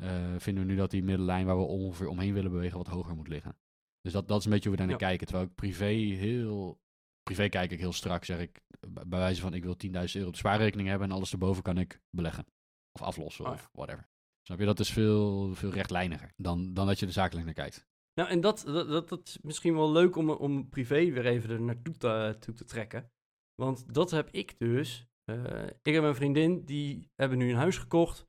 Uh, 0.04 0.10
vinden 0.38 0.66
we 0.66 0.72
nu 0.72 0.78
dat 0.78 0.92
die 0.92 1.04
middellijn 1.04 1.46
waar 1.46 1.58
we 1.58 1.64
ongeveer 1.64 2.08
omheen 2.08 2.34
willen 2.34 2.52
bewegen 2.52 2.78
wat 2.78 2.88
hoger 2.88 3.16
moet 3.16 3.28
liggen. 3.28 3.58
Dus 4.02 4.14
dat, 4.14 4.28
dat 4.28 4.40
is 4.40 4.46
een 4.46 4.52
beetje 4.52 4.70
hoe 4.70 4.78
we 4.78 4.84
daar 4.84 4.92
naar 4.92 5.08
kijken. 5.08 5.28
Terwijl 5.28 5.48
ik 5.48 5.56
privé 5.56 5.94
heel... 6.16 6.82
Privé 7.24 7.50
kijk 7.50 7.72
ik 7.72 7.80
heel 7.80 7.94
strak, 7.94 8.26
zeg 8.26 8.40
ik, 8.40 8.62
bij 8.90 9.20
wijze 9.20 9.42
van 9.42 9.54
ik 9.54 9.64
wil 9.64 9.76
10.000 9.86 9.92
euro 9.92 10.28
op 10.28 10.32
de 10.32 10.38
spaarrekening 10.38 10.88
hebben 10.88 11.10
en 11.10 11.16
alles 11.16 11.32
erboven 11.32 11.64
kan 11.64 11.78
ik 11.78 12.02
beleggen. 12.10 12.46
Of 12.92 13.02
aflossen 13.02 13.46
of 13.46 13.70
whatever. 13.72 14.10
Snap 14.42 14.60
je? 14.60 14.66
Dat 14.66 14.80
is 14.80 14.90
veel, 14.90 15.54
veel 15.56 15.72
rechtlijniger 15.72 16.34
dan, 16.38 16.74
dan 16.74 16.88
dat 16.88 17.00
je 17.00 17.06
er 17.06 17.12
zakelijk 17.12 17.46
naar 17.46 17.56
kijkt. 17.56 17.86
Nou, 18.14 18.30
en 18.30 18.42
dat, 18.42 18.64
dat, 18.66 18.88
dat, 18.88 19.10
dat 19.10 19.28
is 19.28 19.38
misschien 19.42 19.74
wel 19.74 19.92
leuk 19.92 20.16
om, 20.16 20.30
om 20.30 20.70
privé 20.70 21.12
weer 21.12 21.26
even 21.26 21.50
er 21.50 21.62
naartoe 21.62 21.98
te, 21.98 22.36
toe 22.40 22.54
te 22.54 22.66
trekken. 22.66 23.12
Want 23.56 23.94
dat 23.94 24.12
heb 24.12 24.30
ik 24.30 24.60
dus. 24.60 25.08
Uh, 25.32 25.64
ik 25.82 25.96
en 25.96 26.02
mijn 26.02 26.16
vriendin, 26.16 26.66
die 26.66 27.12
hebben 27.16 27.38
nu 27.38 27.50
een 27.50 27.58
huis 27.58 27.78
gekocht. 27.78 28.26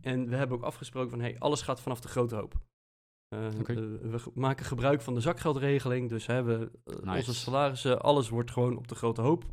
En 0.00 0.28
we 0.28 0.36
hebben 0.36 0.56
ook 0.56 0.64
afgesproken 0.64 1.10
van, 1.10 1.20
hey, 1.20 1.38
alles 1.38 1.62
gaat 1.62 1.80
vanaf 1.80 2.00
de 2.00 2.08
grote 2.08 2.34
hoop. 2.34 2.54
Uh, 3.34 3.48
we 3.48 4.30
maken 4.34 4.64
gebruik 4.64 5.00
van 5.00 5.14
de 5.14 5.20
zakgeldregeling. 5.20 6.08
Dus 6.08 6.26
hebben 6.26 6.72
nice. 6.84 7.16
onze 7.16 7.34
salarissen, 7.34 8.00
alles 8.00 8.28
wordt 8.28 8.50
gewoon 8.50 8.76
op 8.76 8.88
de 8.88 8.94
grote 8.94 9.20
hoop 9.20 9.44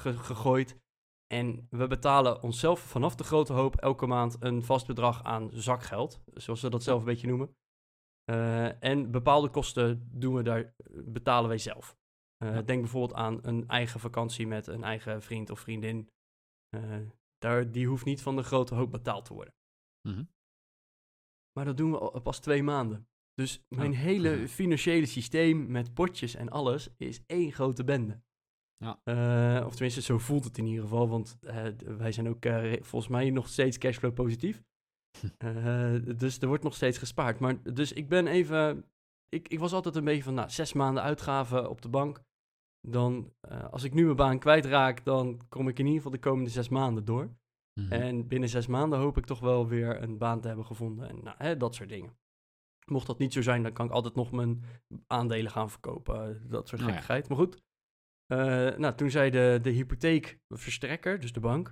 gegooid. 0.00 0.80
En 1.34 1.66
we 1.70 1.86
betalen 1.86 2.42
onszelf 2.42 2.80
vanaf 2.80 3.14
de 3.14 3.24
grote 3.24 3.52
hoop 3.52 3.76
elke 3.76 4.06
maand 4.06 4.36
een 4.40 4.62
vast 4.62 4.86
bedrag 4.86 5.22
aan 5.22 5.50
zakgeld. 5.52 6.22
Zoals 6.34 6.60
we 6.60 6.70
dat 6.70 6.82
zelf 6.82 6.98
een 6.98 7.04
beetje 7.04 7.26
noemen. 7.26 7.56
en 8.80 9.10
bepaalde 9.10 9.48
kosten 9.48 10.08
doen 10.12 10.34
we 10.34 10.42
daar, 10.42 10.74
betalen 11.04 11.48
wij 11.48 11.58
zelf. 11.58 11.96
Uh, 12.42 12.58
Denk 12.64 12.80
bijvoorbeeld 12.80 13.18
aan 13.18 13.38
een 13.42 13.68
eigen 13.68 14.00
vakantie 14.00 14.46
met 14.46 14.66
een 14.66 14.84
eigen 14.84 15.22
vriend 15.22 15.50
of 15.50 15.60
vriendin. 15.60 16.08
Uh, 16.76 16.96
daar, 17.38 17.70
die 17.70 17.86
hoeft 17.86 18.04
niet 18.04 18.22
van 18.22 18.36
de 18.36 18.42
grote 18.42 18.74
hoop 18.74 18.90
betaald 18.90 19.24
te 19.24 19.34
worden. 19.34 19.54
Mm 20.08 20.14
-hmm. 20.14 20.28
Maar 21.52 21.64
dat 21.64 21.76
doen 21.76 21.90
we 21.90 22.20
pas 22.20 22.40
twee 22.40 22.62
maanden. 22.62 23.06
Dus 23.34 23.64
mijn 23.68 23.90
oh, 23.90 23.98
hele 23.98 24.48
financiële 24.48 25.06
systeem 25.06 25.70
met 25.70 25.94
potjes 25.94 26.34
en 26.34 26.48
alles 26.48 26.88
is 26.96 27.22
één 27.26 27.52
grote 27.52 27.84
bende. 27.84 28.20
Ja. 28.76 29.00
Uh, 29.04 29.66
of 29.66 29.72
tenminste, 29.72 30.02
zo 30.02 30.18
voelt 30.18 30.44
het 30.44 30.58
in 30.58 30.66
ieder 30.66 30.82
geval. 30.82 31.08
Want 31.08 31.38
wij 31.78 32.12
zijn 32.12 32.28
ook 32.28 32.44
volgens 32.84 33.08
mij 33.08 33.30
nog 33.30 33.48
steeds 33.48 33.78
cashflow 33.78 34.14
positief. 34.14 34.62
dus 36.16 36.38
er 36.38 36.48
wordt 36.48 36.62
nog 36.62 36.74
steeds 36.74 36.98
gespaard. 36.98 37.38
Maar 37.38 37.74
dus 37.74 37.92
ik 37.92 38.08
ben 38.08 38.26
even. 38.26 38.84
Ik, 39.28 39.48
ik 39.48 39.58
was 39.58 39.72
altijd 39.72 39.96
een 39.96 40.04
beetje 40.04 40.22
van 40.22 40.34
nou, 40.34 40.50
zes 40.50 40.72
maanden 40.72 41.02
uitgaven 41.02 41.70
op 41.70 41.82
de 41.82 41.88
bank 41.88 42.22
dan 42.86 43.32
uh, 43.50 43.64
als 43.68 43.84
ik 43.84 43.94
nu 43.94 44.04
mijn 44.04 44.16
baan 44.16 44.38
kwijtraak, 44.38 45.04
dan 45.04 45.40
kom 45.48 45.68
ik 45.68 45.78
in 45.78 45.84
ieder 45.84 46.02
geval 46.02 46.12
de 46.12 46.28
komende 46.28 46.50
zes 46.50 46.68
maanden 46.68 47.04
door. 47.04 47.34
Mhm. 47.80 47.92
En 47.92 48.28
binnen 48.28 48.48
zes 48.48 48.66
maanden 48.66 48.98
hoop 48.98 49.16
ik 49.16 49.26
toch 49.26 49.40
wel 49.40 49.68
weer 49.68 50.02
een 50.02 50.18
baan 50.18 50.40
te 50.40 50.46
hebben 50.46 50.66
gevonden 50.66 51.08
en 51.08 51.22
nou, 51.22 51.36
hè, 51.38 51.56
dat 51.56 51.74
soort 51.74 51.88
dingen. 51.88 52.16
Mocht 52.86 53.06
dat 53.06 53.18
niet 53.18 53.32
zo 53.32 53.42
zijn, 53.42 53.62
dan 53.62 53.72
kan 53.72 53.86
ik 53.86 53.92
altijd 53.92 54.14
nog 54.14 54.32
mijn 54.32 54.64
aandelen 55.06 55.50
gaan 55.50 55.70
verkopen. 55.70 56.28
Eh, 56.28 56.50
dat 56.50 56.68
soort 56.68 56.80
nou 56.80 56.92
gekkigheid. 56.92 57.28
Maar 57.28 57.38
goed, 57.38 57.62
uh, 58.32 58.38
nou, 58.76 58.94
toen 58.94 59.10
zei 59.10 59.30
de, 59.30 59.58
de 59.62 59.70
hypotheekverstrekker, 59.70 61.20
dus 61.20 61.32
de 61.32 61.40
bank, 61.40 61.66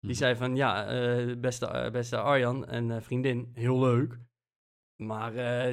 die 0.00 0.10
mhm. 0.10 0.18
zei 0.18 0.36
van 0.36 0.56
ja, 0.56 0.86
beste, 1.36 1.88
beste 1.92 2.20
Arjan 2.20 2.66
en 2.66 3.02
vriendin, 3.02 3.50
heel 3.52 3.80
leuk. 3.80 4.18
Maar 5.02 5.32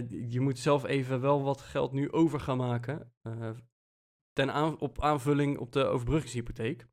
je 0.09 0.39
moet 0.39 0.59
zelf 0.59 0.83
even 0.83 1.21
wel 1.21 1.43
wat 1.43 1.61
geld 1.61 1.91
nu 1.91 2.11
over 2.11 2.39
gaan 2.39 2.57
maken 2.57 3.13
ten 4.35 4.53
aan, 4.53 4.79
op 4.79 5.01
aanvulling 5.01 5.57
op 5.57 5.71
de 5.71 5.83
overbruggingshypotheek. 5.83 6.87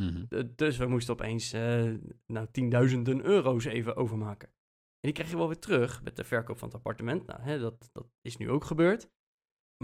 Mm 0.00 0.28
dus 0.56 0.76
we 0.76 0.86
moesten 0.86 1.14
opeens 1.14 1.54
uh, 1.54 1.94
nou, 2.26 2.46
tienduizenden 2.50 3.24
euro's 3.24 3.64
even 3.64 3.96
overmaken. 3.96 4.48
En 4.48 5.08
die 5.08 5.12
krijg 5.12 5.30
je 5.30 5.36
wel 5.36 5.46
weer 5.46 5.58
terug 5.58 6.02
met 6.02 6.16
de 6.16 6.24
verkoop 6.24 6.58
van 6.58 6.68
het 6.68 6.76
appartement. 6.76 7.26
Nou, 7.26 7.40
hè, 7.42 7.58
dat, 7.58 7.88
dat 7.92 8.06
is 8.20 8.36
nu 8.36 8.50
ook 8.50 8.64
gebeurd. 8.64 9.10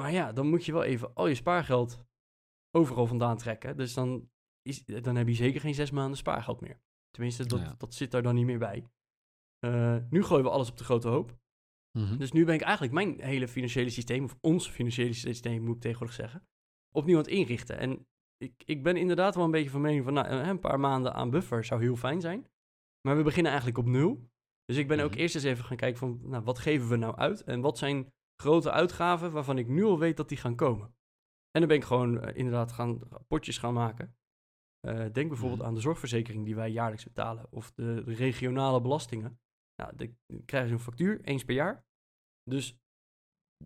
Maar 0.01 0.13
ja, 0.13 0.33
dan 0.33 0.49
moet 0.49 0.65
je 0.65 0.73
wel 0.73 0.83
even 0.83 1.15
al 1.15 1.27
je 1.27 1.35
spaargeld 1.35 2.05
overal 2.77 3.07
vandaan 3.07 3.37
trekken. 3.37 3.77
Dus 3.77 3.95
dan, 3.95 4.31
is, 4.63 4.85
dan 4.85 5.17
heb 5.17 5.29
je 5.29 5.35
zeker 5.35 5.61
geen 5.61 5.75
zes 5.75 5.91
maanden 5.91 6.17
spaargeld 6.17 6.61
meer. 6.61 6.81
Tenminste, 7.11 7.47
dat, 7.47 7.81
dat 7.81 7.95
zit 7.95 8.11
daar 8.11 8.23
dan 8.23 8.35
niet 8.35 8.47
meer 8.47 8.59
bij. 8.59 8.87
Uh, 9.65 9.97
nu 10.11 10.23
gooien 10.23 10.45
we 10.45 10.51
alles 10.51 10.71
op 10.71 10.79
de 10.79 10.85
grote 10.85 11.09
hoop. 11.09 11.39
Mhm. 11.99 12.17
Dus 12.17 12.33
nu 12.33 12.45
ben 12.45 12.55
ik 12.55 12.61
eigenlijk 12.61 12.93
mijn 12.93 13.21
hele 13.23 13.49
financiële 13.49 13.91
systeem, 13.91 14.25
of 14.25 14.39
ons 14.41 14.71
financiële 14.71 15.13
systeem 15.13 15.63
moet 15.63 15.75
ik 15.75 15.81
tegenwoordig 15.81 16.17
zeggen, 16.17 16.47
opnieuw 16.97 17.17
aan 17.17 17.23
het 17.23 17.33
inrichten. 17.33 17.79
En 17.79 18.07
ik, 18.37 18.63
ik 18.65 18.83
ben 18.83 18.97
inderdaad 18.97 19.35
wel 19.35 19.45
een 19.45 19.51
beetje 19.51 19.71
van 19.71 19.81
mening 19.81 20.05
van, 20.05 20.13
nou, 20.13 20.29
een 20.29 20.59
paar 20.59 20.81
maanden 20.81 21.15
aan 21.15 21.31
buffer 21.31 21.65
zou 21.65 21.81
heel 21.81 21.97
fijn 21.97 22.21
zijn. 22.21 22.47
Maar 23.07 23.17
we 23.17 23.23
beginnen 23.23 23.53
eigenlijk 23.53 23.81
op 23.81 23.87
nul. 23.87 24.31
Dus 24.65 24.77
ik 24.77 24.89
ben 24.89 25.01
ook 25.01 25.11
mhm. 25.11 25.19
eerst 25.19 25.35
eens 25.35 25.45
even 25.45 25.65
gaan 25.65 25.77
kijken 25.77 25.99
van, 25.99 26.21
nou, 26.23 26.45
wat 26.45 26.59
geven 26.59 26.89
we 26.89 26.97
nou 26.97 27.17
uit? 27.17 27.45
En 27.45 27.61
wat 27.61 27.79
zijn 27.79 28.13
grote 28.43 28.71
uitgaven 28.71 29.33
waarvan 29.33 29.59
ik 29.59 29.69
nu 29.69 29.85
al 29.85 29.99
weet 29.99 30.17
dat 30.17 30.29
die 30.29 30.39
gaan 30.39 30.57
komen? 30.57 30.95
En 31.51 31.61
dan 31.61 31.69
ben 31.69 31.77
ik 31.77 31.85
gewoon 31.85 32.25
uh, 32.25 32.37
inderdaad 32.37 32.73
gaan 32.73 33.01
potjes 33.29 33.59
gaan 33.59 33.75
maken. 33.75 34.17
Uh, 34.87 35.07
denk 35.13 35.29
bijvoorbeeld 35.29 35.61
mhm. 35.61 35.69
aan 35.69 35.75
de 35.75 35.81
zorgverzekering 35.81 36.45
die 36.45 36.55
wij 36.55 36.71
jaarlijks 36.71 37.05
betalen. 37.05 37.47
Of 37.51 37.73
de, 37.73 38.03
de 38.05 38.15
regionale 38.15 38.81
belastingen. 38.81 39.41
Nou, 39.83 39.97
de, 39.97 40.15
krijgen 40.45 40.69
ze 40.69 40.75
een 40.75 40.81
factuur, 40.81 41.21
eens 41.21 41.45
per 41.45 41.55
jaar. 41.55 41.85
Dus 42.43 42.79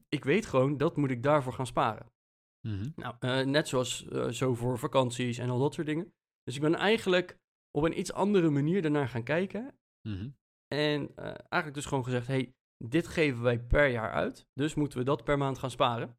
ik 0.08 0.24
weet 0.24 0.46
gewoon, 0.46 0.76
dat 0.76 0.96
moet 0.96 1.10
ik 1.10 1.22
daarvoor 1.22 1.52
gaan 1.52 1.66
sparen. 1.66 2.12
Mhm. 2.60 2.90
Nou, 2.96 3.14
uh, 3.20 3.46
net 3.46 3.68
zoals 3.68 4.04
uh, 4.04 4.28
zo 4.28 4.54
voor 4.54 4.78
vakanties 4.78 5.38
en 5.38 5.50
al 5.50 5.58
dat 5.58 5.74
soort 5.74 5.86
dingen. 5.86 6.12
Dus 6.42 6.54
ik 6.54 6.60
ben 6.60 6.74
eigenlijk 6.74 7.38
op 7.70 7.82
een 7.82 7.98
iets 7.98 8.12
andere 8.12 8.50
manier 8.50 8.84
ernaar 8.84 9.08
gaan 9.08 9.22
kijken. 9.22 9.78
Mm 10.08 10.38
En 10.66 11.02
uh, 11.02 11.24
eigenlijk 11.26 11.74
dus 11.74 11.86
gewoon 11.86 12.04
gezegd, 12.04 12.26
hey, 12.26 12.54
dit 12.84 13.06
geven 13.06 13.42
wij 13.42 13.60
per 13.60 13.88
jaar 13.88 14.12
uit. 14.12 14.46
Dus 14.52 14.74
moeten 14.74 14.98
we 14.98 15.04
dat 15.04 15.24
per 15.24 15.38
maand 15.38 15.58
gaan 15.58 15.70
sparen. 15.70 16.18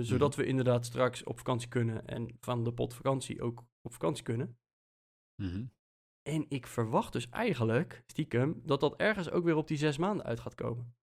Zodat 0.00 0.30
mhm. 0.30 0.40
we 0.40 0.46
inderdaad 0.46 0.86
straks 0.86 1.24
op 1.24 1.36
vakantie 1.38 1.68
kunnen 1.68 2.06
en 2.06 2.36
van 2.40 2.64
de 2.64 2.72
pot 2.72 2.94
vakantie 2.94 3.42
ook 3.42 3.64
op 3.82 3.92
vakantie 3.92 4.24
kunnen. 4.24 4.58
Mhm. 5.42 5.66
En 6.22 6.46
ik 6.48 6.66
verwacht 6.66 7.12
dus 7.12 7.28
eigenlijk, 7.28 8.02
stiekem, 8.06 8.60
dat 8.64 8.80
dat 8.80 8.96
ergens 8.96 9.30
ook 9.30 9.44
weer 9.44 9.56
op 9.56 9.68
die 9.68 9.76
zes 9.76 9.98
maanden 9.98 10.26
uit 10.26 10.40
gaat 10.40 10.54
komen. 10.54 10.94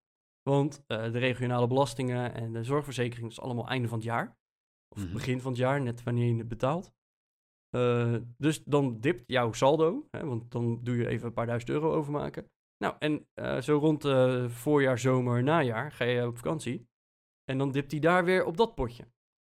Want 0.47 0.83
uh, 0.87 1.11
de 1.11 1.17
regionale 1.17 1.67
belastingen 1.67 2.33
en 2.33 2.53
de 2.53 2.63
zorgverzekering 2.63 3.29
is 3.29 3.39
allemaal 3.39 3.67
einde 3.67 3.87
van 3.87 3.97
het 3.97 4.07
jaar. 4.07 4.37
Of 4.95 5.03
mhm. 5.03 5.13
begin 5.13 5.41
van 5.41 5.51
het 5.51 5.59
jaar, 5.59 5.81
net 5.81 6.03
wanneer 6.03 6.27
je 6.27 6.37
het 6.37 6.47
betaalt. 6.47 6.93
Uh, 7.75 8.15
dus 8.37 8.63
dan 8.63 8.99
dipt 8.99 9.23
jouw 9.25 9.51
saldo, 9.51 10.07
hè, 10.11 10.25
want 10.25 10.51
dan 10.51 10.83
doe 10.83 10.95
je 10.97 11.07
even 11.07 11.27
een 11.27 11.33
paar 11.33 11.45
duizend 11.45 11.71
euro 11.71 11.93
overmaken. 11.93 12.51
Nou, 12.77 12.95
en 12.99 13.27
uh, 13.35 13.61
zo 13.61 13.77
rond 13.77 14.03
voorjaar, 14.51 14.99
zomer, 14.99 15.43
najaar 15.43 15.91
ga 15.91 16.05
je 16.05 16.27
op 16.27 16.37
vakantie. 16.37 16.87
En 17.43 17.57
dan 17.57 17.71
dipt 17.71 17.91
hij 17.91 17.99
daar 17.99 18.25
weer 18.25 18.45
op 18.45 18.57
dat 18.57 18.75
potje. 18.75 19.07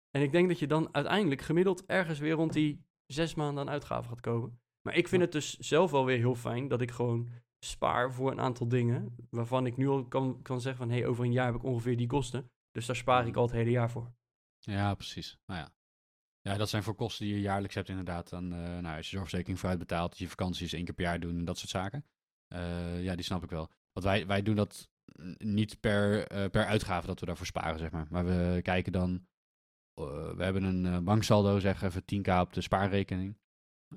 En 0.10 0.22
ik 0.22 0.32
denk 0.32 0.48
dat 0.48 0.60
je 0.60 0.68
dan 0.68 0.94
uiteindelijk 0.94 1.42
gemiddeld 1.42 1.86
ergens 1.86 2.20
weer 2.20 2.34
rond 2.34 2.54
die 2.54 2.86
zes 3.06 3.36
maanden 3.36 3.64
aan 3.64 3.74
uitgaven 3.74 4.10
gaat 4.10 4.22
komen. 4.22 4.62
Maar 4.82 4.96
ik 4.96 5.08
vind 5.08 5.22
het 5.22 5.32
dus 5.32 5.58
zelf 5.58 5.92
wel 5.92 6.06
weer 6.06 6.18
heel 6.18 6.36
fijn 6.36 6.68
dat 6.68 6.82
ik 6.82 6.92
gewoon 6.92 7.30
spaar 7.64 8.14
voor 8.14 8.32
een 8.32 8.42
aantal 8.42 8.68
dingen. 8.68 9.16
Waarvan 9.30 9.66
ik 9.66 9.78
nu 9.78 9.88
al 9.88 10.06
kan, 10.06 10.42
kan 10.42 10.62
zeggen 10.62 10.82
van... 10.86 10.94
hé, 10.94 11.00
hey, 11.00 11.08
over 11.08 11.26
een 11.26 11.32
jaar 11.32 11.46
heb 11.46 11.56
ik 11.56 11.64
ongeveer 11.64 11.98
die 11.98 12.08
kosten. 12.08 12.52
Dus 12.72 12.86
daar 12.86 12.96
spaar 12.96 13.28
ik 13.28 13.36
al 13.36 13.44
het 13.44 13.52
hele 13.52 13.70
jaar 13.70 13.92
voor. 13.92 14.14
Ja, 14.60 14.96
precies. 14.96 15.38
Nou 15.46 15.60
ja. 15.60 15.74
Ja, 16.42 16.58
dat 16.58 16.70
zijn 16.70 16.84
voor 16.84 16.96
kosten 16.96 17.26
die 17.26 17.36
je 17.36 17.42
jaarlijks 17.42 17.76
hebt 17.76 17.90
inderdaad. 17.90 18.30
Dan, 18.30 18.54
uh, 18.54 18.60
nou, 18.60 18.98
als 18.98 19.06
je 19.06 19.16
zorgverzekering 19.16 19.60
vooruit 19.60 19.80
betaalt... 19.80 20.18
je 20.18 20.30
vakanties 20.30 20.74
één 20.74 20.86
keer 20.86 20.94
per 20.94 21.04
jaar 21.04 21.20
doen 21.20 21.38
en 21.38 21.46
dat 21.46 21.58
soort 21.58 21.70
zaken. 21.70 22.06
Uh, 22.54 23.04
ja, 23.04 23.16
die 23.16 23.26
snap 23.26 23.44
ik 23.44 23.50
wel. 23.50 23.72
Want 23.92 24.06
wij, 24.06 24.28
wij 24.28 24.42
doen 24.42 24.56
dat 24.56 24.90
niet 25.38 25.80
per, 25.80 26.32
uh, 26.32 26.50
per 26.50 26.66
uitgave 26.66 27.08
dat 27.08 27.20
we 27.20 27.26
daarvoor 27.26 27.46
sparen, 27.46 27.80
zeg 27.80 27.92
maar. 27.92 28.08
Maar 28.10 28.26
we 28.26 28.60
kijken 28.62 28.92
dan... 28.92 29.28
we 29.94 30.44
hebben 30.44 30.64
een 30.64 31.04
banksaldo, 31.04 31.60
zeg 31.60 31.82
even 31.82 32.02
10k 32.02 32.40
op 32.40 32.54
de 32.54 32.62
spaarrekening. 32.62 33.38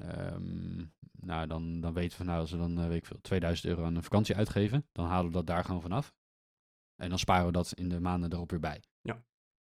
Um, 0.02 0.92
nou, 1.20 1.46
dan, 1.46 1.80
dan 1.80 1.92
weten 1.92 2.10
we 2.10 2.16
van 2.16 2.26
nou, 2.26 2.40
als 2.40 2.50
we 2.50 2.56
dan, 2.56 2.78
uh, 2.80 2.86
weet 2.86 2.96
ik 2.96 3.06
veel, 3.06 3.20
2000 3.20 3.68
euro 3.68 3.84
aan 3.84 3.96
een 3.96 4.02
vakantie 4.02 4.36
uitgeven, 4.36 4.86
dan 4.92 5.06
halen 5.06 5.26
we 5.26 5.32
dat 5.32 5.46
daar 5.46 5.64
gewoon 5.64 5.80
vanaf. 5.80 6.14
En 6.96 7.08
dan 7.08 7.18
sparen 7.18 7.46
we 7.46 7.52
dat 7.52 7.72
in 7.72 7.88
de 7.88 8.00
maanden 8.00 8.32
erop 8.32 8.50
weer 8.50 8.60
bij. 8.60 8.82
Ja. 9.00 9.24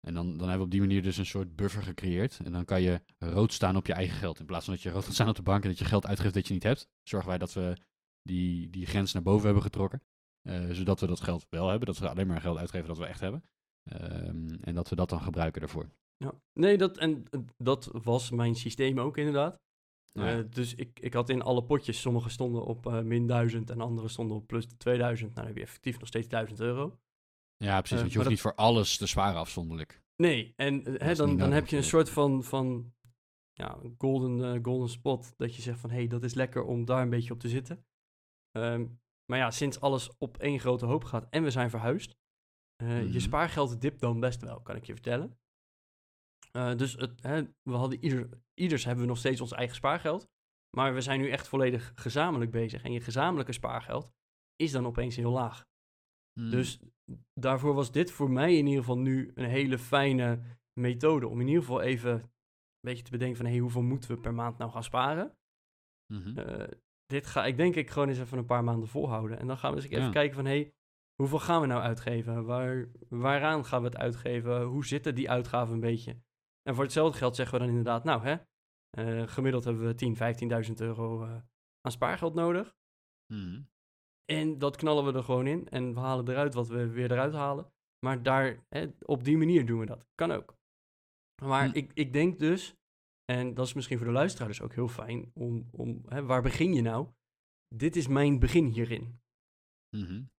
En 0.07 0.13
dan, 0.13 0.25
dan 0.25 0.39
hebben 0.39 0.57
we 0.57 0.63
op 0.63 0.71
die 0.71 0.79
manier 0.79 1.01
dus 1.01 1.17
een 1.17 1.25
soort 1.25 1.55
buffer 1.55 1.83
gecreëerd. 1.83 2.39
En 2.43 2.51
dan 2.51 2.65
kan 2.65 2.81
je 2.81 3.01
rood 3.17 3.53
staan 3.53 3.75
op 3.75 3.85
je 3.85 3.93
eigen 3.93 4.17
geld. 4.17 4.39
In 4.39 4.45
plaats 4.45 4.65
van 4.65 4.73
dat 4.73 4.83
je 4.83 4.89
rood 4.89 5.03
gaat 5.03 5.13
staan 5.13 5.29
op 5.29 5.35
de 5.35 5.41
bank 5.41 5.63
en 5.63 5.69
dat 5.69 5.79
je 5.79 5.85
geld 5.85 6.05
uitgeeft 6.05 6.33
dat 6.33 6.47
je 6.47 6.53
niet 6.53 6.63
hebt, 6.63 6.87
zorgen 7.03 7.29
wij 7.29 7.37
dat 7.37 7.53
we 7.53 7.77
die, 8.21 8.69
die 8.69 8.85
grens 8.85 9.13
naar 9.13 9.23
boven 9.23 9.45
hebben 9.45 9.63
getrokken. 9.63 10.01
zodat 10.71 10.99
we 10.99 11.07
dat 11.07 11.21
geld 11.21 11.45
wel 11.49 11.67
hebben. 11.67 11.87
Dat 11.87 11.97
we 11.97 12.09
alleen 12.09 12.27
maar 12.27 12.41
geld 12.41 12.57
uitgeven 12.57 12.87
dat 12.87 12.97
we 12.97 13.05
echt 13.05 13.19
hebben. 13.19 13.43
Ehm, 13.83 14.53
en 14.61 14.75
dat 14.75 14.89
we 14.89 14.95
dat 14.95 15.09
dan 15.09 15.21
gebruiken 15.21 15.61
daarvoor. 15.61 15.89
Ja, 16.17 16.33
nee, 16.53 16.77
dat, 16.77 16.97
en 16.97 17.23
dat 17.57 17.89
was 17.91 18.29
mijn 18.29 18.55
systeem 18.55 18.99
ook 18.99 19.17
inderdaad. 19.17 19.59
Uh, 20.13 20.39
dus 20.49 20.75
ik, 20.75 20.99
ik 20.99 21.13
had 21.13 21.29
in 21.29 21.41
alle 21.41 21.63
potjes, 21.63 22.01
sommige 22.01 22.29
stonden 22.29 22.65
op 22.65 22.85
uh, 22.85 23.01
min 23.01 23.27
1000 23.27 23.69
en 23.69 23.81
andere 23.81 24.07
stonden 24.07 24.37
op 24.37 24.47
plus 24.47 24.65
2000. 24.77 25.21
Nou, 25.21 25.35
dan 25.35 25.45
heb 25.45 25.55
je 25.55 25.63
effectief 25.63 25.99
nog 25.99 26.07
steeds 26.07 26.27
1000 26.27 26.59
euro. 26.59 26.99
Ja, 27.57 27.77
precies. 27.77 27.95
Uh, 27.95 27.99
want 27.99 28.11
je 28.11 28.17
hoeft 28.17 28.29
niet 28.29 28.41
voor 28.41 28.55
alles 28.55 28.97
te 28.97 29.07
sparen 29.07 29.39
afzonderlijk. 29.39 30.01
Nee, 30.15 30.53
en 30.55 30.83
hè, 30.83 31.15
dan, 31.15 31.37
dan 31.37 31.51
heb 31.51 31.67
je 31.67 31.77
een 31.77 31.83
soort 31.83 32.09
van, 32.09 32.43
van 32.43 32.93
ja, 33.53 33.79
golden, 33.97 34.63
golden 34.63 34.89
spot. 34.89 35.33
Dat 35.37 35.55
je 35.55 35.61
zegt 35.61 35.79
van, 35.79 35.89
hé, 35.89 35.95
hey, 35.95 36.07
dat 36.07 36.23
is 36.23 36.33
lekker 36.33 36.63
om 36.63 36.85
daar 36.85 37.01
een 37.01 37.09
beetje 37.09 37.33
op 37.33 37.39
te 37.39 37.49
zitten. 37.49 37.85
Um, 38.57 38.99
maar 39.25 39.37
ja, 39.37 39.51
sinds 39.51 39.79
alles 39.79 40.17
op 40.17 40.37
één 40.37 40.59
grote 40.59 40.85
hoop 40.85 41.03
gaat 41.03 41.27
en 41.29 41.43
we 41.43 41.51
zijn 41.51 41.69
verhuisd. 41.69 42.17
Je 42.77 42.85
mhm. 42.85 43.19
spaargeld 43.19 43.81
dipt 43.81 43.99
dan 43.99 44.19
best 44.19 44.41
wel, 44.41 44.61
kan 44.61 44.75
ik 44.75 44.85
je 44.85 44.93
vertellen. 44.93 45.39
Uh, 46.51 46.75
dus 46.75 46.93
het, 46.93 47.23
hè, 47.23 47.43
we 47.63 47.73
hadden 47.73 48.03
ieder, 48.03 48.29
ieders 48.59 48.83
hebben 48.83 49.03
we 49.03 49.09
nog 49.09 49.17
steeds 49.17 49.41
ons 49.41 49.51
eigen 49.51 49.75
spaargeld. 49.75 50.27
Maar 50.77 50.93
we 50.93 51.01
zijn 51.01 51.19
nu 51.19 51.29
echt 51.29 51.47
volledig 51.47 51.91
gezamenlijk 51.95 52.51
bezig. 52.51 52.83
En 52.83 52.91
je 52.91 53.01
gezamenlijke 53.01 53.51
spaargeld 53.51 54.11
is 54.55 54.71
dan 54.71 54.85
opeens 54.85 55.15
heel 55.15 55.31
laag. 55.31 55.65
Hmm. 56.33 56.49
Dus 56.49 56.79
daarvoor 57.33 57.73
was 57.73 57.91
dit 57.91 58.11
voor 58.11 58.31
mij 58.31 58.57
in 58.57 58.65
ieder 58.65 58.83
geval 58.83 58.99
nu 58.99 59.31
een 59.35 59.49
hele 59.49 59.77
fijne 59.77 60.39
methode. 60.79 61.27
Om 61.27 61.41
in 61.41 61.47
ieder 61.47 61.63
geval 61.63 61.81
even 61.81 62.13
een 62.13 62.29
beetje 62.81 63.03
te 63.03 63.11
bedenken 63.11 63.37
van... 63.37 63.45
Hey, 63.45 63.57
hoeveel 63.57 63.81
moeten 63.81 64.11
we 64.11 64.21
per 64.21 64.33
maand 64.33 64.57
nou 64.57 64.71
gaan 64.71 64.83
sparen? 64.83 65.37
Mm 66.13 66.67
dit 67.05 67.25
ga 67.25 67.45
ik 67.45 67.57
denk 67.57 67.75
ik 67.75 67.89
gewoon 67.89 68.07
eens 68.09 68.19
even 68.19 68.37
een 68.37 68.45
paar 68.45 68.63
maanden 68.63 68.89
volhouden. 68.89 69.39
En 69.39 69.47
dan 69.47 69.57
gaan 69.57 69.71
we 69.71 69.81
eens 69.81 69.89
even 69.89 70.11
kijken 70.11 70.35
van... 70.35 70.45
Hey, 70.45 70.73
hoeveel 71.15 71.39
gaan 71.39 71.61
we 71.61 71.67
nou 71.67 71.81
uitgeven? 71.81 72.45
Waar, 72.45 72.89
waaraan 73.09 73.65
gaan 73.65 73.81
we 73.81 73.87
het 73.87 73.97
uitgeven? 73.97 74.63
Hoe 74.63 74.85
zitten 74.85 75.15
die 75.15 75.29
uitgaven 75.29 75.73
een 75.73 75.79
beetje? 75.79 76.21
En 76.61 76.75
voor 76.75 76.83
hetzelfde 76.83 77.17
geld 77.17 77.35
zeggen 77.35 77.57
we 77.57 77.65
dan 77.65 77.75
inderdaad, 77.75 78.03
nou 78.03 78.23
hè, 78.23 78.35
uh, 78.97 79.27
gemiddeld 79.27 79.63
hebben 79.63 79.85
we 79.85 79.95
10, 79.95 80.15
15.000 80.67 80.73
euro 80.73 81.23
uh, 81.23 81.31
aan 81.81 81.91
spaargeld 81.91 82.33
nodig. 82.33 82.75
Hmm. 83.33 83.69
En 84.25 84.57
dat 84.57 84.75
knallen 84.75 85.05
we 85.05 85.13
er 85.13 85.23
gewoon 85.23 85.47
in 85.47 85.69
en 85.69 85.93
we 85.93 85.99
halen 85.99 86.29
eruit 86.29 86.53
wat 86.53 86.67
we 86.67 86.87
weer 86.87 87.11
eruit 87.11 87.33
halen. 87.33 87.71
Maar 88.05 88.23
daar, 88.23 88.65
hè, 88.69 88.87
op 89.05 89.23
die 89.23 89.37
manier 89.37 89.65
doen 89.65 89.79
we 89.79 89.85
dat. 89.85 90.07
Kan 90.15 90.31
ook. 90.31 90.57
Maar 91.43 91.65
hmm. 91.65 91.75
ik, 91.75 91.91
ik 91.93 92.13
denk 92.13 92.39
dus, 92.39 92.75
en 93.25 93.53
dat 93.53 93.65
is 93.65 93.73
misschien 93.73 93.97
voor 93.97 94.07
de 94.07 94.13
luisteraars 94.13 94.61
ook 94.61 94.73
heel 94.73 94.87
fijn, 94.87 95.31
om, 95.33 95.67
om 95.71 96.01
hè, 96.07 96.23
waar 96.23 96.41
begin 96.41 96.73
je 96.73 96.81
nou? 96.81 97.07
Dit 97.75 97.95
is 97.95 98.07
mijn 98.07 98.39
begin 98.39 98.65
hierin. 98.65 99.19
Mm 99.97 100.29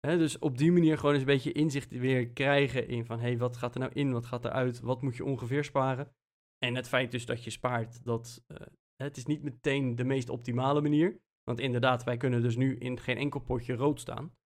dus 0.00 0.38
op 0.38 0.58
die 0.58 0.72
manier 0.72 0.96
gewoon 0.96 1.12
eens 1.12 1.22
een 1.22 1.28
beetje 1.28 1.52
inzicht 1.52 1.90
weer 1.90 2.28
krijgen 2.28 2.88
in 2.88 3.04
van... 3.04 3.18
hé, 3.18 3.26
hey, 3.26 3.38
wat 3.38 3.56
gaat 3.56 3.74
er 3.74 3.80
nou 3.80 3.92
in, 3.92 4.12
wat 4.12 4.26
gaat 4.26 4.44
er 4.44 4.50
uit, 4.50 4.80
wat 4.80 5.02
moet 5.02 5.16
je 5.16 5.24
ongeveer 5.24 5.64
sparen? 5.64 6.12
En 6.58 6.74
het 6.74 6.88
feit 6.88 7.10
dus 7.10 7.26
dat 7.26 7.44
je 7.44 7.50
spaart, 7.50 8.04
dat... 8.04 8.44
Uh, 8.48 8.58
het 8.96 9.16
is 9.16 9.26
niet 9.26 9.42
meteen 9.42 9.94
de 9.94 10.04
meest 10.04 10.28
optimale 10.28 10.80
manier. 10.80 11.20
Want 11.42 11.60
inderdaad, 11.60 12.04
wij 12.04 12.16
kunnen 12.16 12.42
dus 12.42 12.56
nu 12.56 12.76
in 12.76 13.00
geen 13.00 13.16
enkel 13.16 13.40
potje 13.40 13.74
rood 13.74 14.00
staan. 14.00 14.36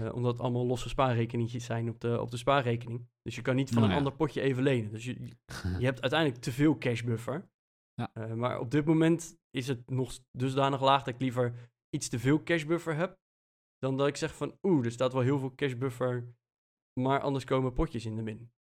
Uh, 0.00 0.14
omdat 0.14 0.32
het 0.32 0.40
allemaal 0.40 0.66
losse 0.66 0.88
spaarrekeningjes 0.88 1.64
zijn 1.64 1.88
op 1.88 2.00
de, 2.00 2.20
op 2.20 2.30
de 2.30 2.36
spaarrekening. 2.36 3.08
Dus 3.22 3.34
je 3.34 3.42
kan 3.42 3.56
niet 3.56 3.68
van 3.68 3.78
nou 3.78 3.92
een 3.92 3.98
ander 3.98 4.12
potje 4.12 4.40
even 4.40 4.62
lenen. 4.62 4.90
Dus 4.90 5.04
je, 5.04 5.20
je 5.78 5.84
hebt 5.90 6.00
uiteindelijk 6.00 6.42
te 6.42 6.52
veel 6.52 6.78
cashbuffer. 6.78 7.50
Ja. 7.94 8.10
Uh, 8.14 8.32
maar 8.32 8.58
op 8.58 8.70
dit 8.70 8.84
moment 8.84 9.38
is 9.50 9.68
het 9.68 9.90
nog 9.90 10.12
dusdanig 10.30 10.80
laag 10.80 11.02
dat 11.02 11.14
ik 11.14 11.20
liever 11.20 11.70
iets 11.90 12.08
te 12.08 12.18
veel 12.18 12.42
cashbuffer 12.42 12.94
heb 12.94 13.18
dan 13.78 13.96
dat 13.96 14.06
ik 14.06 14.16
zeg 14.16 14.36
van, 14.36 14.58
oeh, 14.62 14.84
er 14.84 14.92
staat 14.92 15.12
wel 15.12 15.22
heel 15.22 15.38
veel 15.38 15.54
cash 15.54 15.74
buffer, 15.74 16.34
maar 17.00 17.20
anders 17.20 17.44
komen 17.44 17.72
potjes 17.72 18.04
in 18.04 18.16
de 18.16 18.22
min. 18.22 18.52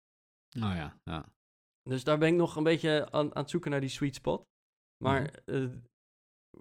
Nou 0.56 0.76
ja, 0.76 1.00
ja. 1.04 1.36
Dus 1.88 2.04
daar 2.04 2.18
ben 2.18 2.28
ik 2.28 2.36
nog 2.36 2.56
een 2.56 2.64
beetje 2.64 3.12
aan, 3.12 3.36
aan 3.36 3.42
het 3.42 3.50
zoeken 3.50 3.72
naar 3.72 3.80
die 3.80 3.90
sweet 3.90 4.16
spot. 4.16 4.46
Maar 5.04 5.22
mhm. 5.22 5.56
eh, 5.56 5.70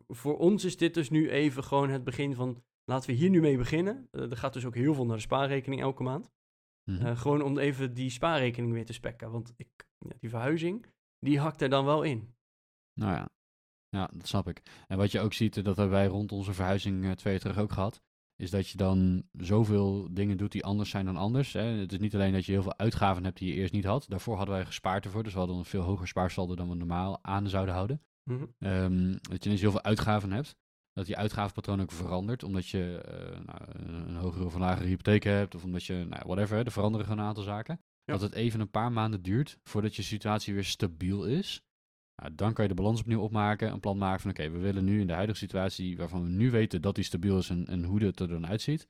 voor 0.07 0.39
ons 0.39 0.65
is 0.65 0.77
dit 0.77 0.95
dus 0.95 1.11
nu 1.11 1.31
even 1.31 1.65
gewoon 1.65 1.91
het 1.91 2.05
begin 2.05 2.35
van, 2.35 2.65
laten 2.85 3.11
we 3.11 3.17
hier 3.17 3.31
nu 3.31 3.41
mee 3.41 3.57
beginnen. 3.57 4.09
Uh, 4.13 4.31
er 4.31 4.37
gaat 4.37 4.53
dus 4.53 4.65
ook 4.65 4.75
heel 4.75 4.95
veel 4.95 5.07
naar 5.07 5.17
de 5.17 5.23
spaarrekening 5.23 5.81
elke 5.81 6.03
maand. 6.03 6.31
Mhm. 6.91 7.07
Eh, 7.07 7.19
gewoon 7.19 7.43
om 7.43 7.59
even 7.59 7.95
die 7.95 8.11
spaarrekening 8.11 8.73
weer 8.73 8.87
te 8.87 8.93
spekken. 8.93 9.31
Want 9.31 9.53
ik, 9.57 9.69
ja, 9.99 10.17
die 10.19 10.31
verhuizing, 10.31 10.87
die 11.19 11.39
hakt 11.39 11.63
er 11.63 11.69
dan 11.69 11.85
wel 11.85 12.03
in. 12.03 12.35
Nou 13.01 13.13
ja, 13.13 13.29
ja, 13.89 14.11
dat 14.13 14.27
snap 14.27 14.49
ik. 14.49 14.63
En 14.87 14.99
wat 14.99 15.13
je 15.13 15.21
ook 15.21 15.33
ziet, 15.33 15.55
dat 15.55 15.77
hebben 15.77 15.91
wij 15.91 16.07
rond 16.07 16.33
onze 16.33 16.53
verhuizing 16.53 17.15
twee 17.17 17.33
jaar 17.33 17.43
terug 17.43 17.59
ook 17.59 17.73
gehad 17.73 18.03
is 18.37 18.51
dat 18.51 18.69
je 18.69 18.77
dan 18.77 19.23
zoveel 19.33 20.09
dingen 20.11 20.37
doet 20.37 20.53
die 20.53 20.65
anders 20.65 20.91
zijn 20.91 21.05
dan 21.05 21.17
anders. 21.17 21.53
Hè. 21.53 21.63
Het 21.63 21.93
is 21.93 21.99
niet 21.99 22.15
alleen 22.15 22.33
dat 22.33 22.45
je 22.45 22.53
heel 22.53 22.63
veel 22.63 22.79
uitgaven 22.79 23.25
hebt 23.25 23.39
die 23.39 23.49
je 23.49 23.55
eerst 23.55 23.73
niet 23.73 23.85
had. 23.85 24.05
Daarvoor 24.09 24.37
hadden 24.37 24.55
wij 24.55 24.67
gespaard 24.67 25.05
ervoor, 25.05 25.23
dus 25.23 25.33
we 25.33 25.39
hadden 25.39 25.57
een 25.57 25.65
veel 25.65 25.83
hoger 25.83 26.09
spaarsaldo 26.09 26.55
dan 26.55 26.69
we 26.69 26.75
normaal 26.75 27.19
aan 27.23 27.49
zouden 27.49 27.75
houden. 27.75 28.03
Mhm. 28.23 28.45
Ehm, 28.59 29.11
dat 29.11 29.43
je 29.43 29.45
ineens 29.45 29.61
heel 29.61 29.71
veel 29.71 29.83
uitgaven 29.83 30.33
hebt. 30.33 30.57
Dat 30.93 31.07
je 31.07 31.17
uitgavenpatroon 31.17 31.81
ook 31.81 31.93
verandert, 31.93 32.43
omdat 32.43 32.69
je 32.69 33.03
uh, 33.09 33.45
nou, 33.47 33.61
een 34.07 34.17
hogere 34.17 34.45
of 34.45 34.55
een 34.55 34.61
lagere 34.61 34.89
hypotheek 34.89 35.23
hebt, 35.25 35.55
of 35.55 35.65
omdat 35.65 35.85
je, 35.85 35.95
nou, 35.95 36.23
whatever, 36.27 36.65
er 36.65 36.73
veranderen 36.73 37.07
gewoon 37.07 37.21
een 37.21 37.29
aantal 37.29 37.45
zaken. 37.45 37.81
Dat 38.05 38.21
het 38.21 38.33
even 38.33 38.61
een 38.61 38.71
paar 38.71 38.93
maanden 38.93 39.23
duurt 39.23 39.59
voordat 39.63 39.97
je 39.97 40.03
situatie 40.03 40.55
weer 40.55 40.65
stabiel 40.65 41.25
is. 41.25 41.66
Nou, 42.23 42.35
dan 42.35 42.53
kan 42.53 42.65
je 42.65 42.75
de 42.75 42.83
balans 42.83 43.01
opnieuw 43.01 43.21
opmaken, 43.21 43.73
een 43.73 43.81
plan 43.81 43.99
maken 43.99 44.21
van 44.21 44.31
oké, 44.31 44.51
we 44.51 44.59
willen 44.59 44.85
nu 44.85 45.01
in 45.01 45.07
de 45.07 45.13
huidige 45.13 45.39
situatie 45.39 45.97
waarvan 45.97 46.23
we 46.23 46.29
nu 46.29 46.51
weten 46.51 46.83
dat 46.83 46.95
die 46.95 47.05
stabiel 47.05 47.39
is 47.39 47.51
en, 47.51 47.67
en 47.67 47.85
hoe 47.85 48.03
het 48.03 48.21
er 48.21 48.29
dan 48.29 48.47
uitziet, 48.47 48.89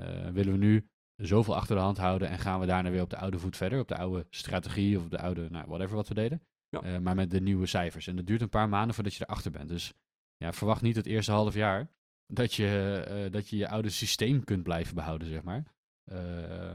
uh, 0.00 0.28
willen 0.28 0.52
we 0.52 0.58
nu 0.58 0.88
zoveel 1.16 1.56
achter 1.56 1.76
de 1.76 1.82
hand 1.82 1.96
houden 1.96 2.28
en 2.28 2.38
gaan 2.38 2.60
we 2.60 2.66
daarna 2.66 2.90
weer 2.90 3.02
op 3.02 3.10
de 3.10 3.16
oude 3.16 3.38
voet 3.38 3.56
verder, 3.56 3.80
op 3.80 3.88
de 3.88 3.96
oude 3.96 4.26
strategie 4.30 4.98
of 4.98 5.04
op 5.04 5.10
de 5.10 5.18
oude, 5.18 5.50
nou, 5.50 5.66
whatever 5.66 5.96
wat 5.96 6.08
we 6.08 6.14
deden. 6.14 6.42
Ja. 6.68 6.84
Uh, 6.84 6.98
maar 6.98 7.14
met 7.14 7.30
de 7.30 7.40
nieuwe 7.40 7.66
cijfers. 7.66 8.06
En 8.06 8.16
dat 8.16 8.26
duurt 8.26 8.40
een 8.40 8.48
paar 8.48 8.68
maanden 8.68 8.94
voordat 8.94 9.14
je 9.14 9.24
erachter 9.24 9.50
bent. 9.50 9.68
Dus 9.68 9.92
ja, 10.36 10.52
verwacht 10.52 10.82
niet 10.82 10.96
het 10.96 11.06
eerste 11.06 11.32
half 11.32 11.54
jaar 11.54 11.90
dat 12.26 12.54
je, 12.54 13.04
uh, 13.08 13.32
dat 13.32 13.48
je 13.48 13.56
je 13.56 13.68
oude 13.68 13.90
systeem 13.90 14.44
kunt 14.44 14.62
blijven 14.62 14.94
behouden, 14.94 15.28
zeg 15.28 15.42
maar. 15.42 15.64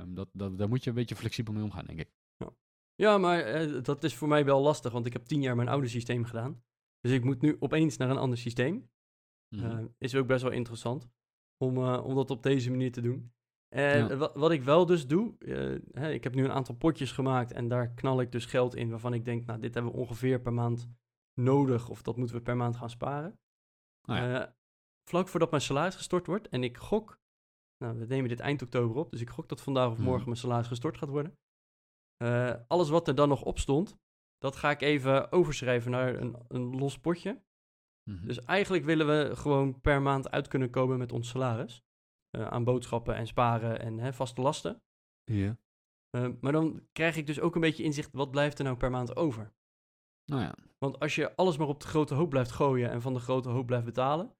dat, 0.07 0.29
dat, 0.33 0.57
daar 0.57 0.69
moet 0.69 0.83
je 0.83 0.89
een 0.89 0.95
beetje 0.95 1.15
flexibel 1.15 1.53
mee 1.53 1.63
omgaan, 1.63 1.85
denk 1.85 1.99
ik. 1.99 2.09
Ja, 3.01 3.17
maar 3.17 3.39
eh, 3.39 3.83
dat 3.83 4.03
is 4.03 4.15
voor 4.15 4.27
mij 4.27 4.45
wel 4.45 4.61
lastig, 4.61 4.91
want 4.91 5.05
ik 5.05 5.13
heb 5.13 5.25
tien 5.25 5.41
jaar 5.41 5.55
mijn 5.55 5.67
oude 5.67 5.87
systeem 5.87 6.23
gedaan. 6.23 6.63
Dus 6.99 7.11
ik 7.11 7.23
moet 7.23 7.41
nu 7.41 7.55
opeens 7.59 7.97
naar 7.97 8.09
een 8.09 8.17
ander 8.17 8.37
systeem. 8.37 8.89
Mm 9.55 9.95
is 9.97 10.15
ook 10.15 10.27
best 10.27 10.43
wel 10.43 10.51
interessant 10.51 11.09
om, 11.57 11.77
uh, 11.77 12.05
om 12.05 12.15
dat 12.15 12.29
op 12.29 12.43
deze 12.43 12.69
manier 12.69 12.91
te 12.91 13.01
doen. 13.01 13.31
En 13.75 14.17
wat, 14.17 14.35
wat, 14.35 14.51
ik 14.51 14.63
wel 14.63 14.85
dus 14.85 15.07
doe, 15.07 15.35
hè, 15.91 16.11
ik 16.11 16.23
heb 16.23 16.35
nu 16.35 16.43
een 16.43 16.51
aantal 16.51 16.75
potjes 16.75 17.11
gemaakt 17.11 17.51
en 17.51 17.67
daar 17.67 17.93
knal 17.93 18.21
ik 18.21 18.31
dus 18.31 18.45
geld 18.45 18.75
in 18.75 18.89
waarvan 18.89 19.13
ik 19.13 19.25
denk, 19.25 19.45
nou, 19.45 19.59
dit 19.59 19.73
hebben 19.73 19.91
we 19.91 19.97
ongeveer 19.97 20.41
per 20.41 20.53
maand 20.53 20.89
nodig 21.33 21.89
of 21.89 22.01
dat 22.01 22.17
moeten 22.17 22.35
we 22.35 22.41
per 22.41 22.57
maand 22.57 22.75
gaan 22.75 22.89
sparen. 22.89 23.39
Ja. 24.01 24.55
vlak 25.09 25.27
voordat 25.27 25.49
mijn 25.49 25.61
salaris 25.61 25.95
gestort 25.95 26.27
wordt 26.27 26.47
en 26.47 26.63
ik 26.63 26.77
gok, 26.77 27.19
nou, 27.77 27.99
we 27.99 28.05
nemen 28.05 28.29
dit 28.29 28.39
eind 28.39 28.61
oktober 28.61 28.95
op, 28.95 29.11
dus 29.11 29.21
ik 29.21 29.29
gok 29.29 29.49
dat 29.49 29.61
vandaag 29.61 29.89
of 29.91 29.97
mhm. 29.97 30.07
morgen 30.07 30.25
mijn 30.25 30.37
salaris 30.37 30.67
gestort 30.67 30.97
gaat 30.97 31.09
worden. 31.09 31.37
Uh, 32.23 32.53
alles 32.67 32.89
wat 32.89 33.07
er 33.07 33.15
dan 33.15 33.29
nog 33.29 33.43
op 33.43 33.59
stond, 33.59 33.97
dat 34.37 34.55
ga 34.55 34.69
ik 34.69 34.81
even 34.81 35.31
overschrijven 35.31 35.91
naar 35.91 36.15
een, 36.15 36.35
een 36.47 36.77
los 36.79 36.99
potje. 36.99 37.41
Mhm. 38.09 38.25
Dus 38.25 38.39
eigenlijk 38.39 38.85
willen 38.85 39.07
we 39.07 39.35
gewoon 39.35 39.81
per 39.81 40.01
maand 40.01 40.31
uit 40.31 40.47
kunnen 40.47 40.69
komen 40.69 40.97
met 40.97 41.11
ons 41.11 41.29
salaris. 41.29 41.85
Uh, 42.37 42.47
aan 42.47 42.63
boodschappen 42.63 43.15
en 43.15 43.27
sparen 43.27 43.79
en 43.79 43.99
hè, 43.99 44.13
vaste 44.13 44.41
lasten. 44.41 44.81
Ja. 45.23 45.57
Uh, 46.17 46.29
maar 46.41 46.51
dan 46.51 46.87
krijg 46.91 47.15
ik 47.17 47.25
dus 47.25 47.39
ook 47.39 47.55
een 47.55 47.61
beetje 47.61 47.83
inzicht, 47.83 48.11
wat 48.11 48.31
blijft 48.31 48.57
er 48.57 48.63
nou 48.63 48.77
per 48.77 48.91
maand 48.91 49.15
over? 49.15 49.53
Nou 50.25 50.41
ja. 50.41 50.55
Want 50.77 50.99
als 50.99 51.15
je 51.15 51.35
alles 51.35 51.57
maar 51.57 51.67
op 51.67 51.81
de 51.81 51.87
grote 51.87 52.13
hoop 52.13 52.29
blijft 52.29 52.51
gooien 52.51 52.89
en 52.89 53.01
van 53.01 53.13
de 53.13 53.19
grote 53.19 53.49
hoop 53.49 53.65
blijft 53.65 53.85
betalen, 53.85 54.35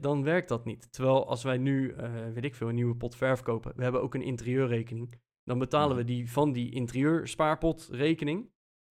dan 0.00 0.22
werkt 0.22 0.48
dat 0.48 0.64
niet. 0.64 0.92
Terwijl 0.92 1.26
als 1.26 1.42
wij 1.42 1.58
nu, 1.58 1.94
weet 2.34 2.44
ik 2.44 2.54
veel, 2.54 2.68
een 2.68 2.74
nieuwe 2.74 2.96
pot 2.96 3.16
verf 3.16 3.42
kopen, 3.42 3.76
we 3.76 3.82
hebben 3.82 4.02
ook 4.02 4.14
een 4.14 4.22
interieurrekening. 4.22 5.20
Dan 5.44 5.58
betalen 5.58 5.96
we 5.96 6.04
die 6.04 6.30
van 6.30 6.52
die 6.52 6.70
interieurspaarpotrekening. 6.70 8.50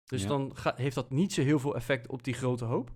Dus 0.03 0.27
dan 0.27 0.55
heeft 0.75 0.95
dat 0.95 1.09
niet 1.09 1.33
zo 1.33 1.41
heel 1.41 1.59
veel 1.59 1.75
effect 1.75 2.07
op 2.07 2.23
die 2.23 2.33
grote 2.33 2.65
hoop. 2.65 2.87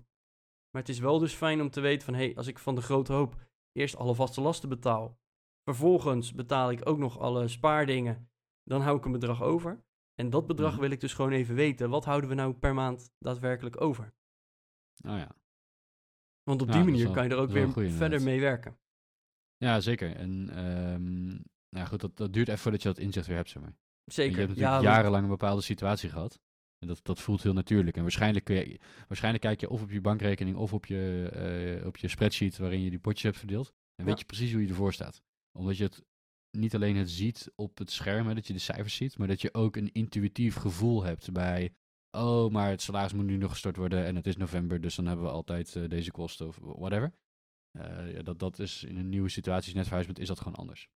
Maar 0.71 0.82
het 0.82 0.89
is 0.89 0.99
wel 0.99 1.19
dus 1.19 1.34
fijn 1.34 1.61
om 1.61 1.69
te 1.69 1.82
weten 1.82 2.05
van... 2.05 2.13
hé, 2.13 2.26
hey, 2.26 2.36
als 2.36 2.47
ik 2.47 2.59
van 2.59 2.76
de 2.76 2.82
grote 2.82 3.13
hoop 3.13 3.36
eerst 3.71 3.95
alle 3.95 4.15
vaste 4.15 4.41
lasten 4.41 4.69
betaal... 4.69 5.19
vervolgens 5.63 6.34
betaal 6.34 6.71
ik 6.71 6.89
ook 6.89 6.97
nog 6.97 7.19
alle 7.19 7.47
spaardingen... 7.47 8.30
dan 8.63 8.82
hou 8.82 8.97
ik 8.97 9.05
een 9.05 9.11
bedrag 9.11 9.43
over. 9.43 9.86
En 10.13 10.30
dat 10.30 10.47
bedrag 10.47 10.71
mhm. 10.71 10.82
wil 10.82 10.91
ik 10.91 10.99
dus 10.99 11.13
gewoon 11.13 11.32
even 11.32 11.55
weten. 11.55 11.89
Wat 11.89 12.05
houden 12.05 12.30
we 12.30 12.36
nou 12.36 12.53
per 12.53 12.74
maand 12.74 13.13
daadwerkelijk 13.19 13.82
over? 13.82 14.13
Oh 15.05 15.17
ja. 15.17 15.36
Want 16.43 16.61
op 16.61 16.71
die 16.71 16.84
manier 16.84 17.11
kan 17.11 17.24
je 17.24 17.30
er 17.30 17.38
ook 17.38 17.49
weer 17.49 17.91
verder 17.91 18.21
mee 18.21 18.39
werken. 18.39 18.80
Ja, 19.57 19.80
zeker. 19.80 20.15
En 20.15 20.59
um, 20.65 21.43
nou 21.70 21.88
goed, 21.88 22.01
dat, 22.01 22.18
dat 22.18 22.34
duurt 22.34 22.47
even 22.47 22.59
voordat 22.59 22.82
je 22.82 22.88
dat 22.88 22.97
inzicht 22.97 23.28
weer 23.28 23.36
hebt, 23.36 23.49
zeg 23.49 23.61
maar. 23.61 23.76
Zeker. 24.05 24.32
je 24.32 24.38
hebt 24.38 24.49
natuurlijk 24.49 24.84
jarenlang 24.84 25.24
een 25.24 25.30
bepaalde 25.30 25.61
situatie 25.61 26.09
gehad. 26.09 26.39
En 26.80 26.88
dat, 26.88 26.99
dat 27.03 27.20
voelt 27.20 27.43
heel 27.43 27.53
natuurlijk. 27.53 27.95
En 27.95 28.01
waarschijnlijk, 28.01 28.45
kun 28.45 28.55
je, 28.55 28.80
waarschijnlijk 29.07 29.43
kijk 29.43 29.59
je 29.59 29.70
of 29.70 29.82
op 29.82 29.91
je 29.91 30.01
bankrekening 30.01 30.55
of 30.55 30.74
op 30.74 30.86
je, 30.86 31.78
uh, 31.80 31.86
op 31.86 31.97
je 31.97 32.07
spreadsheet 32.07 32.57
waarin 32.57 32.82
je 32.82 32.89
die 32.89 32.99
potjes 32.99 33.24
hebt 33.24 33.38
verdeeld. 33.38 33.74
En 33.95 34.05
weet 34.05 34.20
je 34.20 34.26
precies 34.26 34.51
hoe 34.51 34.61
je 34.61 34.68
ervoor 34.68 34.93
staat. 34.93 35.22
Omdat 35.51 35.78
je 35.78 35.84
het 35.84 36.05
niet 36.51 36.76
alleen 36.76 36.95
het 36.95 37.09
ziet 37.09 37.51
op 37.55 37.78
het 37.78 37.91
scherm, 37.91 38.36
dat 38.36 38.47
je 38.47 38.53
de 38.53 38.59
cijfers 38.59 38.95
ziet, 38.95 39.18
maar 39.18 39.28
dat 39.28 39.41
je 39.41 39.53
ook 39.53 39.76
een 39.76 39.91
intuïtief 39.91 40.55
gevoel 40.55 41.03
hebt 41.03 41.32
bij, 41.32 41.74
oh, 42.11 42.51
maar 42.51 42.70
het 42.70 42.82
salaris 42.82 43.13
moet 43.13 43.26
nu 43.26 43.38
nog 43.38 43.51
gestort 43.51 43.76
worden 43.76 44.05
en 44.05 44.15
het 44.15 44.28
is 44.28 44.38
november, 44.38 44.82
dus 44.82 44.95
dan 44.95 45.05
hebben 45.05 45.26
we 45.26 45.32
altijd 45.32 45.76
uh, 45.76 45.89
deze 45.89 46.11
kosten 46.11 46.47
of 46.47 46.59
whatever. 46.61 47.13
Uh, 47.72 48.13
ja, 48.13 48.22
dat, 48.22 48.39
dat 48.39 48.59
is 48.59 48.84
in 48.84 48.97
een 48.97 49.09
nieuwe 49.09 49.30
situatie, 49.30 49.76
net 49.76 49.86
verhuisd 49.86 50.07
bent, 50.07 50.20
is 50.20 50.28
dat 50.28 50.38
gewoon 50.38 50.55
anders. 50.55 50.89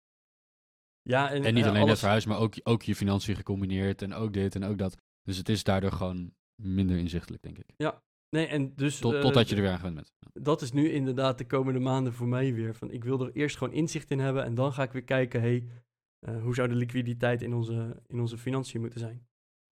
Ja, 1.01 1.31
en, 1.31 1.43
en 1.43 1.53
niet 1.53 1.65
alleen 1.65 1.85
net 1.85 1.99
verhuisd, 1.99 2.27
maar 2.27 2.39
ook, 2.39 2.53
ook 2.63 2.83
je 2.83 2.95
financiën 2.95 3.35
gecombineerd 3.35 4.01
en 4.01 4.13
ook 4.13 4.33
dit 4.33 4.55
en 4.55 4.63
ook 4.63 4.77
dat. 4.77 4.97
Dus 5.23 5.37
het 5.37 5.49
is 5.49 5.63
daardoor 5.63 5.91
gewoon 5.91 6.33
minder 6.61 6.97
inzichtelijk, 6.97 7.43
denk 7.43 7.57
ik. 7.57 7.73
Ja, 7.77 8.01
nee, 8.29 8.47
en 8.47 8.75
dus... 8.75 8.99
Tot, 8.99 9.21
totdat 9.21 9.49
je 9.49 9.55
er 9.55 9.61
weer 9.61 9.71
aan 9.71 9.77
gewend 9.77 9.95
bent. 9.95 10.13
Dat 10.33 10.61
is 10.61 10.71
nu 10.71 10.91
inderdaad 10.91 11.37
de 11.37 11.45
komende 11.45 11.79
maanden 11.79 12.13
voor 12.13 12.27
mij 12.27 12.53
weer. 12.53 12.75
Van, 12.75 12.91
ik 12.91 13.03
wil 13.03 13.21
er 13.21 13.31
eerst 13.33 13.57
gewoon 13.57 13.73
inzicht 13.73 14.11
in 14.11 14.19
hebben 14.19 14.43
en 14.43 14.55
dan 14.55 14.73
ga 14.73 14.83
ik 14.83 14.91
weer 14.91 15.03
kijken, 15.03 15.41
hey, 15.41 15.67
uh, 16.27 16.41
hoe 16.43 16.55
zou 16.55 16.67
de 16.67 16.75
liquiditeit 16.75 17.41
in 17.41 17.53
onze, 17.53 18.01
in 18.07 18.19
onze 18.19 18.37
financiën 18.37 18.81
moeten 18.81 18.99
zijn? 18.99 19.27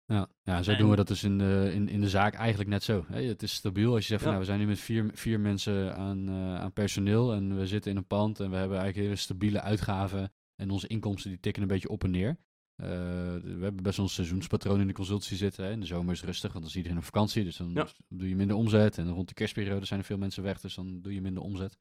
Ja, 0.05 0.29
ja 0.41 0.63
zo 0.63 0.75
doen 0.75 0.89
we 0.89 0.95
dat 0.95 1.07
dus 1.07 1.23
in 1.23 1.37
de, 1.37 1.71
in, 1.73 1.89
in 1.89 2.01
de 2.01 2.09
zaak 2.09 2.33
eigenlijk 2.33 2.69
net 2.69 2.83
zo. 2.83 3.05
Het 3.07 3.43
is 3.43 3.53
stabiel 3.53 3.93
als 3.93 4.01
je 4.01 4.07
zegt, 4.07 4.21
van, 4.21 4.31
nou, 4.31 4.43
we 4.43 4.49
zijn 4.49 4.59
nu 4.59 4.65
met 4.65 4.79
vier, 4.79 5.09
vier 5.13 5.39
mensen 5.39 5.95
aan, 5.95 6.29
uh, 6.29 6.55
aan 6.55 6.73
personeel 6.73 7.33
en 7.33 7.57
we 7.57 7.67
zitten 7.67 7.91
in 7.91 7.97
een 7.97 8.07
pand 8.07 8.39
en 8.39 8.49
we 8.49 8.55
hebben 8.55 8.77
eigenlijk 8.77 9.07
hele 9.07 9.19
stabiele 9.19 9.61
uitgaven 9.61 10.31
en 10.61 10.69
onze 10.69 10.87
inkomsten 10.87 11.29
die 11.29 11.39
tikken 11.39 11.61
een 11.61 11.67
beetje 11.67 11.89
op 11.89 12.03
en 12.03 12.11
neer. 12.11 12.37
Uh, 12.81 12.87
we 12.87 13.57
hebben 13.61 13.83
best 13.83 13.97
wel 13.97 14.05
een 14.05 14.11
seizoenspatroon 14.11 14.79
in 14.79 14.87
de 14.87 14.93
consultie 14.93 15.37
zitten. 15.37 15.65
Hè. 15.65 15.71
In 15.71 15.79
de 15.79 15.85
zomer 15.85 16.13
is 16.13 16.19
het 16.19 16.29
rustig, 16.29 16.51
want 16.51 16.63
dan 16.63 16.71
je 16.71 16.77
iedereen 16.77 16.97
op 16.97 17.03
vakantie. 17.03 17.43
Dus 17.43 17.57
dan 17.57 17.73
doe 18.09 18.29
je 18.29 18.35
minder 18.35 18.55
omzet. 18.55 18.97
En 18.97 19.09
rond 19.09 19.27
de 19.27 19.33
kerstperiode 19.33 19.85
zijn 19.85 19.99
er 19.99 20.05
veel 20.05 20.17
mensen 20.17 20.43
weg, 20.43 20.61
dus 20.61 20.75
dan 20.75 21.01
doe 21.01 21.13
je 21.13 21.21
minder 21.21 21.43
omzet. 21.43 21.77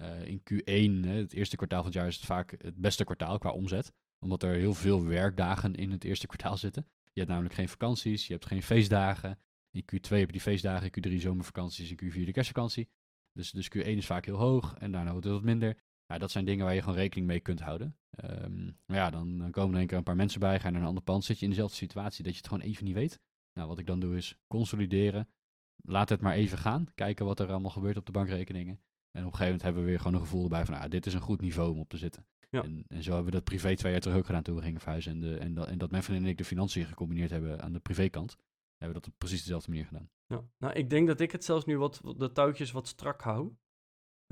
Uh, 0.00 0.26
in 0.26 0.38
Q1, 0.38 1.08
hè, 1.08 1.14
het 1.14 1.32
eerste 1.32 1.56
kwartaal 1.56 1.78
van 1.78 1.86
het 1.86 1.98
jaar, 1.98 2.06
is 2.06 2.16
het 2.16 2.24
vaak 2.24 2.54
het 2.58 2.76
beste 2.76 3.04
kwartaal 3.04 3.38
qua 3.38 3.50
omzet. 3.50 3.92
Omdat 4.18 4.42
er 4.42 4.54
heel 4.54 4.74
veel 4.74 5.04
werkdagen 5.04 5.74
in 5.74 5.90
het 5.90 6.04
eerste 6.04 6.26
kwartaal 6.26 6.56
zitten. 6.56 6.86
Je 7.12 7.20
hebt 7.20 7.28
namelijk 7.28 7.54
geen 7.54 7.68
vakanties, 7.68 8.26
je 8.26 8.32
hebt 8.32 8.46
geen 8.46 8.62
feestdagen. 8.62 9.38
In 9.70 9.82
Q2 9.82 10.08
heb 10.08 10.26
je 10.26 10.32
die 10.32 10.40
feestdagen, 10.40 10.90
in 10.90 11.12
Q3 11.12 11.20
zomervakanties, 11.20 11.90
in 11.90 12.12
Q4 12.12 12.24
de 12.24 12.32
kerstvakantie. 12.32 12.88
Dus, 13.32 13.50
dus 13.50 13.68
Q1 13.76 13.80
is 13.80 14.06
vaak 14.06 14.24
heel 14.24 14.36
hoog 14.36 14.74
en 14.78 14.92
daarna 14.92 15.10
wordt 15.10 15.26
het 15.26 15.34
wat 15.34 15.44
minder. 15.44 15.76
Ja, 16.06 16.18
dat 16.18 16.30
zijn 16.30 16.44
dingen 16.44 16.64
waar 16.64 16.74
je 16.74 16.80
gewoon 16.82 16.98
rekening 16.98 17.26
mee 17.26 17.40
kunt 17.40 17.60
houden. 17.60 17.96
Um, 18.24 18.78
maar 18.86 18.96
ja, 18.96 19.10
dan, 19.10 19.38
dan, 19.38 19.50
komen 19.50 19.74
er 19.74 19.80
een 19.80 19.86
keer 19.86 19.96
een 19.96 20.02
paar 20.02 20.16
mensen 20.16 20.40
bij, 20.40 20.60
ga 20.60 20.66
je 20.66 20.72
naar 20.72 20.82
een 20.82 20.88
ander 20.88 21.02
pand, 21.02 21.24
zit 21.24 21.38
je 21.38 21.44
in 21.44 21.50
dezelfde 21.50 21.76
situatie 21.76 22.24
dat 22.24 22.32
je 22.32 22.38
het 22.38 22.48
gewoon 22.48 22.62
even 22.62 22.84
niet 22.84 22.94
weet. 22.94 23.20
Nou, 23.52 23.68
wat 23.68 23.78
ik 23.78 23.86
dan 23.86 24.00
doe 24.00 24.16
is 24.16 24.38
consolideren, 24.46 25.28
laat 25.76 26.08
het 26.08 26.20
maar 26.20 26.34
even 26.34 26.58
gaan, 26.58 26.86
kijken 26.94 27.26
wat 27.26 27.40
er 27.40 27.50
allemaal 27.50 27.70
gebeurt 27.70 27.96
op 27.96 28.06
de 28.06 28.12
bankrekeningen. 28.12 28.80
En 29.10 29.24
op 29.24 29.32
een 29.32 29.38
gegeven 29.38 29.44
moment 29.44 29.62
hebben 29.62 29.82
we 29.82 29.88
weer 29.88 29.98
gewoon 29.98 30.14
een 30.14 30.20
gevoel 30.20 30.42
erbij 30.42 30.64
van, 30.64 30.74
ah, 30.74 30.90
dit 30.90 31.06
is 31.06 31.14
een 31.14 31.20
goed 31.20 31.40
niveau 31.40 31.70
om 31.70 31.78
op 31.78 31.88
te 31.88 31.96
zitten. 31.96 32.26
Ja. 32.50 32.62
En, 32.62 32.84
en, 32.88 33.02
zo 33.02 33.08
hebben 33.08 33.30
we 33.30 33.36
dat 33.36 33.44
privé 33.44 33.76
twee 33.76 33.92
jaar 33.92 34.00
terug 34.00 34.16
ook 34.16 34.26
gedaan 34.26 34.42
toen 34.42 34.56
we 34.56 34.62
gingen 34.62 34.80
verhuizen. 34.80 35.12
En, 35.12 35.20
de, 35.20 35.36
en, 35.36 35.54
dat, 35.54 35.68
en 35.68 35.78
dat 35.78 35.90
mijn 35.90 36.02
vriendin 36.02 36.24
en 36.24 36.30
ik 36.30 36.38
de 36.38 36.44
financiën 36.44 36.84
gecombineerd 36.84 37.30
hebben 37.30 37.62
aan 37.62 37.72
de 37.72 37.80
privékant, 37.80 38.36
hebben 38.76 38.96
we 38.96 39.02
dat 39.02 39.06
op 39.06 39.18
precies 39.18 39.42
dezelfde 39.42 39.70
manier 39.70 39.86
gedaan. 39.86 40.10
Ja. 40.26 40.44
Nou, 40.58 40.72
ik 40.72 40.90
denk 40.90 41.06
dat 41.06 41.20
ik 41.20 41.32
het 41.32 41.44
zelfs 41.44 41.64
nu 41.64 41.78
wat, 41.78 42.00
de 42.16 42.32
touwtjes 42.32 42.70
wat 42.70 42.88
strak 42.88 43.20
hou. 43.20 43.52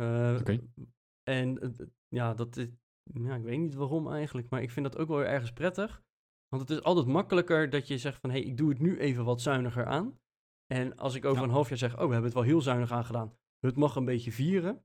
Uh, 0.00 0.36
Oké. 0.40 0.60
En 1.22 1.74
ja, 2.08 2.34
dat 2.34 2.56
is, 2.56 2.66
ja, 3.02 3.34
ik 3.34 3.42
weet 3.42 3.58
niet 3.58 3.74
waarom 3.74 4.12
eigenlijk, 4.12 4.48
maar 4.50 4.62
ik 4.62 4.70
vind 4.70 4.92
dat 4.92 5.00
ook 5.00 5.08
wel 5.08 5.24
ergens 5.24 5.52
prettig. 5.52 6.02
Want 6.48 6.68
het 6.68 6.78
is 6.78 6.84
altijd 6.84 7.06
makkelijker 7.06 7.70
dat 7.70 7.88
je 7.88 7.98
zegt 7.98 8.20
van, 8.20 8.30
hé, 8.30 8.38
hey, 8.38 8.46
ik 8.46 8.56
doe 8.56 8.68
het 8.68 8.78
nu 8.78 8.98
even 8.98 9.24
wat 9.24 9.40
zuiniger 9.40 9.86
aan. 9.86 10.20
En 10.66 10.96
als 10.96 11.14
ik 11.14 11.24
over 11.24 11.42
een 11.42 11.50
half 11.50 11.68
jaar 11.68 11.78
zeg, 11.78 11.92
oh, 11.92 11.96
we 11.96 12.12
hebben 12.12 12.24
het 12.24 12.34
wel 12.34 12.42
heel 12.42 12.60
zuinig 12.60 12.92
aangedaan, 12.92 13.36
het 13.66 13.76
mag 13.76 13.96
een 13.96 14.04
beetje 14.04 14.32
vieren. 14.32 14.84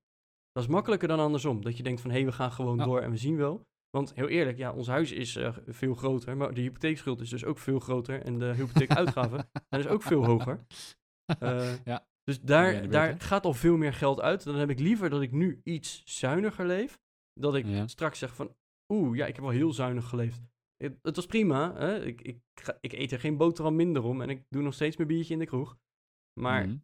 Dat 0.52 0.64
is 0.64 0.70
makkelijker 0.70 1.08
dan 1.08 1.20
andersom. 1.20 1.62
Dat 1.62 1.78
je 1.78 1.84
denkt 1.84 2.02
van, 2.02 2.10
hé, 2.10 2.18
hey, 2.18 2.26
we 2.26 2.32
gaan 2.32 2.52
gewoon 2.52 2.78
door 2.78 3.02
en 3.02 3.12
we 3.12 3.18
zien 3.18 3.38
wel. 3.38 3.66
Want 3.90 4.14
heel 4.14 4.28
eerlijk, 4.28 4.58
ja, 4.58 4.74
ons 4.74 4.88
huis 4.88 5.12
is 5.12 5.36
uh, 5.36 5.58
veel 5.66 5.94
groter, 5.94 6.38
maar 6.38 6.54
de 6.54 6.62
hypotheekschuld 6.62 7.22
is 7.22 7.30
dus 7.30 7.46
ook 7.46 7.58
veel 7.58 7.80
groter. 7.80 8.22
En 8.22 8.40
de 8.40 8.54
hypotheekuitgaven 8.54 9.50
zijn 9.70 9.82
dus 9.82 9.88
ook 9.88 10.04
veel 10.04 10.26
hoger. 10.26 10.66
Uh, 11.44 11.86
ja. 11.86 12.08
Dus 12.28 12.42
daar, 12.42 12.90
daar 12.90 13.22
gaat 13.22 13.46
al 13.46 13.54
veel 13.54 13.78
meer 13.78 13.94
geld 13.94 14.22
uit. 14.22 14.44
Dan 14.44 14.56
heb 14.56 14.70
ik 14.70 14.80
liever 14.80 15.10
dat 15.10 15.22
ik 15.22 15.32
nu 15.32 15.62
iets 15.64 16.02
zuiniger 16.06 16.66
leef. 16.66 17.00
Dat 17.34 17.56
ik 17.56 17.66
straks 17.86 18.20
zeg 18.20 18.36
van, 18.36 18.56
oeh, 18.94 19.18
ja, 19.18 19.26
ik 19.26 19.36
heb 19.36 19.44
wel 19.44 19.54
heel 19.54 19.74
zuinig 19.74 20.10
geleefd. 20.10 20.42
Het, 20.78 21.00
het 21.02 21.16
was 21.16 21.26
prima. 21.26 21.76
Hè? 21.76 22.06
Ik, 22.06 22.22
ik, 22.22 22.40
ik 22.82 22.94
eet 22.94 23.12
er 23.12 23.20
geen 23.20 23.38
boterham 23.38 23.76
minder 23.76 24.04
om 24.04 24.22
en 24.22 24.30
ik 24.30 24.46
doe 24.50 24.62
nog 24.62 24.74
steeds 24.74 24.96
mijn 24.98 25.08
biertje 25.08 25.34
in 25.34 25.40
de 25.40 25.46
kroeg. 25.46 25.78
Maar 26.40 26.68
mhm. 26.68 26.78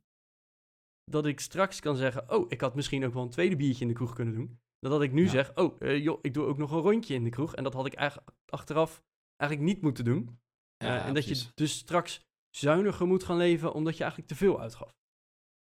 dat 1.03 1.25
ik 1.25 1.39
straks 1.39 1.79
kan 1.79 1.95
zeggen, 1.95 2.31
oh, 2.31 2.45
ik 2.51 2.61
had 2.61 2.75
misschien 2.75 3.05
ook 3.05 3.13
wel 3.13 3.23
een 3.23 3.29
tweede 3.29 3.55
biertje 3.55 3.81
in 3.81 3.87
de 3.87 3.93
kroeg 3.93 4.13
kunnen 4.13 4.33
doen. 4.33 4.59
Dan 4.79 4.91
dat 4.91 5.01
ik 5.01 5.11
nu 5.11 5.27
zeg, 5.27 5.55
oh, 5.55 5.75
uh, 5.79 6.03
joh, 6.03 6.19
ik 6.21 6.33
doe 6.33 6.45
ook 6.45 6.57
nog 6.57 6.71
een 6.71 6.79
rondje 6.79 7.13
in 7.13 7.23
de 7.23 7.29
kroeg. 7.29 7.55
En 7.55 7.63
dat 7.63 7.73
had 7.73 7.85
ik 7.85 7.93
eigenlijk 7.93 8.29
achteraf 8.45 9.03
eigenlijk 9.35 9.71
niet 9.71 9.81
moeten 9.81 10.05
doen. 10.05 10.39
Uh, 10.83 11.05
en 11.05 11.13
dat 11.13 11.25
je 11.25 11.51
dus 11.53 11.77
straks 11.77 12.25
zuiniger 12.49 13.07
moet 13.07 13.23
gaan 13.23 13.37
leven, 13.37 13.73
omdat 13.73 13.93
je 13.93 14.01
eigenlijk 14.01 14.31
te 14.31 14.37
veel 14.37 14.61
uitgaf. 14.61 15.01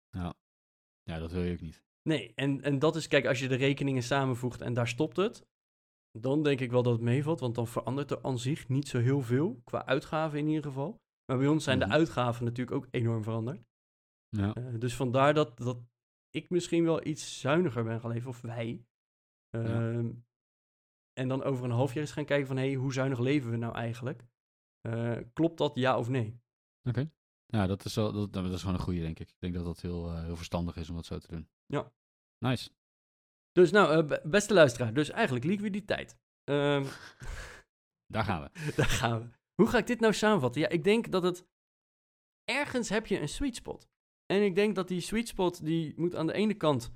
Ja, 0.09 0.33
ja 1.03 1.19
dat 1.19 1.31
wil 1.31 1.43
je 1.43 1.53
ook 1.53 1.61
niet. 1.61 1.83
Nee, 2.01 2.33
en, 2.35 2.61
en 2.61 2.79
dat 2.79 2.95
is, 2.95 3.07
kijk, 3.07 3.25
als 3.25 3.39
je 3.39 3.47
de 3.47 3.55
rekeningen 3.55 4.03
samenvoegt 4.03 4.61
en 4.61 4.73
daar 4.73 4.87
stopt 4.87 5.17
het, 5.17 5.47
dan 6.11 6.43
denk 6.43 6.59
ik 6.59 6.71
wel 6.71 6.83
dat 6.83 6.93
het 6.93 7.01
meevalt, 7.01 7.39
want 7.39 7.55
dan 7.55 7.67
verandert 7.67 8.11
er 8.11 8.23
aan 8.23 8.39
zich 8.39 8.67
niet 8.67 8.87
zo 8.87 8.99
heel 8.99 9.21
veel, 9.21 9.61
qua 9.63 9.85
uitgaven 9.85 10.39
in 10.39 10.47
ieder 10.47 10.63
geval. 10.63 11.01
Maar 11.25 11.37
bij 11.37 11.47
ons 11.47 11.63
zijn 11.63 11.79
de 11.79 11.85
mhm. 11.85 11.93
uitgaven 11.93 12.45
natuurlijk 12.45 12.77
ook 12.77 12.87
enorm 12.91 13.23
veranderd. 13.23 13.63
Ja. 14.29 14.57
Uh, 14.57 14.79
dus 14.79 14.95
vandaar 14.95 15.33
dat, 15.33 15.57
dat 15.57 15.77
ik 16.29 16.49
misschien 16.49 16.83
wel 16.83 17.05
iets 17.05 17.39
zuiniger 17.39 17.83
ben 17.83 17.99
gaan 17.99 18.11
leven, 18.11 18.29
of 18.29 18.41
wij. 18.41 18.85
Uh, 19.55 20.09
En 21.13 21.27
dan 21.27 21.43
over 21.43 21.65
een 21.65 21.71
half 21.71 21.93
jaar 21.93 22.03
eens 22.03 22.11
gaan 22.11 22.25
kijken 22.25 22.47
van, 22.47 22.57
hé, 22.57 22.65
hey, 22.65 22.73
hoe 22.73 22.93
zuinig 22.93 23.19
leven 23.19 23.51
we 23.51 23.57
nou 23.57 23.73
eigenlijk? 23.73 24.25
Uh, 24.87 25.17
klopt 25.33 25.57
dat 25.57 25.75
ja 25.75 25.97
of 25.97 26.09
nee? 26.09 26.39
Oké. 26.89 27.11
Ja, 27.51 27.67
dat 27.67 27.85
is, 27.85 27.95
wel, 27.95 28.11
dat, 28.11 28.33
dat 28.33 28.51
is 28.51 28.59
gewoon 28.59 28.75
een 28.75 28.81
goede, 28.81 28.99
denk 28.99 29.19
ik. 29.19 29.29
Ik 29.29 29.39
denk 29.39 29.53
dat 29.53 29.65
dat 29.65 29.81
heel, 29.81 30.09
uh, 30.11 30.23
heel 30.23 30.35
verstandig 30.35 30.75
is 30.75 30.89
om 30.89 30.95
dat 30.95 31.05
zo 31.05 31.17
te 31.17 31.27
doen. 31.27 31.49
Ja. 31.65 31.91
Nice. 32.37 32.71
Dus 33.51 33.71
nou, 33.71 34.07
uh, 34.07 34.17
beste 34.23 34.53
luisteraar, 34.53 34.93
dus 34.93 35.09
eigenlijk 35.09 35.45
liquiditeit. 35.45 36.17
Um, 36.49 36.85
Daar 38.13 38.23
gaan 38.23 38.41
we. 38.41 38.49
Daar 38.75 38.89
gaan 38.89 39.19
we. 39.19 39.29
Hoe 39.55 39.67
ga 39.67 39.77
ik 39.77 39.87
dit 39.87 39.99
nou 39.99 40.13
samenvatten? 40.13 40.61
Ja, 40.61 40.69
ik 40.69 40.83
denk 40.83 41.11
dat 41.11 41.23
het... 41.23 41.47
Ergens 42.43 42.89
heb 42.89 43.07
je 43.07 43.19
een 43.19 43.29
sweet 43.29 43.55
spot. 43.55 43.87
En 44.25 44.43
ik 44.43 44.55
denk 44.55 44.75
dat 44.75 44.87
die 44.87 45.01
sweet 45.01 45.27
spot, 45.27 45.65
die 45.65 45.93
moet 45.95 46.15
aan 46.15 46.27
de 46.27 46.33
ene 46.33 46.53
kant 46.53 46.91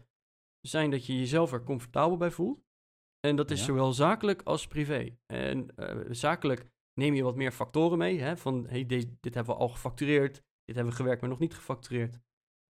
zijn 0.62 0.92
dat 0.92 1.06
je 1.06 1.20
jezelf 1.20 1.52
er 1.52 1.64
comfortabel 1.64 2.18
bij 2.18 2.32
voelt. 2.32 2.64
En 3.20 3.36
dat 3.36 3.52
is 3.52 3.66
zowel 3.66 3.94
zakelijk 3.94 4.42
als 4.42 4.68
privé. 4.68 5.18
En 5.26 5.68
uh, 5.76 6.06
zakelijk 6.10 6.68
neem 6.94 7.14
je 7.14 7.24
wat 7.24 7.36
meer 7.36 7.52
factoren 7.52 7.98
mee. 7.98 8.20
Hè, 8.20 8.38
van 8.38 8.68
hey, 8.68 8.86
dit, 8.86 9.08
dit 9.20 9.34
hebben 9.34 9.56
we 9.56 9.60
al 9.60 9.70
gefactureerd, 9.70 10.34
dit 10.64 10.76
hebben 10.76 10.94
we 10.94 11.00
gewerkt, 11.00 11.22
maar 11.22 11.30
nog 11.30 11.40
niet 11.40 11.54
gefactureerd. 11.54 12.20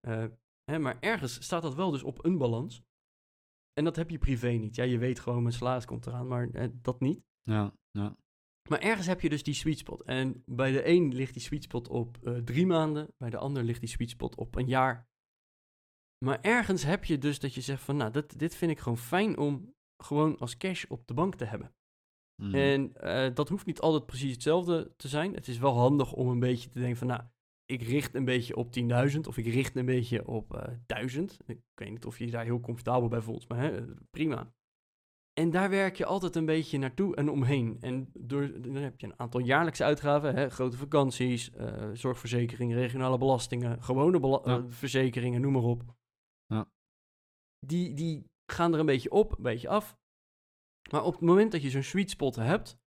Uh, 0.07 0.25
hè, 0.71 0.79
maar 0.79 0.99
ergens 0.99 1.43
staat 1.43 1.61
dat 1.61 1.75
wel 1.75 1.91
dus 1.91 2.03
op 2.03 2.25
een 2.25 2.37
balans. 2.37 2.83
En 3.73 3.83
dat 3.83 3.95
heb 3.95 4.09
je 4.09 4.17
privé 4.17 4.49
niet. 4.49 4.75
Ja, 4.75 4.83
je 4.83 4.97
weet 4.97 5.19
gewoon, 5.19 5.41
mijn 5.41 5.53
salaris 5.53 5.85
komt 5.85 6.05
eraan, 6.05 6.27
maar 6.27 6.49
eh, 6.49 6.69
dat 6.73 6.99
niet. 6.99 7.23
Ja, 7.41 7.75
ja. 7.91 8.17
Maar 8.69 8.79
ergens 8.79 9.07
heb 9.07 9.21
je 9.21 9.29
dus 9.29 9.43
die 9.43 9.53
sweet 9.53 9.77
spot. 9.77 10.03
En 10.03 10.43
bij 10.45 10.71
de 10.71 10.87
een 10.87 11.13
ligt 11.13 11.33
die 11.33 11.41
sweet 11.41 11.63
spot 11.63 11.87
op 11.87 12.17
uh, 12.23 12.37
drie 12.37 12.65
maanden, 12.65 13.13
bij 13.17 13.29
de 13.29 13.37
ander 13.37 13.63
ligt 13.63 13.79
die 13.79 13.89
sweet 13.89 14.09
spot 14.09 14.35
op 14.35 14.55
een 14.55 14.67
jaar. 14.67 15.07
Maar 16.25 16.41
ergens 16.41 16.83
heb 16.83 17.03
je 17.03 17.17
dus 17.17 17.39
dat 17.39 17.53
je 17.53 17.61
zegt 17.61 17.83
van, 17.83 17.97
nou, 17.97 18.11
dit, 18.11 18.39
dit 18.39 18.55
vind 18.55 18.71
ik 18.71 18.79
gewoon 18.79 18.97
fijn 18.97 19.37
om 19.37 19.75
gewoon 20.03 20.37
als 20.37 20.57
cash 20.57 20.85
op 20.85 21.07
de 21.07 21.13
bank 21.13 21.35
te 21.35 21.45
hebben. 21.45 21.75
Mhm. 22.35 22.55
En 22.55 22.93
uh, 23.03 23.35
dat 23.35 23.49
hoeft 23.49 23.65
niet 23.65 23.79
altijd 23.79 24.05
precies 24.05 24.31
hetzelfde 24.31 24.93
te 24.97 25.07
zijn. 25.07 25.33
Het 25.33 25.47
is 25.47 25.57
wel 25.57 25.77
handig 25.77 26.13
om 26.13 26.27
een 26.27 26.39
beetje 26.39 26.69
te 26.69 26.79
denken 26.79 26.97
van, 26.97 27.07
nou, 27.07 27.21
ik 27.65 27.81
richt 27.81 28.15
een 28.15 28.25
beetje 28.25 28.55
op 28.55 28.67
10.000 29.11 29.19
of 29.27 29.37
ik 29.37 29.45
richt 29.45 29.75
een 29.75 29.85
beetje 29.85 30.27
op 30.27 30.55
uh, 30.55 30.63
eh, 30.63 30.77
1000. 30.85 31.37
Ik 31.45 31.59
weet 31.73 31.89
niet 31.89 32.05
of 32.05 32.19
je 32.19 32.31
daar 32.31 32.43
heel 32.43 32.59
comfortabel 32.59 33.07
bij 33.07 33.21
voelt, 33.21 33.47
maar 33.47 33.57
hè, 33.57 33.85
prima. 34.11 34.53
En 35.33 35.49
daar 35.49 35.69
werk 35.69 35.95
je 35.95 36.05
altijd 36.05 36.35
een 36.35 36.45
beetje 36.45 36.77
naartoe 36.77 37.15
en 37.15 37.29
omheen. 37.29 37.77
En 37.79 38.09
door, 38.13 38.61
dan 38.61 38.75
heb 38.75 38.99
je 38.99 39.07
een 39.07 39.19
aantal 39.19 39.39
jaarlijkse 39.39 39.83
uitgaven, 39.83 40.35
hè, 40.35 40.49
grote 40.49 40.77
vakanties, 40.77 41.51
uh, 41.51 41.89
zorgverzekeringen, 41.93 42.77
regionale 42.77 43.17
belastingen, 43.17 43.83
gewone 43.83 44.19
bela 44.19 44.65
verzekeringen, 44.67 45.41
noem 45.41 45.51
maar 45.51 45.61
op. 45.61 45.83
Ja. 46.45 46.69
Die, 47.59 47.93
die 47.93 48.31
gaan 48.51 48.73
er 48.73 48.79
een 48.79 48.85
beetje 48.85 49.11
op, 49.11 49.37
een 49.37 49.43
beetje 49.43 49.69
af. 49.69 49.97
Maar 50.93 51.03
op 51.03 51.13
het 51.13 51.21
moment 51.21 51.51
dat 51.51 51.61
je 51.61 51.69
zo'n 51.69 51.83
sweet 51.83 52.09
spot 52.09 52.35
hebt, 52.35 52.77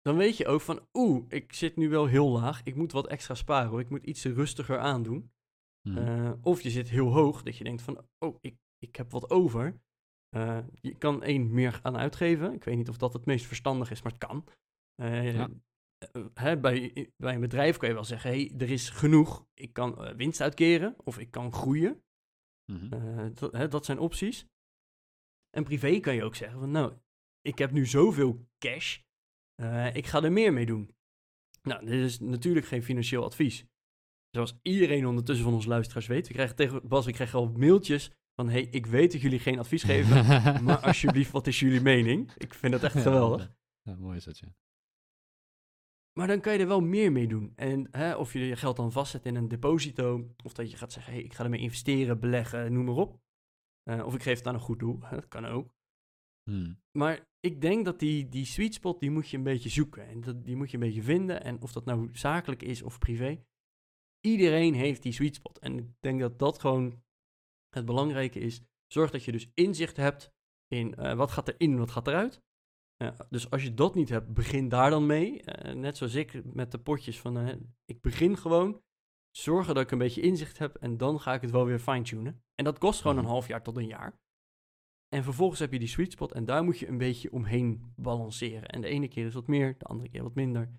dan 0.00 0.16
weet 0.16 0.36
je 0.36 0.46
ook 0.46 0.60
van, 0.60 0.88
oeh, 0.92 1.24
ik 1.28 1.52
zit 1.52 1.76
nu 1.76 1.88
wel 1.88 2.06
heel 2.06 2.28
laag, 2.28 2.62
ik 2.62 2.74
moet 2.74 2.92
wat 2.92 3.06
extra 3.06 3.34
sparen, 3.34 3.78
ik 3.78 3.90
moet 3.90 4.04
iets 4.04 4.24
rustiger 4.24 4.78
aandoen. 4.78 5.30
Uh, 5.82 6.32
of 6.42 6.60
je 6.60 6.70
zit 6.70 6.88
heel 6.88 7.12
hoog, 7.12 7.42
dat 7.42 7.56
je 7.56 7.64
denkt 7.64 7.82
van, 7.82 8.06
oh, 8.18 8.38
ik, 8.40 8.56
ik 8.78 8.96
heb 8.96 9.10
wat 9.10 9.30
over. 9.30 9.80
Uh, 10.36 10.58
je 10.80 10.98
kan 10.98 11.22
één 11.22 11.54
meer 11.54 11.80
aan 11.82 11.96
uitgeven. 11.96 12.52
Ik 12.52 12.64
weet 12.64 12.76
niet 12.76 12.88
of 12.88 12.96
dat 12.96 13.12
het 13.12 13.24
meest 13.24 13.46
verstandig 13.46 13.90
is, 13.90 14.02
maar 14.02 14.12
het 14.12 14.26
kan. 14.26 14.44
Uh, 15.02 15.34
ja. 15.34 15.48
Hè, 16.34 16.60
bij, 16.60 17.10
bij 17.16 17.34
een 17.34 17.40
bedrijf 17.40 17.76
kan 17.76 17.88
je 17.88 17.94
wel 17.94 18.04
zeggen, 18.04 18.30
hey, 18.30 18.54
er 18.58 18.70
is 18.70 18.90
genoeg. 18.90 19.46
Ik 19.54 19.72
kan 19.72 20.16
winst 20.16 20.40
uitkeren 20.40 20.96
of 21.04 21.18
ik 21.18 21.30
kan 21.30 21.52
groeien. 21.52 22.02
Mm 22.72 22.88
dat, 23.34 23.52
hè, 23.52 23.68
dat 23.68 23.84
zijn 23.84 23.98
opties. 23.98 24.46
En 25.50 25.64
privé 25.64 26.00
kan 26.00 26.14
je 26.14 26.24
ook 26.24 26.34
zeggen 26.34 26.58
van, 26.58 26.70
nou, 26.70 26.96
ik 27.46 27.58
heb 27.58 27.70
nu 27.70 27.86
zoveel 27.86 28.48
cash, 28.58 28.98
uh, 29.60 29.94
ik 29.94 30.06
ga 30.06 30.22
er 30.22 30.32
meer 30.32 30.52
mee 30.52 30.66
doen. 30.66 30.94
Nou, 31.62 31.86
dit 31.86 32.04
is 32.04 32.20
natuurlijk 32.20 32.66
geen 32.66 32.82
financieel 32.82 33.24
advies. 33.24 33.66
Zoals 34.30 34.58
iedereen 34.62 35.06
ondertussen 35.06 35.44
van 35.44 35.54
ons 35.54 35.66
luisteraars 35.66 36.06
weet. 36.06 36.26
We 36.26 36.34
krijgen 36.34 36.56
tegen 36.56 36.88
Bas, 36.88 37.06
we 37.06 37.12
krijgen 37.12 37.38
al 37.38 37.52
mailtjes 37.56 38.10
van, 38.34 38.48
hey, 38.48 38.62
ik 38.62 38.86
weet 38.86 39.12
dat 39.12 39.20
jullie 39.20 39.38
geen 39.38 39.58
advies 39.58 39.82
geven, 39.82 40.14
maar 40.64 40.78
alsjeblieft, 40.78 41.30
wat 41.30 41.46
is 41.46 41.60
jullie 41.60 41.80
mening? 41.80 42.32
Ik 42.36 42.54
vind 42.54 42.72
dat 42.72 42.82
echt 42.82 43.00
geweldig. 43.00 43.54
Ja, 43.82 43.96
mooi 43.96 44.16
is 44.16 44.24
dat, 44.24 44.38
ja. 44.38 44.54
Maar 46.12 46.26
dan 46.26 46.40
kan 46.40 46.52
je 46.52 46.58
er 46.58 46.66
wel 46.66 46.80
meer 46.80 47.12
mee 47.12 47.28
doen. 47.28 47.52
En 47.56 47.88
hè, 47.90 48.14
of 48.14 48.32
je 48.32 48.38
je 48.38 48.56
geld 48.56 48.76
dan 48.76 48.92
vastzet 48.92 49.26
in 49.26 49.34
een 49.34 49.48
deposito, 49.48 50.34
of 50.44 50.52
dat 50.52 50.70
je 50.70 50.76
gaat 50.76 50.92
zeggen, 50.92 51.12
hey, 51.12 51.22
ik 51.22 51.34
ga 51.34 51.44
ermee 51.44 51.60
investeren, 51.60 52.20
beleggen, 52.20 52.72
noem 52.72 52.84
maar 52.84 52.94
op. 52.94 53.20
Uh, 53.84 54.06
of 54.06 54.14
ik 54.14 54.22
geef 54.22 54.38
het 54.38 54.46
aan 54.46 54.54
een 54.54 54.60
goed 54.60 54.78
doel, 54.78 54.98
dat 55.10 55.28
kan 55.28 55.44
ook. 55.46 55.75
Hmm. 56.50 56.80
Maar 56.92 57.28
ik 57.40 57.60
denk 57.60 57.84
dat 57.84 57.98
die, 57.98 58.28
die 58.28 58.44
sweet 58.44 58.74
spot, 58.74 59.00
die 59.00 59.10
moet 59.10 59.28
je 59.28 59.36
een 59.36 59.42
beetje 59.42 59.68
zoeken. 59.68 60.06
En 60.06 60.20
dat, 60.20 60.44
die 60.44 60.56
moet 60.56 60.70
je 60.70 60.76
een 60.76 60.82
beetje 60.82 61.02
vinden. 61.02 61.42
En 61.42 61.62
of 61.62 61.72
dat 61.72 61.84
nou 61.84 62.08
zakelijk 62.12 62.62
is 62.62 62.82
of 62.82 62.98
privé. 62.98 63.44
Iedereen 64.20 64.74
heeft 64.74 65.02
die 65.02 65.12
sweet 65.12 65.34
spot. 65.34 65.58
En 65.58 65.78
ik 65.78 65.86
denk 66.00 66.20
dat 66.20 66.38
dat 66.38 66.58
gewoon 66.58 67.02
het 67.68 67.84
belangrijke 67.84 68.38
is. 68.38 68.60
Zorg 68.86 69.10
dat 69.10 69.24
je 69.24 69.32
dus 69.32 69.50
inzicht 69.54 69.96
hebt 69.96 70.32
in 70.68 70.94
uh, 70.98 71.14
wat 71.14 71.30
gaat 71.30 71.48
erin, 71.48 71.78
wat 71.78 71.90
gaat 71.90 72.06
eruit. 72.06 72.42
Uh, 73.02 73.20
dus 73.30 73.50
als 73.50 73.62
je 73.62 73.74
dat 73.74 73.94
niet 73.94 74.08
hebt, 74.08 74.34
begin 74.34 74.68
daar 74.68 74.90
dan 74.90 75.06
mee. 75.06 75.42
Uh, 75.44 75.74
net 75.74 75.96
zoals 75.96 76.14
ik 76.14 76.44
met 76.54 76.70
de 76.70 76.78
potjes 76.78 77.20
van, 77.20 77.66
ik 77.84 78.00
begin 78.00 78.36
gewoon. 78.36 78.84
Zorgen 79.30 79.74
dat 79.74 79.84
ik 79.84 79.90
een 79.90 79.98
beetje 79.98 80.20
inzicht 80.20 80.58
heb 80.58 80.76
en 80.76 80.96
dan 80.96 81.20
ga 81.20 81.34
ik 81.34 81.40
het 81.40 81.50
wel 81.50 81.64
weer 81.64 81.78
fine-tunen. 81.78 82.44
En 82.54 82.64
dat 82.64 82.78
kost 82.78 83.00
gewoon 83.00 83.16
een 83.16 83.22
mhm. 83.22 83.32
half 83.32 83.48
jaar 83.48 83.62
tot 83.62 83.76
een 83.76 83.86
jaar. 83.86 84.20
En 85.08 85.22
vervolgens 85.22 85.60
heb 85.60 85.72
je 85.72 85.78
die 85.78 85.88
sweet 85.88 86.12
spot 86.12 86.32
en 86.32 86.44
daar 86.44 86.64
moet 86.64 86.78
je 86.78 86.88
een 86.88 86.98
beetje 86.98 87.32
omheen 87.32 87.92
balanceren. 87.96 88.68
En 88.68 88.80
de 88.80 88.88
ene 88.88 89.08
keer 89.08 89.26
is 89.26 89.34
wat 89.34 89.46
meer, 89.46 89.78
de 89.78 89.84
andere 89.84 90.08
keer 90.08 90.22
wat 90.22 90.34
minder. 90.34 90.70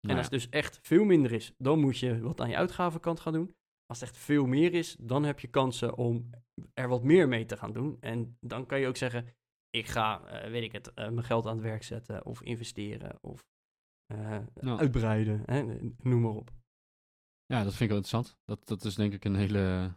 En 0.00 0.16
als 0.16 0.30
het 0.30 0.30
dus 0.30 0.48
echt 0.48 0.78
veel 0.82 1.04
minder 1.04 1.32
is, 1.32 1.54
dan 1.58 1.80
moet 1.80 1.98
je 1.98 2.20
wat 2.20 2.40
aan 2.40 2.48
je 2.48 2.56
uitgavenkant 2.56 3.20
gaan 3.20 3.32
doen. 3.32 3.54
Als 3.86 4.00
het 4.00 4.08
echt 4.08 4.18
veel 4.18 4.46
meer 4.46 4.74
is, 4.74 4.96
dan 5.00 5.24
heb 5.24 5.40
je 5.40 5.48
kansen 5.48 5.96
om 5.96 6.30
er 6.74 6.88
wat 6.88 7.02
meer 7.02 7.28
mee 7.28 7.44
te 7.44 7.56
gaan 7.56 7.72
doen. 7.72 7.96
En 8.00 8.36
dan 8.40 8.66
kan 8.66 8.80
je 8.80 8.86
ook 8.86 8.96
zeggen, 8.96 9.34
ik 9.70 9.86
ga, 9.86 10.44
uh, 10.44 10.50
weet 10.50 10.62
ik 10.62 10.72
het, 10.72 10.88
uh, 10.88 10.94
mijn 10.94 11.24
geld 11.24 11.46
aan 11.46 11.54
het 11.54 11.62
werk 11.62 11.82
zetten 11.82 12.24
of 12.24 12.42
investeren 12.42 13.18
of 13.20 13.46
uh, 14.14 14.44
uitbreiden, 14.60 15.42
hè, 15.44 15.62
noem 16.02 16.20
maar 16.20 16.34
op. 16.34 16.50
Ja, 17.46 17.62
dat 17.62 17.74
vind 17.74 17.80
ik 17.80 17.88
wel 17.88 17.96
interessant. 17.96 18.38
Dat, 18.44 18.66
dat 18.66 18.84
is 18.84 18.94
denk 18.94 19.12
ik 19.12 19.24
een 19.24 19.36
hele, 19.36 19.94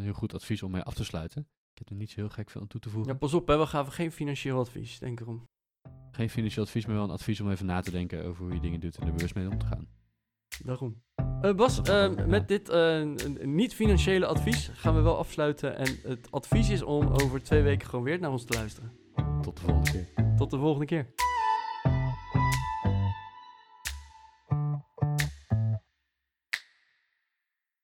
heel 0.00 0.12
goed 0.12 0.34
advies 0.34 0.62
om 0.62 0.70
mee 0.70 0.82
af 0.82 0.94
te 0.94 1.04
sluiten. 1.04 1.48
Ik 1.78 1.88
heb 1.88 1.92
er 1.92 2.02
niet 2.02 2.10
zo 2.10 2.20
heel 2.20 2.28
gek 2.28 2.50
veel 2.50 2.60
aan 2.60 2.66
toe 2.66 2.80
te 2.80 2.90
voegen. 2.90 3.12
Ja, 3.12 3.18
pas 3.18 3.34
op, 3.34 3.48
hè, 3.48 3.58
we 3.58 3.66
gaven 3.66 3.92
geen 3.92 4.12
financieel 4.12 4.58
advies, 4.58 4.98
denk 4.98 5.20
erom. 5.20 5.44
Geen 6.10 6.30
financieel 6.30 6.64
advies, 6.64 6.86
maar 6.86 6.94
wel 6.94 7.04
een 7.04 7.10
advies 7.10 7.40
om 7.40 7.50
even 7.50 7.66
na 7.66 7.80
te 7.80 7.90
denken 7.90 8.24
over 8.24 8.44
hoe 8.44 8.54
je 8.54 8.60
dingen 8.60 8.80
doet 8.80 8.96
en 8.96 9.06
er 9.06 9.12
bewust 9.12 9.34
mee 9.34 9.48
om 9.48 9.58
te 9.58 9.66
gaan. 9.66 9.88
Daarom. 10.64 11.02
Uh, 11.42 11.54
Bas, 11.54 11.80
uh, 11.88 12.26
met 12.26 12.48
dit 12.48 12.70
uh, 12.70 13.02
niet-financiële 13.42 14.26
advies 14.26 14.70
gaan 14.74 14.94
we 14.94 15.00
wel 15.00 15.18
afsluiten. 15.18 15.76
En 15.76 15.98
het 16.02 16.30
advies 16.30 16.70
is 16.70 16.82
om 16.82 17.06
over 17.06 17.42
twee 17.42 17.62
weken 17.62 17.88
gewoon 17.88 18.04
weer 18.04 18.20
naar 18.20 18.30
ons 18.30 18.44
te 18.44 18.54
luisteren. 18.54 18.92
Tot 19.42 19.56
de 19.56 19.62
volgende 19.62 19.90
keer. 19.90 20.36
Tot 20.36 20.50
de 20.50 20.58
volgende 20.58 20.86
keer. 20.86 21.14